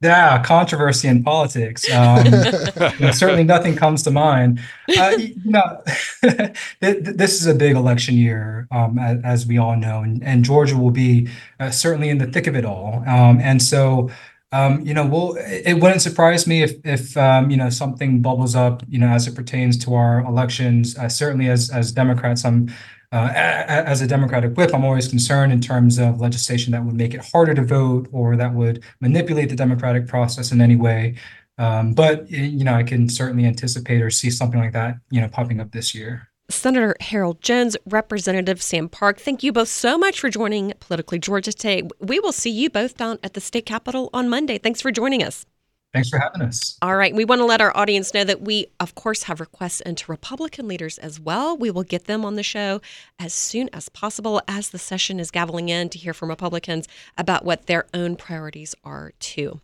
Yeah, 0.00 0.40
controversy 0.44 1.08
in 1.08 1.24
politics. 1.24 1.90
Um, 1.90 2.24
certainly, 3.12 3.42
nothing 3.42 3.74
comes 3.74 4.04
to 4.04 4.12
mind. 4.12 4.60
Uh, 4.96 5.14
you 5.18 5.34
know, 5.44 5.82
this 6.80 7.40
is 7.40 7.46
a 7.46 7.54
big 7.54 7.74
election 7.74 8.14
year, 8.14 8.68
um, 8.70 8.98
as, 8.98 9.20
as, 9.24 9.46
we 9.46 9.58
all 9.58 9.76
know, 9.76 10.02
and, 10.02 10.22
and 10.22 10.44
Georgia 10.44 10.76
will 10.76 10.92
be 10.92 11.28
uh, 11.58 11.70
certainly 11.70 12.10
in 12.10 12.18
the 12.18 12.28
thick 12.28 12.46
of 12.46 12.54
it 12.54 12.64
all. 12.64 13.02
Um, 13.08 13.40
and 13.40 13.60
so, 13.60 14.08
um, 14.52 14.80
you 14.80 14.94
know, 14.94 15.06
we'll, 15.06 15.36
it 15.38 15.74
wouldn't 15.74 16.00
surprise 16.00 16.46
me 16.46 16.62
if, 16.62 16.72
if 16.84 17.16
um, 17.16 17.50
you 17.50 17.56
know, 17.56 17.68
something 17.68 18.22
bubbles 18.22 18.54
up, 18.54 18.82
you 18.88 18.98
know, 18.98 19.08
as 19.08 19.26
it 19.26 19.34
pertains 19.34 19.76
to 19.84 19.94
our 19.94 20.20
elections. 20.20 20.96
Uh, 20.96 21.08
certainly, 21.08 21.48
as 21.48 21.70
as 21.70 21.92
Democrats, 21.92 22.44
I'm 22.44 22.70
uh, 23.12 23.30
as 23.34 24.00
a 24.02 24.06
Democratic 24.06 24.56
whip, 24.56 24.70
I'm 24.74 24.84
always 24.84 25.08
concerned 25.08 25.52
in 25.52 25.60
terms 25.60 25.98
of 25.98 26.20
legislation 26.20 26.72
that 26.72 26.84
would 26.84 26.94
make 26.94 27.14
it 27.14 27.20
harder 27.20 27.54
to 27.54 27.62
vote 27.62 28.08
or 28.12 28.36
that 28.36 28.52
would 28.54 28.84
manipulate 29.00 29.48
the 29.48 29.56
democratic 29.56 30.06
process 30.06 30.52
in 30.52 30.60
any 30.60 30.76
way. 30.76 31.16
Um, 31.58 31.92
but 31.94 32.30
you 32.30 32.64
know, 32.64 32.74
I 32.74 32.82
can 32.84 33.08
certainly 33.08 33.44
anticipate 33.46 34.02
or 34.02 34.10
see 34.10 34.30
something 34.30 34.60
like 34.60 34.72
that, 34.72 34.96
you 35.10 35.20
know, 35.20 35.28
popping 35.28 35.60
up 35.60 35.72
this 35.72 35.94
year. 35.94 36.27
Senator 36.50 36.96
Harold 37.00 37.42
Jones, 37.42 37.76
Representative 37.84 38.62
Sam 38.62 38.88
Park, 38.88 39.20
thank 39.20 39.42
you 39.42 39.52
both 39.52 39.68
so 39.68 39.98
much 39.98 40.18
for 40.18 40.30
joining 40.30 40.72
Politically 40.80 41.18
Georgia 41.18 41.52
today. 41.52 41.82
We 42.00 42.18
will 42.20 42.32
see 42.32 42.50
you 42.50 42.70
both 42.70 42.96
down 42.96 43.18
at 43.22 43.34
the 43.34 43.40
state 43.40 43.66
capitol 43.66 44.08
on 44.14 44.30
Monday. 44.30 44.56
Thanks 44.56 44.80
for 44.80 44.90
joining 44.90 45.22
us. 45.22 45.44
Thanks 45.92 46.08
for 46.08 46.18
having 46.18 46.40
us. 46.40 46.78
All 46.80 46.96
right. 46.96 47.14
We 47.14 47.26
want 47.26 47.40
to 47.40 47.44
let 47.44 47.60
our 47.60 47.76
audience 47.76 48.14
know 48.14 48.24
that 48.24 48.40
we, 48.40 48.66
of 48.80 48.94
course, 48.94 49.24
have 49.24 49.40
requests 49.40 49.80
into 49.82 50.10
Republican 50.10 50.68
leaders 50.68 50.96
as 50.98 51.20
well. 51.20 51.54
We 51.56 51.70
will 51.70 51.82
get 51.82 52.04
them 52.04 52.24
on 52.24 52.36
the 52.36 52.42
show 52.42 52.80
as 53.18 53.34
soon 53.34 53.68
as 53.72 53.90
possible 53.90 54.40
as 54.48 54.70
the 54.70 54.78
session 54.78 55.20
is 55.20 55.30
gaveling 55.30 55.68
in 55.68 55.90
to 55.90 55.98
hear 55.98 56.14
from 56.14 56.30
Republicans 56.30 56.88
about 57.18 57.44
what 57.44 57.66
their 57.66 57.86
own 57.92 58.16
priorities 58.16 58.74
are, 58.84 59.12
too. 59.18 59.60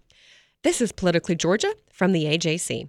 This 0.63 0.81
is 0.81 0.93
Politically 0.93 1.35
Georgia 1.35 1.75
from 1.91 2.13
the 2.13 2.25
AJC. 2.25 2.89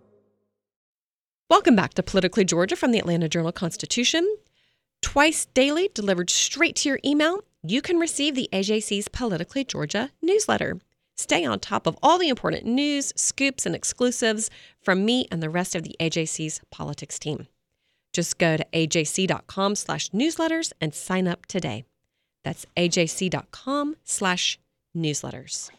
Welcome 1.51 1.75
back 1.75 1.95
to 1.95 2.01
Politically 2.01 2.45
Georgia 2.45 2.77
from 2.77 2.93
the 2.93 2.99
Atlanta 2.99 3.27
Journal 3.27 3.51
Constitution. 3.51 4.37
Twice 5.01 5.47
daily, 5.47 5.89
delivered 5.93 6.29
straight 6.29 6.77
to 6.77 6.87
your 6.87 6.99
email, 7.03 7.43
you 7.61 7.81
can 7.81 7.97
receive 7.97 8.35
the 8.35 8.47
AJC's 8.53 9.09
Politically 9.09 9.65
Georgia 9.65 10.11
newsletter. 10.21 10.79
Stay 11.17 11.43
on 11.43 11.59
top 11.59 11.87
of 11.87 11.97
all 12.01 12.17
the 12.17 12.29
important 12.29 12.63
news, 12.63 13.11
scoops, 13.17 13.65
and 13.65 13.75
exclusives 13.75 14.49
from 14.81 15.03
me 15.03 15.27
and 15.29 15.43
the 15.43 15.49
rest 15.49 15.75
of 15.75 15.83
the 15.83 15.93
AJC's 15.99 16.61
politics 16.71 17.19
team. 17.19 17.47
Just 18.13 18.37
go 18.37 18.55
to 18.55 18.65
ajc.com 18.71 19.75
slash 19.75 20.09
newsletters 20.11 20.71
and 20.79 20.95
sign 20.95 21.27
up 21.27 21.47
today. 21.47 21.83
That's 22.45 22.65
ajc.com 22.77 23.97
slash 24.05 24.57
newsletters. 24.95 25.69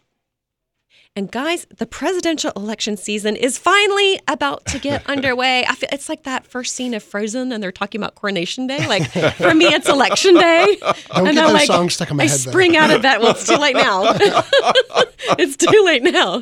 And 1.15 1.31
guys, 1.31 1.67
the 1.77 1.85
presidential 1.85 2.53
election 2.57 2.97
season 2.97 3.37
is 3.37 3.59
finally 3.59 4.19
about 4.29 4.65
to 4.67 4.79
get 4.79 5.07
underway. 5.11 5.63
I 5.69 5.75
feel 5.75 5.91
it's 5.93 6.09
like 6.09 6.23
that 6.23 6.47
first 6.47 6.75
scene 6.75 6.95
of 6.95 7.03
Frozen, 7.03 7.53
and 7.53 7.63
they're 7.63 7.71
talking 7.71 8.01
about 8.01 8.15
Coronation 8.15 8.67
Day. 8.67 8.87
Like 8.87 9.11
for 9.35 9.53
me, 9.53 9.67
it's 9.67 9.91
Election 9.91 10.35
Day. 10.35 10.79
Don't 10.81 10.97
and 11.27 11.27
get 11.27 11.29
I'm 11.29 11.35
those 11.35 11.53
like, 11.53 11.67
songs 11.67 11.95
stuck 11.97 12.11
in 12.11 12.17
my 12.17 12.25
I 12.25 12.29
head, 12.29 12.41
spring 12.41 12.79
out 12.79 12.91
of 12.91 13.03
bed. 13.03 13.19
Well, 13.19 13.33
it's 13.33 13.47
too 13.47 13.57
late 13.57 13.77
now. 13.77 14.05
it's 15.39 15.59
too 15.59 15.83
late 15.85 16.03
now. 16.03 16.37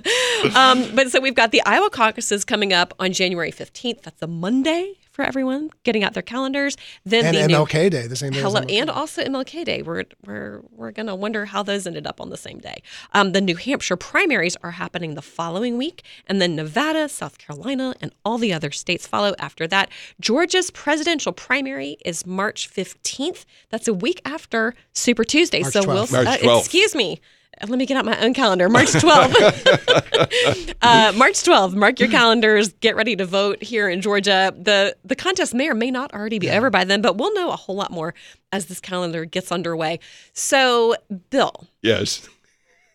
Um, 0.54 0.94
but 0.94 1.10
so 1.10 1.20
we've 1.20 1.34
got 1.34 1.50
the 1.50 1.62
Iowa 1.66 1.90
caucuses 1.90 2.44
coming 2.44 2.72
up 2.72 2.94
on 3.00 3.12
January 3.12 3.50
15th. 3.50 4.02
That's 4.02 4.22
a 4.22 4.28
Monday 4.28 4.94
for 5.20 5.26
everyone 5.26 5.70
getting 5.84 6.02
out 6.02 6.14
their 6.14 6.22
calendars. 6.22 6.76
Then 7.04 7.26
And 7.26 7.36
the 7.36 7.46
new- 7.48 7.54
MLK 7.56 7.90
Day, 7.90 8.06
the 8.06 8.16
same 8.16 8.32
day. 8.32 8.38
as 8.38 8.44
Hello, 8.44 8.60
MLK. 8.62 8.80
and 8.80 8.90
also 8.90 9.22
MLK 9.22 9.64
Day. 9.64 9.82
We're 9.82 10.04
we're 10.26 10.62
we're 10.70 10.92
gonna 10.92 11.14
wonder 11.14 11.44
how 11.46 11.62
those 11.62 11.86
ended 11.86 12.06
up 12.06 12.20
on 12.20 12.30
the 12.30 12.36
same 12.38 12.58
day. 12.58 12.82
Um, 13.12 13.32
the 13.32 13.40
New 13.42 13.56
Hampshire 13.56 13.96
primaries 13.96 14.56
are 14.62 14.70
happening 14.72 15.14
the 15.14 15.22
following 15.22 15.76
week, 15.76 16.02
and 16.26 16.40
then 16.40 16.56
Nevada, 16.56 17.08
South 17.08 17.36
Carolina, 17.38 17.94
and 18.00 18.12
all 18.24 18.38
the 18.38 18.52
other 18.52 18.70
states 18.70 19.06
follow 19.06 19.34
after 19.38 19.66
that. 19.68 19.90
Georgia's 20.20 20.70
presidential 20.70 21.32
primary 21.32 21.98
is 22.04 22.24
March 22.26 22.66
fifteenth. 22.66 23.44
That's 23.68 23.88
a 23.88 23.94
week 23.94 24.22
after 24.24 24.74
Super 24.94 25.24
Tuesday. 25.24 25.60
March 25.60 25.72
so 25.74 25.86
we'll 25.86 26.06
12th. 26.06 26.44
Uh, 26.46 26.58
excuse 26.58 26.94
me. 26.94 27.20
Uh, 27.60 27.66
Let 27.68 27.78
me 27.78 27.86
get 27.86 27.96
out 27.96 28.04
my 28.04 28.18
own 28.24 28.34
calendar. 28.34 28.68
March 28.68 28.88
12th. 28.88 30.74
uh, 30.82 31.12
March 31.16 31.34
12th. 31.34 31.74
Mark 31.74 32.00
your 32.00 32.08
calendars. 32.08 32.72
Get 32.74 32.96
ready 32.96 33.16
to 33.16 33.24
vote 33.26 33.62
here 33.62 33.88
in 33.88 34.00
Georgia. 34.00 34.54
The 34.56 34.96
the 35.04 35.16
contest 35.16 35.54
may 35.54 35.68
or 35.68 35.74
may 35.74 35.90
not 35.90 36.12
already 36.14 36.38
be 36.38 36.50
over 36.50 36.70
by 36.70 36.84
then, 36.84 37.02
but 37.02 37.16
we'll 37.18 37.34
know 37.34 37.50
a 37.50 37.56
whole 37.56 37.76
lot 37.76 37.90
more 37.90 38.14
as 38.52 38.66
this 38.66 38.80
calendar 38.80 39.24
gets 39.24 39.52
underway. 39.52 40.00
So, 40.32 40.94
Bill, 41.30 41.66
Yes. 41.82 42.28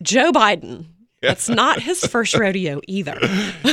Joe 0.02 0.32
Biden. 0.32 0.86
That's 1.22 1.48
not 1.48 1.80
his 1.80 2.04
first 2.04 2.34
rodeo 2.34 2.80
either. 2.86 3.18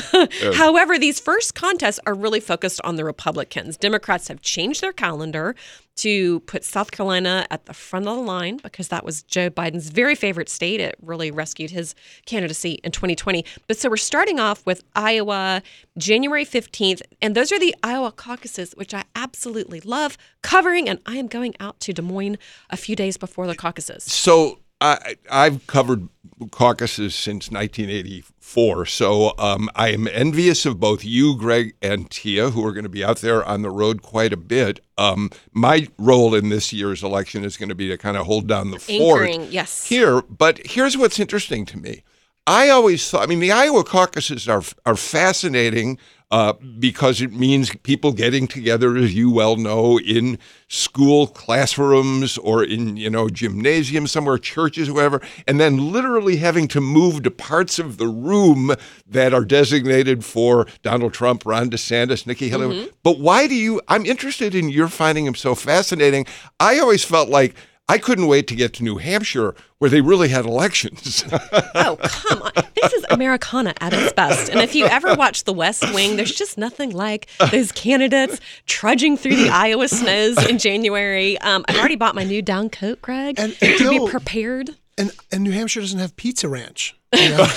However, 0.55 0.97
these 0.97 1.19
first 1.19 1.55
contests 1.55 1.99
are 2.05 2.13
really 2.13 2.39
focused 2.39 2.81
on 2.83 2.95
the 2.95 3.05
Republicans. 3.05 3.77
Democrats 3.77 4.27
have 4.29 4.41
changed 4.41 4.81
their 4.81 4.93
calendar 4.93 5.55
to 5.95 6.39
put 6.41 6.63
South 6.63 6.91
Carolina 6.91 7.45
at 7.51 7.65
the 7.65 7.73
front 7.73 8.07
of 8.07 8.15
the 8.15 8.23
line 8.23 8.57
because 8.63 8.87
that 8.87 9.05
was 9.05 9.21
Joe 9.23 9.49
Biden's 9.49 9.89
very 9.89 10.15
favorite 10.15 10.49
state. 10.49 10.79
It 10.79 10.95
really 11.01 11.29
rescued 11.29 11.69
his 11.69 11.93
candidacy 12.25 12.79
in 12.83 12.91
2020. 12.91 13.45
But 13.67 13.77
so 13.77 13.89
we're 13.89 13.97
starting 13.97 14.39
off 14.39 14.65
with 14.65 14.83
Iowa, 14.95 15.61
January 15.97 16.45
15th. 16.45 17.01
And 17.21 17.35
those 17.35 17.51
are 17.51 17.59
the 17.59 17.75
Iowa 17.83 18.11
caucuses, 18.11 18.73
which 18.75 18.93
I 18.93 19.03
absolutely 19.15 19.81
love 19.81 20.17
covering. 20.41 20.89
And 20.89 20.99
I 21.05 21.17
am 21.17 21.27
going 21.27 21.53
out 21.59 21.79
to 21.81 21.93
Des 21.93 22.01
Moines 22.01 22.37
a 22.71 22.77
few 22.77 22.95
days 22.95 23.17
before 23.17 23.45
the 23.45 23.55
caucuses. 23.55 24.03
So 24.03 24.59
I, 24.83 25.15
I've 25.31 25.65
covered 25.65 26.09
caucuses 26.51 27.15
since 27.15 27.49
1984. 27.49 28.85
So 28.85 29.33
um, 29.37 29.69
I 29.75 29.89
am 29.89 30.07
envious 30.09 30.65
of 30.65 30.79
both 30.79 31.05
you, 31.05 31.37
Greg, 31.37 31.73
and 31.81 32.09
Tia, 32.09 32.49
who 32.49 32.65
are 32.65 32.73
going 32.73 32.83
to 32.83 32.89
be 32.89 33.03
out 33.03 33.19
there 33.19 33.43
on 33.45 33.61
the 33.61 33.71
road 33.71 34.01
quite 34.01 34.33
a 34.33 34.37
bit. 34.37 34.81
Um, 34.97 35.31
my 35.53 35.87
role 35.97 36.35
in 36.35 36.49
this 36.49 36.73
year's 36.73 37.01
election 37.01 37.45
is 37.45 37.55
going 37.55 37.69
to 37.69 37.75
be 37.75 37.87
to 37.87 37.97
kind 37.97 38.17
of 38.17 38.25
hold 38.25 38.47
down 38.47 38.71
the 38.71 38.79
fort 38.79 39.21
Anchoring, 39.23 39.51
yes. 39.51 39.87
here. 39.87 40.21
But 40.21 40.59
here's 40.65 40.97
what's 40.97 41.19
interesting 41.19 41.65
to 41.67 41.77
me. 41.77 42.03
I 42.45 42.69
always 42.69 43.09
thought, 43.09 43.23
I 43.23 43.25
mean, 43.27 43.39
the 43.39 43.51
Iowa 43.51 43.83
caucuses 43.83 44.49
are 44.49 44.63
are 44.85 44.95
fascinating 44.97 45.97
uh, 46.29 46.53
because 46.79 47.21
it 47.21 47.31
means 47.31 47.73
people 47.83 48.11
getting 48.11 48.47
together, 48.47 48.97
as 48.97 49.13
you 49.13 49.29
well 49.29 49.55
know, 49.55 49.99
in 49.99 50.39
school 50.67 51.27
classrooms 51.27 52.39
or 52.39 52.63
in 52.63 52.97
you 52.97 53.09
know 53.09 53.29
gymnasiums 53.29 54.11
somewhere, 54.11 54.37
churches, 54.37 54.91
whatever, 54.91 55.21
and 55.47 55.59
then 55.59 55.91
literally 55.91 56.37
having 56.37 56.67
to 56.67 56.81
move 56.81 57.21
to 57.23 57.31
parts 57.31 57.79
of 57.79 57.97
the 57.97 58.07
room 58.07 58.73
that 59.07 59.33
are 59.33 59.45
designated 59.45 60.25
for 60.25 60.67
Donald 60.81 61.13
Trump, 61.13 61.45
Ron 61.45 61.69
DeSantis, 61.69 62.25
Nikki 62.27 62.49
Haley. 62.49 62.89
But 63.03 63.19
why 63.19 63.47
do 63.47 63.55
you? 63.55 63.79
I'm 63.87 64.05
interested 64.05 64.53
in 64.55 64.69
your 64.69 64.87
finding 64.89 65.25
him 65.25 65.35
so 65.35 65.55
fascinating. 65.55 66.25
I 66.59 66.79
always 66.79 67.05
felt 67.05 67.29
like. 67.29 67.55
I 67.89 67.97
couldn't 67.97 68.27
wait 68.27 68.47
to 68.47 68.55
get 68.55 68.73
to 68.75 68.83
New 68.83 68.97
Hampshire 68.97 69.55
where 69.79 69.89
they 69.89 69.99
really 70.01 70.29
had 70.29 70.45
elections. 70.45 71.25
Oh, 71.75 71.97
come 72.01 72.41
on. 72.43 72.51
This 72.81 72.93
is 72.93 73.05
Americana 73.09 73.73
at 73.81 73.93
its 73.93 74.13
best. 74.13 74.49
And 74.49 74.59
if 74.61 74.73
you 74.75 74.85
ever 74.85 75.15
watch 75.15 75.43
The 75.43 75.51
West 75.53 75.83
Wing, 75.93 76.15
there's 76.17 76.31
just 76.33 76.57
nothing 76.57 76.91
like 76.91 77.27
those 77.51 77.71
candidates 77.71 78.39
trudging 78.67 79.17
through 79.17 79.35
the 79.35 79.49
Iowa 79.49 79.87
snows 79.89 80.37
in 80.47 80.59
January. 80.59 81.37
Um, 81.39 81.65
I've 81.67 81.77
already 81.77 81.95
bought 81.95 82.15
my 82.15 82.23
new 82.23 82.41
down 82.41 82.69
coat, 82.69 83.01
Greg, 83.01 83.35
And- 83.39 83.53
to 83.55 83.89
and 83.89 83.89
be 84.05 84.09
prepared. 84.09 84.69
And, 84.97 85.11
and 85.31 85.43
New 85.43 85.51
Hampshire 85.51 85.81
doesn't 85.81 85.99
have 85.99 86.15
Pizza 86.15 86.47
Ranch. 86.47 86.95
you 87.13 87.29
know? 87.29 87.47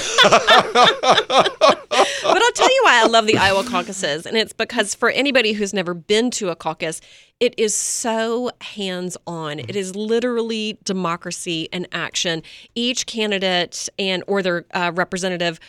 But 2.23 2.43
I'll 2.43 2.53
tell 2.53 2.69
you 2.69 2.81
why 2.85 3.01
I 3.03 3.07
love 3.07 3.27
the 3.27 3.39
Iowa 3.39 3.65
caucuses. 3.65 4.27
And 4.27 4.37
it's 4.37 4.53
because 4.53 4.95
for 4.95 5.11
anybody 5.11 5.53
who's 5.53 5.73
never 5.73 5.95
been 5.95 6.31
to 6.33 6.51
a 6.51 6.57
caucus, 6.57 7.01
it 7.41 7.55
is 7.59 7.75
so 7.75 8.51
hands 8.61 9.17
on. 9.27 9.59
It 9.59 9.77
is 9.77 9.95
literally 9.95 10.79
democracy 10.85 11.69
in 11.73 11.87
action. 11.93 12.43
Each 12.75 13.07
candidate 13.07 13.89
and 13.99 14.25
or 14.27 14.43
their 14.43 14.65
uh, 14.73 14.93
representative 14.95 15.61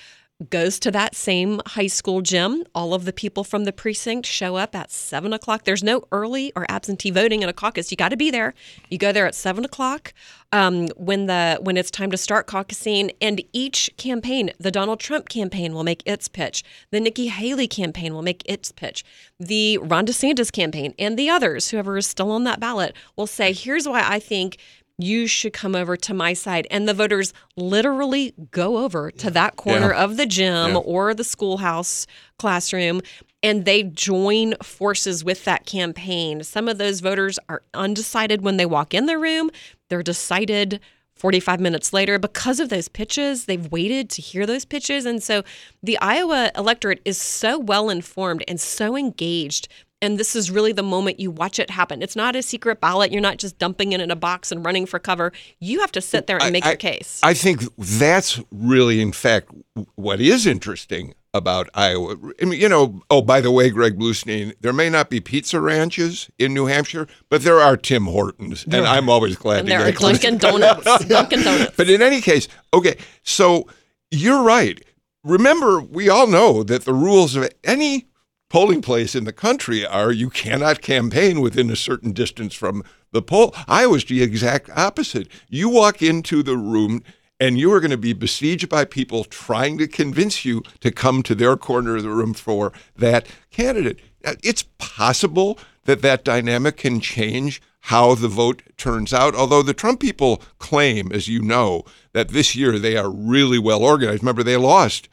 goes 0.50 0.80
to 0.80 0.92
that 0.92 1.16
same 1.16 1.60
high 1.66 1.88
school 1.88 2.22
gym. 2.22 2.64
All 2.76 2.94
of 2.94 3.06
the 3.06 3.14
people 3.14 3.44
from 3.44 3.64
the 3.64 3.74
precinct 3.74 4.28
show 4.28 4.56
up 4.56 4.76
at 4.76 4.92
seven 4.92 5.34
o'clock. 5.34 5.64
There's 5.64 5.84
no 5.84 6.04
early 6.12 6.54
or 6.56 6.70
absentee 6.70 7.10
voting 7.10 7.42
in 7.42 7.50
a 7.50 7.54
caucus. 7.54 7.90
You 7.90 7.98
got 7.98 8.10
to 8.10 8.18
be 8.18 8.30
there. 8.30 8.54
You 8.90 8.98
go 8.98 9.12
there 9.12 9.26
at 9.26 9.34
seven 9.34 9.66
o'clock 9.66 10.14
um, 10.52 10.90
when 10.96 11.26
the 11.26 11.58
when 11.62 11.76
it's 11.76 11.90
time 11.90 12.12
to 12.12 12.18
start 12.18 12.46
caucusing. 12.46 13.12
And 13.20 13.42
each 13.52 13.90
campaign, 13.98 14.52
the 14.60 14.72
Donald 14.72 15.00
Trump 15.00 15.28
campaign 15.28 15.74
will 15.74 15.84
make 15.84 16.04
its 16.06 16.28
pitch. 16.28 16.64
The 16.92 17.00
Nikki 17.00 17.28
Haley 17.28 17.68
campaign 17.68 18.14
will 18.14 18.22
make 18.22 18.44
its 18.46 18.72
pitch. 18.72 19.04
The 19.40 19.80
Ron 19.80 20.06
DeSantis 20.06 20.52
campaign 20.52 20.94
and 21.00 21.18
the 21.18 21.30
others, 21.30 21.72
whoever 21.72 21.98
is 21.98 22.06
still 22.06 22.32
on 22.32 22.44
that 22.44 22.60
ballot, 22.60 22.96
will 23.16 23.28
say, 23.28 23.54
"Here's 23.54 23.88
why 23.88 24.04
I 24.08 24.20
think." 24.20 24.58
You 24.98 25.28
should 25.28 25.54
come 25.54 25.76
over 25.76 25.96
to 25.96 26.14
my 26.14 26.34
side. 26.34 26.68
And 26.72 26.88
the 26.88 26.94
voters 26.94 27.34
literally 27.56 28.34
go 28.52 28.78
over 28.80 29.12
to 29.12 29.30
that 29.32 29.56
corner 29.56 29.92
Yeah. 29.94 30.04
of 30.04 30.18
the 30.18 30.26
gym 30.26 30.72
Yeah. 30.72 30.78
or 30.78 31.14
the 31.14 31.24
schoolhouse 31.24 32.08
classroom 32.40 33.02
and 33.44 33.66
they 33.66 33.84
join 33.84 34.56
forces 34.64 35.24
with 35.24 35.46
that 35.46 35.66
campaign. 35.68 36.44
Some 36.44 36.68
of 36.68 36.80
those 36.80 37.00
voters 37.02 37.38
are 37.48 37.62
undecided 37.76 38.42
when 38.42 38.58
they 38.58 38.66
walk 38.66 38.94
in 38.96 39.06
the 39.06 39.18
room, 39.20 39.52
they're 39.90 40.02
decided 40.02 40.80
45 41.16 41.60
minutes 41.60 41.94
later 41.94 42.20
because 42.20 42.60
of 42.60 42.70
those 42.70 42.88
pitches. 42.88 43.46
They've 43.46 43.72
waited 43.72 44.10
to 44.12 44.22
hear 44.22 44.46
those 44.46 44.66
pitches. 44.66 45.06
And 45.06 45.22
so 45.22 45.44
the 45.82 45.98
Iowa 46.00 46.52
electorate 46.56 47.02
is 47.06 47.18
so 47.20 47.58
well 47.58 47.90
informed 47.90 48.44
and 48.48 48.60
so 48.60 48.96
engaged. 48.96 49.68
And 50.02 50.20
this 50.20 50.36
is 50.36 50.52
really 50.52 50.74
the 50.74 50.84
moment 50.84 51.20
you 51.20 51.32
watch 51.32 51.58
it 51.58 51.72
happen. 51.72 52.04
It's 52.04 52.16
not 52.16 52.36
a 52.36 52.44
secret 52.44 52.80
ballot. 52.80 53.12
You're 53.12 53.22
not 53.22 53.38
just 53.38 53.58
dumping 53.58 53.94
it 53.94 54.02
in 54.02 54.12
a 54.12 54.16
box 54.16 54.52
and 54.52 54.64
running 54.64 54.86
for 54.86 55.00
cover. 55.00 55.32
You 55.60 55.80
have 55.80 55.92
to 55.94 56.02
sit 56.02 56.28
there 56.28 56.42
and 56.42 56.54
make 56.54 56.66
I, 56.66 56.70
your 56.70 56.78
case. 56.78 57.20
I 57.24 57.34
think 57.34 57.64
that's 57.78 58.40
really, 58.52 59.02
in 59.02 59.12
fact, 59.12 59.50
what 59.96 60.22
is 60.22 60.46
interesting 60.46 61.16
about 61.34 61.70
Iowa. 61.74 62.16
I 62.42 62.46
mean, 62.46 62.60
you 62.60 62.70
know, 62.70 63.02
oh, 63.10 63.22
by 63.22 63.42
the 63.42 63.52
way, 63.52 63.70
Greg 63.70 63.98
Bluestein, 63.98 64.54
there 64.62 64.74
may 64.74 64.90
not 64.90 65.10
be 65.10 65.20
pizza 65.20 65.60
ranches 65.60 66.30
in 66.38 66.54
New 66.54 66.66
Hampshire, 66.66 67.08
but 67.30 67.44
there 67.44 67.60
are 67.60 67.78
Tim 67.78 68.06
Hortons, 68.06 68.66
and 68.66 68.86
I'm 68.86 69.10
always 69.10 69.36
glad 69.36 69.60
and 69.60 69.68
to 69.68 69.74
there 69.74 69.82
are 69.82 69.92
get 69.92 69.96
close 69.96 70.20
to 70.20 70.32
Dunkin' 70.32 70.40
Donuts. 70.40 71.06
Dunkin' 71.08 71.44
Donuts. 71.44 71.76
But 71.78 71.90
in 71.90 72.02
any 72.02 72.22
case, 72.22 72.48
okay, 72.74 72.98
so 73.24 73.68
you're 74.12 74.44
right. 74.44 74.84
Remember, 75.24 75.82
we 75.82 76.10
all 76.10 76.28
know 76.28 76.64
that 76.64 76.86
the 76.86 76.94
rules 76.94 77.36
of 77.36 77.50
any 77.64 78.07
polling 78.50 78.82
place 78.82 79.16
in 79.16 79.26
the 79.26 79.34
country 79.34 79.86
are 79.86 80.12
you 80.12 80.30
cannot 80.30 80.82
campaign 80.82 81.42
within 81.42 81.70
a 81.70 81.76
certain 81.76 82.12
distance 82.12 82.54
from 82.54 82.84
the 83.12 83.22
poll. 83.22 83.54
Iowa's 83.68 84.06
the 84.06 84.22
exact 84.22 84.70
opposite. 84.76 85.28
You 85.50 85.70
walk 85.70 86.02
into 86.02 86.44
the 86.44 86.58
room 86.58 87.04
and 87.40 87.60
you 87.60 87.72
are 87.74 87.80
going 87.80 87.92
to 87.92 87.98
be 87.98 88.14
besieged 88.14 88.70
by 88.70 88.86
people 88.86 89.24
trying 89.24 89.78
to 89.78 89.88
convince 89.88 90.44
you 90.44 90.64
to 90.80 90.92
come 90.92 91.22
to 91.24 91.36
their 91.36 91.56
corner 91.56 91.98
of 91.98 92.04
the 92.04 92.10
room 92.10 92.34
for 92.34 92.72
that 92.96 93.28
candidate. 93.52 94.00
It's 94.44 94.64
possible 94.78 95.60
that 95.86 96.02
that 96.02 96.26
dynamic 96.26 96.78
can 96.78 97.00
change 97.00 97.62
how 97.82 98.16
the 98.16 98.28
vote 98.28 98.64
turns 98.76 99.14
out. 99.14 99.36
Although 99.36 99.62
the 99.62 99.74
Trump 99.74 100.00
people 100.00 100.42
claim, 100.58 101.12
as 101.12 101.28
you 101.28 101.42
know, 101.42 101.86
that 102.14 102.30
this 102.30 102.56
year 102.56 102.80
they 102.80 102.98
are 102.98 103.10
really 103.10 103.60
well 103.60 103.84
organized. 103.84 104.24
Remember, 104.24 104.44
they 104.44 104.58
lost 104.58 105.08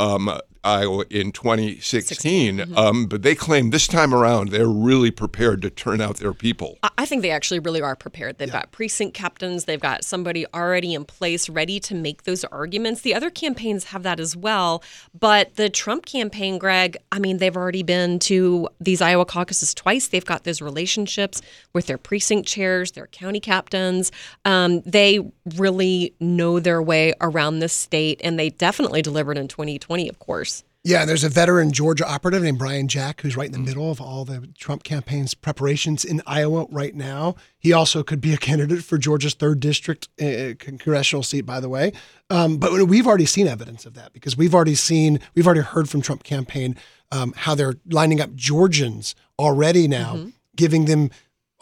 um, 0.00 0.38
Iowa 0.64 1.04
in 1.10 1.32
2016. 1.32 2.56
Mm-hmm. 2.56 2.76
Um, 2.76 3.06
but 3.06 3.22
they 3.22 3.34
claim 3.34 3.70
this 3.70 3.86
time 3.86 4.14
around 4.14 4.48
they're 4.48 4.66
really 4.66 5.10
prepared 5.10 5.62
to 5.62 5.70
turn 5.70 6.00
out 6.00 6.16
their 6.16 6.32
people. 6.32 6.78
I 6.96 7.06
think 7.06 7.22
they 7.22 7.30
actually 7.30 7.60
really 7.60 7.82
are 7.82 7.94
prepared. 7.94 8.38
They've 8.38 8.48
yeah. 8.48 8.60
got 8.60 8.72
precinct 8.72 9.14
captains, 9.14 9.64
they've 9.66 9.80
got 9.80 10.04
somebody 10.04 10.46
already 10.54 10.94
in 10.94 11.04
place 11.04 11.48
ready 11.48 11.78
to 11.80 11.94
make 11.94 12.24
those 12.24 12.44
arguments. 12.44 13.02
The 13.02 13.14
other 13.14 13.30
campaigns 13.30 13.84
have 13.84 14.02
that 14.04 14.18
as 14.18 14.36
well. 14.36 14.82
But 15.18 15.56
the 15.56 15.68
Trump 15.68 16.06
campaign, 16.06 16.58
Greg, 16.58 16.96
I 17.12 17.18
mean, 17.18 17.38
they've 17.38 17.56
already 17.56 17.82
been 17.82 18.18
to 18.20 18.68
these 18.80 19.02
Iowa 19.02 19.26
caucuses 19.26 19.74
twice. 19.74 20.08
They've 20.08 20.24
got 20.24 20.44
those 20.44 20.62
relationships 20.62 21.42
with 21.72 21.86
their 21.86 21.98
precinct 21.98 22.48
chairs, 22.48 22.92
their 22.92 23.06
county 23.08 23.40
captains. 23.40 24.10
Um, 24.44 24.80
they 24.82 25.20
really 25.56 26.14
know 26.20 26.60
their 26.60 26.82
way 26.82 27.12
around 27.20 27.58
this 27.58 27.72
state, 27.72 28.20
and 28.24 28.38
they 28.38 28.50
definitely 28.50 29.02
delivered 29.02 29.36
in 29.36 29.48
2020, 29.48 30.08
of 30.08 30.18
course. 30.18 30.53
Yeah, 30.86 31.00
and 31.00 31.08
there's 31.08 31.24
a 31.24 31.30
veteran 31.30 31.72
Georgia 31.72 32.06
operative 32.06 32.42
named 32.42 32.58
Brian 32.58 32.88
Jack 32.88 33.22
who's 33.22 33.38
right 33.38 33.46
in 33.46 33.52
the 33.52 33.58
middle 33.58 33.90
of 33.90 34.02
all 34.02 34.26
the 34.26 34.48
Trump 34.58 34.84
campaign's 34.84 35.32
preparations 35.32 36.04
in 36.04 36.20
Iowa 36.26 36.66
right 36.70 36.94
now. 36.94 37.36
He 37.58 37.72
also 37.72 38.02
could 38.02 38.20
be 38.20 38.34
a 38.34 38.36
candidate 38.48 38.84
for 38.84 38.98
Georgia's 38.98 39.32
third 39.32 39.60
district 39.60 40.10
uh, 40.20 40.52
congressional 40.58 41.22
seat, 41.22 41.46
by 41.46 41.58
the 41.58 41.70
way. 41.70 41.92
Um, 42.28 42.58
but 42.58 42.70
we've 42.86 43.06
already 43.06 43.24
seen 43.24 43.48
evidence 43.48 43.86
of 43.86 43.94
that 43.94 44.12
because 44.12 44.36
we've 44.36 44.54
already 44.54 44.74
seen, 44.74 45.20
we've 45.34 45.46
already 45.46 45.62
heard 45.62 45.88
from 45.88 46.02
Trump 46.02 46.22
campaign 46.22 46.76
um, 47.10 47.32
how 47.34 47.54
they're 47.54 47.76
lining 47.86 48.20
up 48.20 48.34
Georgians 48.34 49.14
already 49.38 49.88
now, 49.88 50.16
mm-hmm. 50.16 50.28
giving 50.54 50.84
them 50.84 51.10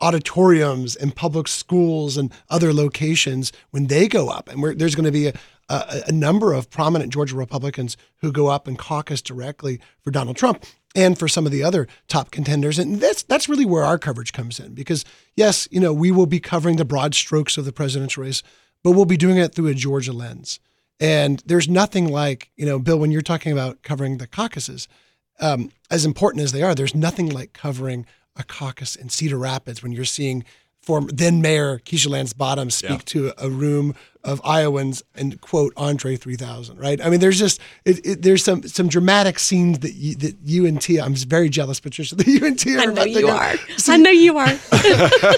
auditoriums 0.00 0.96
and 0.96 1.14
public 1.14 1.46
schools 1.46 2.16
and 2.16 2.32
other 2.50 2.72
locations 2.72 3.52
when 3.70 3.86
they 3.86 4.08
go 4.08 4.28
up. 4.28 4.48
And 4.48 4.78
there's 4.80 4.96
going 4.96 5.04
to 5.04 5.12
be 5.12 5.28
a, 5.28 5.32
a, 5.68 6.02
a 6.08 6.12
number 6.12 6.52
of 6.52 6.70
prominent 6.70 7.12
Georgia 7.12 7.36
Republicans 7.36 7.96
who 8.16 8.32
go 8.32 8.48
up 8.48 8.66
and 8.66 8.78
caucus 8.78 9.22
directly 9.22 9.80
for 10.02 10.10
Donald 10.10 10.36
Trump 10.36 10.64
and 10.94 11.18
for 11.18 11.28
some 11.28 11.46
of 11.46 11.52
the 11.52 11.62
other 11.62 11.88
top 12.08 12.30
contenders. 12.30 12.78
And 12.78 13.00
that's 13.00 13.22
that's 13.22 13.48
really 13.48 13.64
where 13.64 13.84
our 13.84 13.98
coverage 13.98 14.32
comes 14.32 14.60
in 14.60 14.74
because 14.74 15.04
yes, 15.36 15.68
you 15.70 15.80
know, 15.80 15.92
we 15.92 16.10
will 16.10 16.26
be 16.26 16.40
covering 16.40 16.76
the 16.76 16.84
broad 16.84 17.14
strokes 17.14 17.56
of 17.56 17.64
the 17.64 17.72
presidential 17.72 18.22
race, 18.22 18.42
but 18.82 18.92
we'll 18.92 19.04
be 19.04 19.16
doing 19.16 19.38
it 19.38 19.54
through 19.54 19.68
a 19.68 19.74
Georgia 19.74 20.12
lens. 20.12 20.60
And 21.00 21.42
there's 21.46 21.68
nothing 21.68 22.08
like, 22.08 22.50
you 22.56 22.66
know, 22.66 22.78
Bill, 22.78 22.98
when 22.98 23.10
you're 23.10 23.22
talking 23.22 23.52
about 23.52 23.82
covering 23.82 24.18
the 24.18 24.26
caucuses, 24.26 24.86
um, 25.40 25.72
as 25.90 26.04
important 26.04 26.44
as 26.44 26.52
they 26.52 26.62
are, 26.62 26.74
there's 26.74 26.94
nothing 26.94 27.28
like 27.28 27.52
covering 27.52 28.06
a 28.36 28.44
caucus 28.44 28.94
in 28.94 29.08
Cedar 29.08 29.38
Rapids 29.38 29.82
when 29.82 29.92
you're 29.92 30.04
seeing 30.04 30.44
former 30.82 31.10
then 31.12 31.40
Mayor 31.40 31.78
Keisha 31.78 32.08
Lance 32.08 32.32
Bottoms 32.32 32.74
speak 32.74 32.90
yeah. 32.90 32.96
to 33.06 33.32
a 33.38 33.48
room 33.48 33.94
of 34.24 34.40
Iowans 34.44 35.02
and 35.14 35.40
quote 35.40 35.72
Andre 35.76 36.16
3000, 36.16 36.78
right? 36.78 37.00
I 37.00 37.10
mean, 37.10 37.20
there's 37.20 37.38
just 37.38 37.60
it, 37.84 38.04
it, 38.06 38.22
there's 38.22 38.44
some 38.44 38.62
some 38.64 38.88
dramatic 38.88 39.38
scenes 39.38 39.80
that 39.80 39.94
you, 39.94 40.14
that 40.16 40.36
you 40.44 40.66
and 40.66 40.80
Tia. 40.80 41.04
I'm 41.04 41.14
very 41.14 41.48
jealous, 41.48 41.80
Patricia. 41.80 42.14
That 42.22 42.26
you 42.26 42.44
and 42.44 42.58
Tia. 42.58 42.80
I 42.80 42.84
know 42.86 43.04
you 43.04 43.28
are. 43.28 43.56
See, 43.76 43.92
I 43.92 43.96
know 43.96 44.10
you 44.10 44.38
are. 44.38 44.46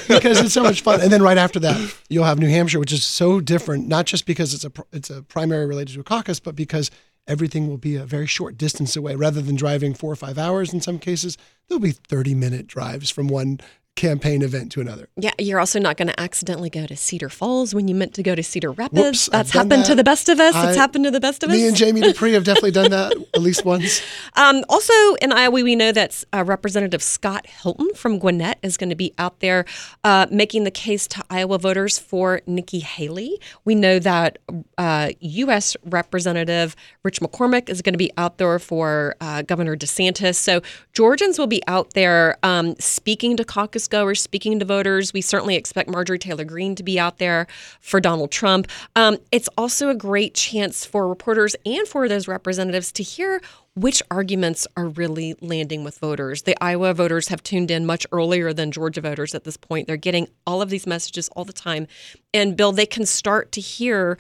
because 0.09 0.41
it's 0.41 0.53
so 0.53 0.63
much 0.63 0.83
fun. 0.83 1.01
And 1.01 1.13
then 1.13 1.23
right 1.23 1.39
after 1.39 1.61
that, 1.61 1.95
you'll 2.09 2.25
have 2.25 2.39
New 2.39 2.49
Hampshire, 2.49 2.79
which 2.79 2.93
is 2.93 3.05
so 3.05 3.41
different, 3.41 3.89
not 3.89 4.07
just 4.07 4.27
because 4.27 4.55
it's 4.55 4.65
a 4.65 4.73
it's 4.93 5.11
a 5.11 5.23
primary 5.23 5.67
related 5.67 5.95
to 5.95 6.01
a 6.01 6.05
caucus, 6.05 6.41
but 6.41 6.57
because 6.57 6.91
everything 7.27 7.69
will 7.69 7.79
be 7.79 7.97
a 7.97 8.05
very 8.05 8.27
short 8.27 8.59
distance 8.59 8.97
away. 8.97 9.15
Rather 9.15 9.41
than 9.41 9.57
driving 9.57 9.95
four 9.95 10.13
or 10.13 10.17
five 10.17 10.37
hours 10.37 10.73
in 10.73 10.81
some 10.81 10.99
cases, 10.99 11.39
there'll 11.69 11.81
be 11.81 11.93
30 11.93 12.35
minute 12.35 12.67
drives 12.67 13.11
from 13.11 13.29
one 13.29 13.61
campaign 13.97 14.43
event 14.43 14.73
to 14.73 14.81
another. 14.81 15.09
Yeah, 15.17 15.31
you're 15.39 15.61
also 15.61 15.79
not 15.79 15.97
going 15.97 16.09
to 16.09 16.21
accidentally 16.21 16.69
go 16.69 16.87
to 16.87 16.97
Cedar 16.97 17.29
Falls 17.29 17.75
when 17.75 17.87
you 17.87 17.95
meant 17.95 18.13
to 18.15 18.23
go 18.23 18.35
to 18.35 18.43
Cedar 18.43 18.73
Rapids. 18.73 19.01
Whoops, 19.01 19.27
That's 19.27 19.51
happened 19.51 19.83
that. 19.83 19.87
to 19.87 19.95
the 19.95 20.03
best 20.03 20.29
of 20.29 20.41
us. 20.41 20.55
I, 20.55 20.69
it's 20.69 20.77
happened 20.77 21.05
to 21.05 21.13
the 21.13 21.21
best 21.21 21.43
of 21.45 21.51
me 21.51 21.57
us. 21.57 21.63
Me 21.63 21.69
and 21.69 21.77
Jamie 21.77 22.01
Dupree 22.01 22.33
have 22.33 22.45
definitely 22.45 22.73
done 22.73 22.91
that 22.91 23.13
at 23.35 23.41
least 23.41 23.65
once. 23.65 24.03
Um, 24.35 24.65
also 24.69 24.93
in 25.23 25.33
Iowa, 25.33 25.63
we 25.63 25.77
know 25.77 25.93
that 25.93 26.25
uh, 26.33 26.43
Representative 26.45 27.03
Scott 27.03 27.47
Hilton 27.47 27.95
from 27.95 28.19
Gwinnett 28.19 28.59
is 28.63 28.77
going 28.77 28.91
to 28.91 28.97
be 28.97 29.15
out 29.17 29.39
there 29.41 29.65
uh, 30.03 30.27
making 30.31 30.65
the 30.65 30.73
case 30.73 31.07
to 31.09 31.23
Iowa 31.31 31.59
voters 31.59 31.99
for 31.99 32.41
Nikki 32.47 32.81
Haley. 32.81 33.41
We 33.65 33.77
know 33.77 34.01
that 34.01 34.39
uh, 34.77 35.11
U.S. 35.21 35.77
Representative 35.85 36.75
Rich 37.05 37.21
McCormick 37.21 37.69
is 37.69 37.81
going 37.81 37.95
to 37.95 37.99
be 37.99 38.11
out 38.17 38.39
there 38.39 38.59
for 38.59 39.15
uh, 39.21 39.43
Governor 39.43 39.77
DeSantis. 39.77 40.35
So 40.35 40.63
Georgians 40.95 41.41
will 41.41 41.49
be 41.49 41.61
out 41.67 41.95
there 41.95 42.39
um, 42.45 42.77
speaking 42.79 43.37
to 43.37 43.45
caucus 43.45 43.89
goers, 43.89 44.23
speaking 44.23 44.61
to 44.61 44.65
voters. 44.65 45.13
We 45.13 45.23
certainly 45.23 45.57
expect 45.57 45.91
Marjorie 45.91 46.21
Taylor 46.21 46.45
Greene 46.45 46.77
to 46.77 46.85
be 46.85 47.01
out 47.01 47.19
there 47.19 47.49
for 47.81 48.01
Donald 48.01 48.31
Trump. 48.31 48.69
Um, 48.95 49.19
it's 49.33 49.49
also 49.59 49.89
a 49.89 49.95
great 49.97 50.35
chance 50.35 50.87
for 50.87 51.09
reporters 51.09 51.57
and 51.67 51.89
for 51.89 52.09
those 52.09 52.29
representatives 52.29 52.93
to 52.93 53.03
hear 53.03 53.43
which 53.75 54.05
arguments 54.09 54.69
are 54.77 54.87
really 54.87 55.35
landing 55.41 55.83
with 55.83 55.99
voters. 55.99 56.43
The 56.43 56.57
Iowa 56.63 56.95
voters 56.95 57.27
have 57.27 57.43
tuned 57.43 57.73
in 57.73 57.87
much 57.87 58.07
earlier 58.13 58.53
than 58.53 58.71
Georgia 58.71 59.01
voters 59.01 59.35
at 59.35 59.43
this 59.43 59.57
point. 59.57 59.89
They're 59.89 59.97
getting 59.97 60.29
all 60.47 60.63
of 60.63 60.71
these 60.71 60.87
messages 60.87 61.29
all 61.31 61.45
the 61.45 61.53
time. 61.53 61.89
And 62.33 62.57
Bill, 62.57 62.71
they 62.71 62.87
can 62.87 63.05
start 63.05 63.51
to 63.51 63.61
hear 63.61 64.17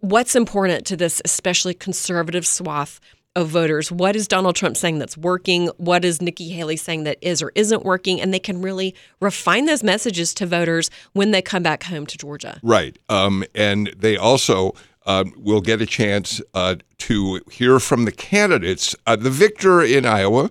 what's 0.00 0.34
important 0.34 0.86
to 0.86 0.96
this, 0.96 1.22
especially 1.24 1.72
conservative 1.72 2.44
swath 2.48 3.00
of 3.36 3.48
voters. 3.48 3.92
What 3.92 4.16
is 4.16 4.26
Donald 4.26 4.56
Trump 4.56 4.76
saying 4.76 4.98
that's 4.98 5.16
working? 5.16 5.68
What 5.76 6.04
is 6.04 6.20
Nikki 6.20 6.48
Haley 6.48 6.76
saying 6.76 7.04
that 7.04 7.18
is 7.20 7.42
or 7.42 7.52
isn't 7.54 7.84
working? 7.84 8.20
And 8.20 8.34
they 8.34 8.40
can 8.40 8.62
really 8.62 8.94
refine 9.20 9.66
those 9.66 9.84
messages 9.84 10.34
to 10.34 10.46
voters 10.46 10.90
when 11.12 11.30
they 11.30 11.42
come 11.42 11.62
back 11.62 11.84
home 11.84 12.06
to 12.06 12.18
Georgia. 12.18 12.58
Right. 12.62 12.98
Um, 13.08 13.44
and 13.54 13.94
they 13.96 14.16
also 14.16 14.74
uh, 15.04 15.24
will 15.36 15.60
get 15.60 15.80
a 15.80 15.86
chance 15.86 16.40
uh, 16.54 16.76
to 16.98 17.40
hear 17.52 17.78
from 17.78 18.06
the 18.06 18.12
candidates. 18.12 18.96
Uh, 19.06 19.16
the 19.16 19.30
victor 19.30 19.82
in 19.82 20.06
Iowa 20.06 20.50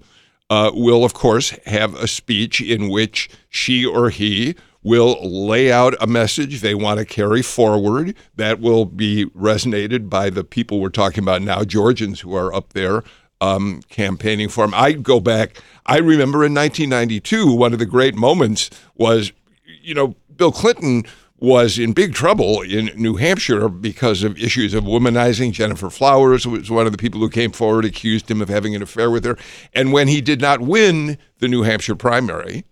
uh, 0.50 0.72
will, 0.74 1.04
of 1.04 1.14
course, 1.14 1.50
have 1.66 1.96
a 1.96 2.08
speech 2.08 2.62
in 2.62 2.90
which 2.90 3.30
she 3.50 3.84
or 3.84 4.12
he 4.12 4.56
will 4.86 5.18
lay 5.24 5.72
out 5.72 5.96
a 6.00 6.06
message 6.06 6.62
they 6.62 6.76
want 6.76 7.00
to 7.00 7.06
carry 7.06 7.42
forward 7.42 8.16
that 8.36 8.60
will 8.60 8.86
be 8.86 9.26
resonated 9.36 10.12
by 10.12 10.30
the 10.30 10.44
people 10.44 10.80
we're 10.80 10.90
talking 10.90 11.24
about 11.24 11.42
now, 11.42 11.64
Georgians 11.64 12.20
who 12.20 12.36
are 12.36 12.54
up 12.54 12.74
there 12.74 13.04
um, 13.42 13.82
campaigning 13.90 14.48
for 14.48 14.64
him. 14.64 14.76
I 14.76 14.92
go 14.92 15.20
back, 15.20 15.60
I 15.88 15.98
remember 15.98 16.46
in 16.46 16.54
1992, 16.54 17.52
one 17.52 17.74
of 17.74 17.80
the 17.80 17.88
great 17.88 18.14
moments 18.14 18.70
was, 18.94 19.34
you 19.82 19.96
know, 19.96 20.16
Bill 20.36 20.52
Clinton 20.52 21.04
was 21.40 21.80
in 21.80 21.94
big 21.94 22.14
trouble 22.14 22.62
in 22.62 22.92
New 22.96 23.16
Hampshire 23.16 23.68
because 23.70 24.22
of 24.22 24.38
issues 24.38 24.76
of 24.76 24.84
womanizing. 24.84 25.52
Gennifer 25.52 25.92
Flowers 25.92 26.46
was 26.46 26.70
one 26.70 26.86
of 26.86 26.92
the 26.92 26.98
people 27.00 27.20
who 27.20 27.30
came 27.30 27.52
forward, 27.52 27.86
accused 27.86 28.30
him 28.30 28.40
of 28.40 28.50
having 28.50 28.76
an 28.76 28.84
affair 28.84 29.10
with 29.10 29.26
her. 29.26 29.36
And 29.74 29.92
when 29.92 30.08
he 30.08 30.22
did 30.22 30.42
not 30.42 30.62
win 30.62 31.18
the 31.40 31.48
New 31.48 31.64
Hampshire 31.64 31.96
primary, 31.96 32.66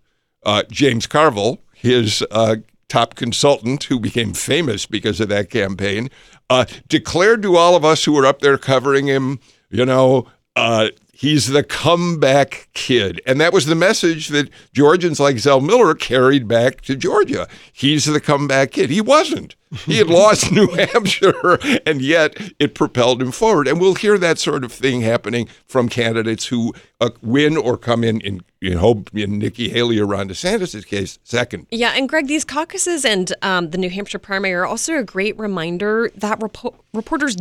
uh, 0.46 0.62
James 0.70 1.08
Carville, 1.08 1.63
his 1.84 2.24
uh, 2.32 2.56
top 2.88 3.16
consultant, 3.16 3.84
who 3.84 4.00
became 4.00 4.34
famous 4.34 4.86
because 4.86 5.20
of 5.20 5.28
that 5.30 5.50
campaign, 5.50 6.10
uh, 6.50 6.66
declared 6.88 7.42
to 7.44 7.58
all 7.58 7.76
of 7.76 7.84
us 7.84 8.06
who 8.06 8.14
were 8.14 8.26
up 8.26 8.40
there 8.40 8.58
covering 8.58 9.08
him, 9.08 9.40
you 9.70 9.86
know, 9.86 10.26
uh, 10.56 10.88
he's 11.14 11.48
the 11.48 11.64
comeback 11.64 12.68
kid. 12.74 13.22
And 13.26 13.40
that 13.40 13.54
was 13.54 13.68
the 13.68 13.76
message 13.76 14.30
that 14.30 14.50
Georgians 14.74 15.20
like 15.20 15.38
Zell 15.38 15.62
Miller 15.62 15.94
carried 15.94 16.48
back 16.48 16.82
to 16.82 16.96
Georgia. 16.96 17.48
He's 17.72 18.06
the 18.06 18.20
comeback 18.20 18.72
kid. 18.72 18.90
He 18.90 19.00
wasn't. 19.00 19.56
He 19.86 19.98
had 19.98 20.08
lost 20.08 20.52
New 20.52 20.68
Hampshire, 20.68 21.58
and 21.86 22.02
yet 22.02 22.54
it 22.60 22.76
propelled 22.76 23.22
him 23.22 23.32
forward. 23.32 23.68
And 23.68 23.80
we'll 23.80 23.96
hear 23.96 24.18
that 24.18 24.38
sort 24.38 24.64
of 24.64 24.72
thing 24.72 25.02
happening 25.02 25.48
from 25.68 25.88
candidates 25.90 26.48
who 26.48 26.74
uh, 27.00 27.12
win 27.22 27.58
or 27.58 27.78
come 27.78 28.04
in, 28.04 28.20
in, 28.22 28.42
in 28.62 28.78
hope 28.78 29.10
in 29.16 29.40
Nikki 29.40 29.70
Haley 29.70 30.00
or 30.00 30.06
Ron 30.06 30.30
DeSantis' 30.30 30.86
case, 30.86 31.18
second. 31.24 31.68
Yeah, 31.72 31.94
and 31.96 32.10
Greg, 32.10 32.28
these 32.28 32.46
caucuses 32.46 33.06
and 33.06 33.34
um, 33.42 33.70
the 33.70 33.78
New 33.78 33.90
Hampshire 33.90 34.20
primary 34.20 34.54
are 34.54 34.66
also 34.66 34.98
a 34.98 35.04
great 35.04 35.38
reminder 35.40 36.12
that 36.16 36.40
repo- 36.40 36.76
reporters 36.94 37.36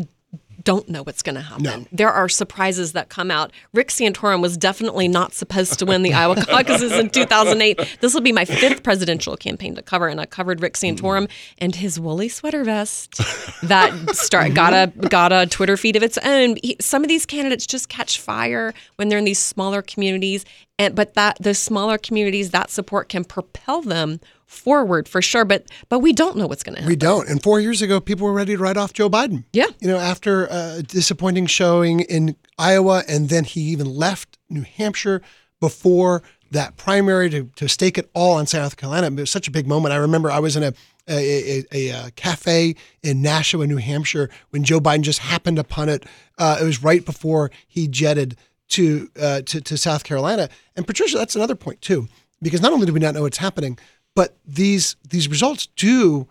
don't 0.64 0.88
know 0.88 1.02
what's 1.02 1.22
going 1.22 1.34
to 1.34 1.40
happen. 1.40 1.64
No. 1.64 1.84
There 1.92 2.10
are 2.10 2.28
surprises 2.28 2.92
that 2.92 3.08
come 3.08 3.30
out. 3.30 3.52
Rick 3.72 3.88
Santorum 3.88 4.40
was 4.40 4.56
definitely 4.56 5.08
not 5.08 5.32
supposed 5.32 5.78
to 5.78 5.86
win 5.86 6.02
the 6.02 6.12
Iowa 6.12 6.36
caucuses 6.46 6.92
in 6.92 7.10
2008. 7.10 7.98
This 8.00 8.14
will 8.14 8.20
be 8.20 8.32
my 8.32 8.44
fifth 8.44 8.82
presidential 8.82 9.36
campaign 9.36 9.74
to 9.74 9.82
cover, 9.82 10.08
and 10.08 10.20
I 10.20 10.26
covered 10.26 10.60
Rick 10.60 10.74
Santorum 10.74 11.28
and 11.58 11.74
his 11.74 11.98
woolly 11.98 12.28
sweater 12.28 12.64
vest 12.64 13.18
that 13.62 13.92
start 14.14 14.54
got 14.54 14.72
a 14.72 14.92
got 15.08 15.32
a 15.32 15.46
Twitter 15.46 15.76
feed 15.76 15.96
of 15.96 16.02
its 16.02 16.18
own. 16.18 16.56
He, 16.62 16.76
some 16.80 17.02
of 17.02 17.08
these 17.08 17.26
candidates 17.26 17.66
just 17.66 17.88
catch 17.88 18.20
fire 18.20 18.74
when 18.96 19.08
they're 19.08 19.18
in 19.18 19.24
these 19.24 19.38
smaller 19.38 19.82
communities, 19.82 20.44
and 20.78 20.94
but 20.94 21.14
that 21.14 21.36
the 21.40 21.54
smaller 21.54 21.98
communities 21.98 22.50
that 22.50 22.70
support 22.70 23.08
can 23.08 23.24
propel 23.24 23.82
them 23.82 24.20
forward 24.52 25.08
for 25.08 25.22
sure. 25.22 25.44
But 25.44 25.66
but 25.88 26.00
we 26.00 26.12
don't 26.12 26.36
know 26.36 26.46
what's 26.46 26.62
going 26.62 26.74
to 26.76 26.82
happen. 26.82 26.90
We 26.90 26.96
don't. 26.96 27.28
And 27.28 27.42
four 27.42 27.60
years 27.60 27.82
ago, 27.82 28.00
people 28.00 28.26
were 28.26 28.32
ready 28.32 28.56
to 28.56 28.62
write 28.62 28.76
off 28.76 28.92
Joe 28.92 29.08
Biden. 29.10 29.44
Yeah. 29.52 29.66
You 29.80 29.88
know, 29.88 29.98
after 29.98 30.46
a 30.46 30.82
disappointing 30.82 31.46
showing 31.46 32.00
in 32.00 32.36
Iowa, 32.58 33.02
and 33.08 33.28
then 33.28 33.44
he 33.44 33.60
even 33.62 33.86
left 33.86 34.38
New 34.48 34.62
Hampshire 34.62 35.22
before 35.60 36.22
that 36.50 36.76
primary 36.76 37.30
to, 37.30 37.50
to 37.56 37.68
stake 37.68 37.96
it 37.96 38.10
all 38.14 38.34
on 38.34 38.46
South 38.46 38.76
Carolina. 38.76 39.06
It 39.06 39.14
was 39.14 39.30
such 39.30 39.48
a 39.48 39.50
big 39.50 39.66
moment. 39.66 39.94
I 39.94 39.96
remember 39.96 40.30
I 40.30 40.38
was 40.38 40.56
in 40.56 40.62
a 40.62 40.74
a, 41.08 41.64
a, 41.72 41.88
a, 41.88 42.10
cafe 42.12 42.76
in 43.02 43.22
Nashua, 43.22 43.66
New 43.66 43.78
Hampshire, 43.78 44.30
when 44.50 44.62
Joe 44.62 44.78
Biden 44.78 45.02
just 45.02 45.18
happened 45.18 45.58
upon 45.58 45.88
it. 45.88 46.06
Uh, 46.38 46.58
it 46.60 46.64
was 46.64 46.80
right 46.80 47.04
before 47.04 47.50
he 47.66 47.88
jetted 47.88 48.36
to, 48.68 49.10
uh, 49.20 49.42
to 49.42 49.60
to 49.60 49.76
South 49.76 50.04
Carolina. 50.04 50.48
And 50.76 50.86
Patricia, 50.86 51.18
that's 51.18 51.36
another 51.36 51.54
point 51.54 51.80
too, 51.80 52.08
because 52.40 52.62
not 52.62 52.72
only 52.72 52.86
do 52.86 52.92
we 52.92 53.00
not 53.00 53.14
know 53.14 53.22
what's 53.22 53.38
happening, 53.38 53.78
but 54.14 54.36
these 54.44 54.96
these 55.08 55.28
results 55.28 55.66
do 55.76 56.28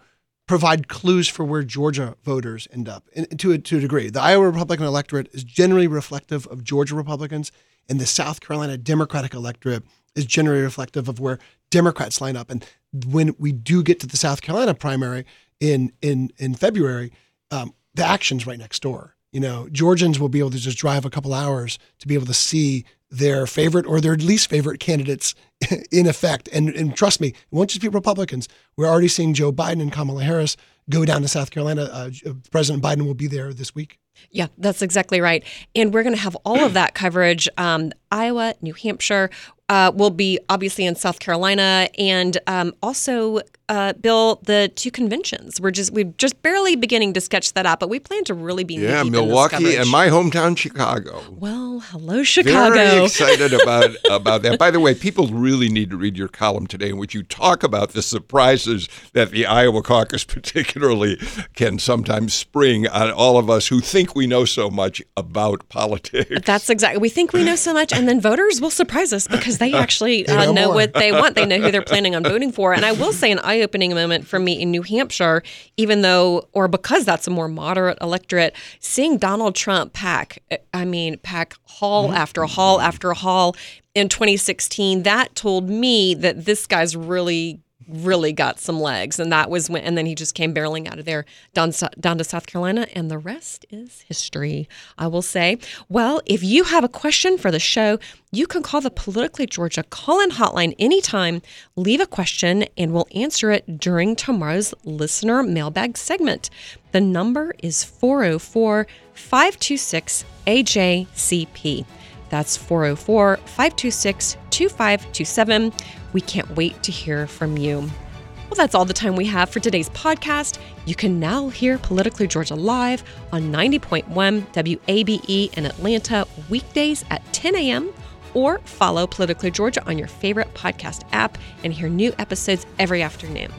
provide 0.48 0.90
clues 0.90 1.30
for 1.30 1.46
where 1.46 1.64
Georgia 1.64 2.16
voters 2.24 2.68
end 2.74 2.90
up 2.90 3.08
in, 3.14 3.26
to, 3.38 3.54
a, 3.54 3.58
to 3.58 3.78
a 3.78 3.80
degree. 3.80 4.10
The 4.10 4.22
Iowa 4.22 4.48
Republican 4.48 4.86
electorate 4.86 5.30
is 5.34 5.46
generally 5.46 5.88
reflective 5.88 6.46
of 6.48 6.62
Georgia 6.62 6.94
Republicans, 6.94 7.54
and 7.88 8.02
the 8.02 8.06
South 8.06 8.42
Carolina 8.42 8.78
Democratic 8.78 9.34
electorate 9.34 9.84
is 10.14 10.26
generally 10.26 10.62
reflective 10.62 11.08
of 11.08 11.22
where 11.22 11.40
Democrats 11.70 12.20
line 12.20 12.36
up. 12.36 12.50
And 12.50 12.66
when 13.06 13.34
we 13.40 13.54
do 13.54 13.82
get 13.82 14.02
to 14.02 14.08
the 14.08 14.18
South 14.18 14.42
Carolina 14.42 14.74
primary 14.74 15.26
in 15.60 15.94
in 16.02 16.32
in 16.38 16.54
February, 16.56 17.14
um, 17.50 17.74
the 17.94 18.06
action's 18.06 18.46
right 18.46 18.60
next 18.60 18.82
door. 18.82 19.16
You 19.32 19.40
know, 19.40 19.70
Georgians 19.72 20.20
will 20.20 20.28
be 20.28 20.40
able 20.40 20.52
to 20.52 20.58
just 20.58 20.78
drive 20.78 21.06
a 21.06 21.10
couple 21.10 21.34
hours 21.34 21.80
to 22.00 22.08
be 22.08 22.16
able 22.16 22.26
to 22.26 22.34
see 22.34 22.84
their 23.12 23.46
favorite 23.46 23.86
or 23.86 24.00
their 24.00 24.16
least 24.16 24.50
favorite 24.50 24.80
candidates 24.80 25.36
in 25.92 26.08
effect. 26.08 26.50
And, 26.52 26.70
and 26.70 26.96
trust 26.96 27.22
me, 27.22 27.28
it 27.30 27.36
won't 27.52 27.70
just 27.70 27.82
be 27.82 27.90
Republicans. 27.90 28.48
We're 28.78 28.88
already 28.88 29.10
seeing 29.10 29.34
Joe 29.34 29.52
Biden 29.52 29.82
and 29.82 29.92
Kamala 29.92 30.24
Harris 30.24 30.58
go 30.90 31.06
down 31.06 31.22
to 31.22 31.28
South 31.28 31.52
Carolina. 31.52 31.84
Uh, 31.84 32.10
President 32.52 32.84
Biden 32.84 33.06
will 33.06 33.14
be 33.14 33.28
there 33.28 33.54
this 33.54 33.76
week. 33.76 34.00
Yeah, 34.30 34.48
that's 34.58 34.82
exactly 34.82 35.22
right. 35.22 35.44
And 35.76 35.94
we're 35.94 36.04
going 36.04 36.16
to 36.16 36.22
have 36.22 36.36
all 36.46 36.64
of 36.64 36.74
that 36.74 36.94
coverage 36.94 37.50
um, 37.58 37.92
Iowa, 38.12 38.56
New 38.62 38.74
Hampshire. 38.74 39.30
Uh, 39.70 39.90
will 39.96 40.10
be 40.10 40.38
obviously 40.50 40.86
in 40.86 40.96
South 40.96 41.22
Carolina, 41.22 41.88
and 41.98 42.38
um, 42.46 42.74
also 42.84 43.40
uh, 43.72 43.94
Bill, 43.94 44.42
the 44.44 44.70
two 44.76 44.92
conventions. 44.92 45.62
We're 45.62 45.72
just 45.72 45.94
we're 45.94 46.12
just 46.18 46.42
barely 46.42 46.76
beginning 46.76 47.14
to 47.14 47.22
sketch 47.22 47.54
that 47.54 47.66
out, 47.66 47.80
but 47.80 47.88
we 47.88 48.02
plan 48.02 48.26
to 48.26 48.34
really 48.34 48.66
be 48.66 48.74
yeah, 48.76 49.02
Milwaukee 49.04 49.78
and 49.78 49.90
my 49.90 50.10
hometown 50.10 50.58
Chicago. 50.58 51.24
Well, 51.30 51.80
hello 51.80 52.22
Chicago. 52.24 52.76
Very 52.76 53.06
excited 53.06 53.54
about 53.54 53.96
about 54.10 54.42
that. 54.42 54.60
By 54.60 54.72
the 54.72 54.82
way, 54.82 54.94
people 54.94 55.28
really 55.28 55.70
need 55.70 55.90
to 55.92 55.96
read 55.96 56.18
your 56.18 56.28
column 56.28 56.68
today 56.68 56.90
in 56.90 56.98
which 56.98 57.14
you 57.14 57.24
talk 57.24 57.64
about 57.64 57.92
the 57.92 58.02
surprises 58.02 58.90
that 59.14 59.32
the 59.32 59.46
Iowa 59.46 59.82
caucus, 59.82 60.24
particularly, 60.26 61.18
can 61.56 61.80
sometimes 61.80 62.34
spring 62.34 62.90
on 62.90 63.10
all 63.10 63.38
of 63.38 63.50
us 63.50 63.70
who 63.70 63.80
think 63.80 64.16
we 64.16 64.28
know 64.28 64.44
so 64.44 64.70
much 64.70 65.02
about 65.16 65.70
politics. 65.70 66.42
That's 66.46 66.70
exactly. 66.70 67.00
We 67.00 67.08
think 67.08 67.32
we 67.32 67.46
know 67.46 67.56
so 67.56 67.74
much, 67.74 67.94
and 67.94 68.01
then 68.08 68.22
voters 68.22 68.62
will 68.62 68.70
surprise 68.70 69.14
us 69.14 69.28
because 69.28 69.58
they 69.58 69.74
actually 69.86 70.28
uh, 70.28 70.46
know, 70.46 70.54
know 70.54 70.70
what 70.70 70.94
they 70.94 71.12
want. 71.12 71.36
They 71.36 71.46
know 71.46 71.60
who 71.60 71.72
they're 71.72 71.82
planning 71.92 72.16
on 72.16 72.24
voting 72.24 72.52
for. 72.52 72.74
And 72.74 72.86
I 72.86 72.92
will 72.92 73.14
say, 73.14 73.32
an 73.32 73.40
eye 73.40 73.62
opening 73.62 73.94
moment 73.94 74.28
for 74.28 74.40
me 74.40 74.62
in 74.62 74.72
New 74.72 74.82
Hampshire, 74.82 75.44
even 75.78 76.02
though, 76.02 76.48
or 76.54 76.68
because 76.68 77.06
that's 77.06 77.28
a 77.28 77.32
more 77.32 77.48
moderate 77.48 77.98
electorate, 78.02 78.56
seeing 78.80 79.18
Donald 79.18 79.56
Trump 79.56 79.94
pack, 79.94 80.42
I 80.74 80.86
mean, 80.86 81.18
pack 81.18 81.56
hall 81.64 82.08
mm-hmm. 82.08 82.18
after 82.18 82.46
hall 82.46 82.82
after 82.82 83.14
hall 83.14 83.56
in 83.94 84.10
2016, 84.10 85.04
that 85.04 85.36
told 85.36 85.70
me 85.70 86.14
that 86.16 86.46
this 86.46 86.66
guy's 86.66 86.96
really 86.96 87.60
really 87.88 88.34
got 88.34 88.60
some 88.60 88.80
legs. 88.80 89.20
And 89.20 89.32
that 89.32 89.50
was 89.50 89.70
when, 89.70 89.84
and 89.84 89.98
then 89.98 90.06
he 90.06 90.16
just 90.16 90.36
came 90.36 90.54
barreling 90.54 90.88
out 90.88 91.00
of 91.00 91.06
there 91.06 91.26
down, 91.54 91.72
down 92.00 92.18
to 92.18 92.24
South 92.24 92.48
Carolina. 92.48 92.88
And 92.94 93.10
the 93.10 93.18
rest 93.18 93.66
is 93.70 94.02
history, 94.02 94.68
I 94.98 95.08
will 95.08 95.22
say. 95.22 95.58
Well, 95.90 96.22
if 96.26 96.44
you 96.44 96.66
have 96.66 96.84
a 96.84 96.90
question 96.90 97.38
for 97.38 97.52
the 97.52 97.60
show, 97.60 98.00
you 98.32 98.48
can 98.48 98.64
call 98.64 98.82
the 98.82 98.92
Politically 98.92 99.46
Georgia 99.46 99.84
call 99.84 100.22
in 100.22 100.32
hotline 100.32 100.74
anytime, 100.80 101.42
leave 101.76 102.00
a 102.00 102.08
question, 102.08 102.66
and 102.78 102.94
we'll 102.94 103.08
answer 103.14 103.52
it 103.52 103.78
during 103.78 104.16
tomorrow's 104.16 104.74
listener 104.86 105.44
mailbag 105.44 105.98
segment. 105.98 106.50
The 106.92 107.02
number 107.02 107.54
is 107.62 107.84
404 107.84 108.88
526 109.14 110.26
AJCP. 110.48 111.86
That's 112.32 112.56
404 112.56 113.38
526 113.38 114.38
2527. 114.50 115.74
We 116.14 116.22
can't 116.22 116.50
wait 116.56 116.82
to 116.84 116.92
hear 116.92 117.28
from 117.28 117.58
you. 117.58 117.80
Well, 117.80 118.56
that's 118.56 118.74
all 118.74 118.86
the 118.86 118.94
time 118.94 119.18
we 119.18 119.26
have 119.26 119.50
for 119.50 119.60
today's 119.60 119.90
podcast. 119.90 120.58
You 120.86 120.96
can 120.96 121.20
now 121.20 121.50
hear 121.50 121.78
Politically 121.78 122.28
Georgia 122.28 122.56
live 122.56 123.04
on 123.34 123.52
90.1 123.52 124.06
WABE 124.54 125.54
in 125.58 125.66
Atlanta 125.66 126.26
weekdays 126.50 127.04
at 127.10 127.22
10 127.34 127.56
a.m. 127.56 127.94
or 128.34 128.60
follow 128.60 129.08
Politically 129.08 129.52
Georgia 129.52 129.86
on 129.86 129.98
your 129.98 130.08
favorite 130.08 130.54
podcast 130.54 131.04
app 131.12 131.38
and 131.66 131.74
hear 131.74 131.90
new 131.90 132.14
episodes 132.18 132.66
every 132.80 133.02
afternoon. 133.02 133.52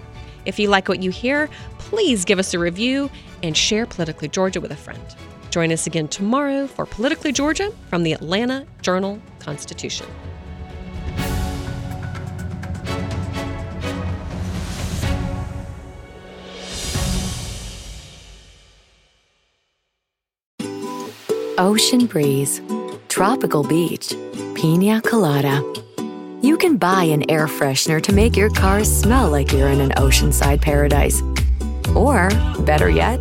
If 0.46 0.58
you 0.58 0.68
like 0.68 0.88
what 0.88 1.02
you 1.02 1.10
hear, 1.10 1.48
please 1.78 2.24
give 2.24 2.38
us 2.38 2.54
a 2.54 2.58
review 2.58 3.10
and 3.42 3.54
share 3.54 3.84
Politically 3.84 4.28
Georgia 4.28 4.62
with 4.62 4.72
a 4.72 4.76
friend. 4.76 5.02
Join 5.53 5.70
us 5.70 5.86
again 5.86 6.09
tomorrow 6.09 6.66
for 6.66 6.86
Politically 6.86 7.30
Georgia 7.30 7.70
from 7.90 8.05
the 8.05 8.14
Atlanta 8.14 8.66
Journal 8.80 9.20
Constitution. 9.38 10.07
Ocean 21.59 22.07
breeze, 22.07 22.62
tropical 23.09 23.62
beach, 23.62 24.14
pina 24.55 25.03
colada. 25.03 25.62
You 26.40 26.57
can 26.57 26.78
buy 26.78 27.05
an 27.05 27.30
air 27.30 27.46
freshener 27.46 28.03
to 28.05 28.12
make 28.14 28.38
your 28.38 28.48
car 28.48 28.84
smell 28.84 29.28
like 29.28 29.53
you're 29.53 29.68
in 29.68 29.82
an 29.82 29.90
oceanside 29.90 30.62
paradise. 30.62 31.20
Or, 31.94 32.30
better 32.61 32.88
yet, 32.88 33.20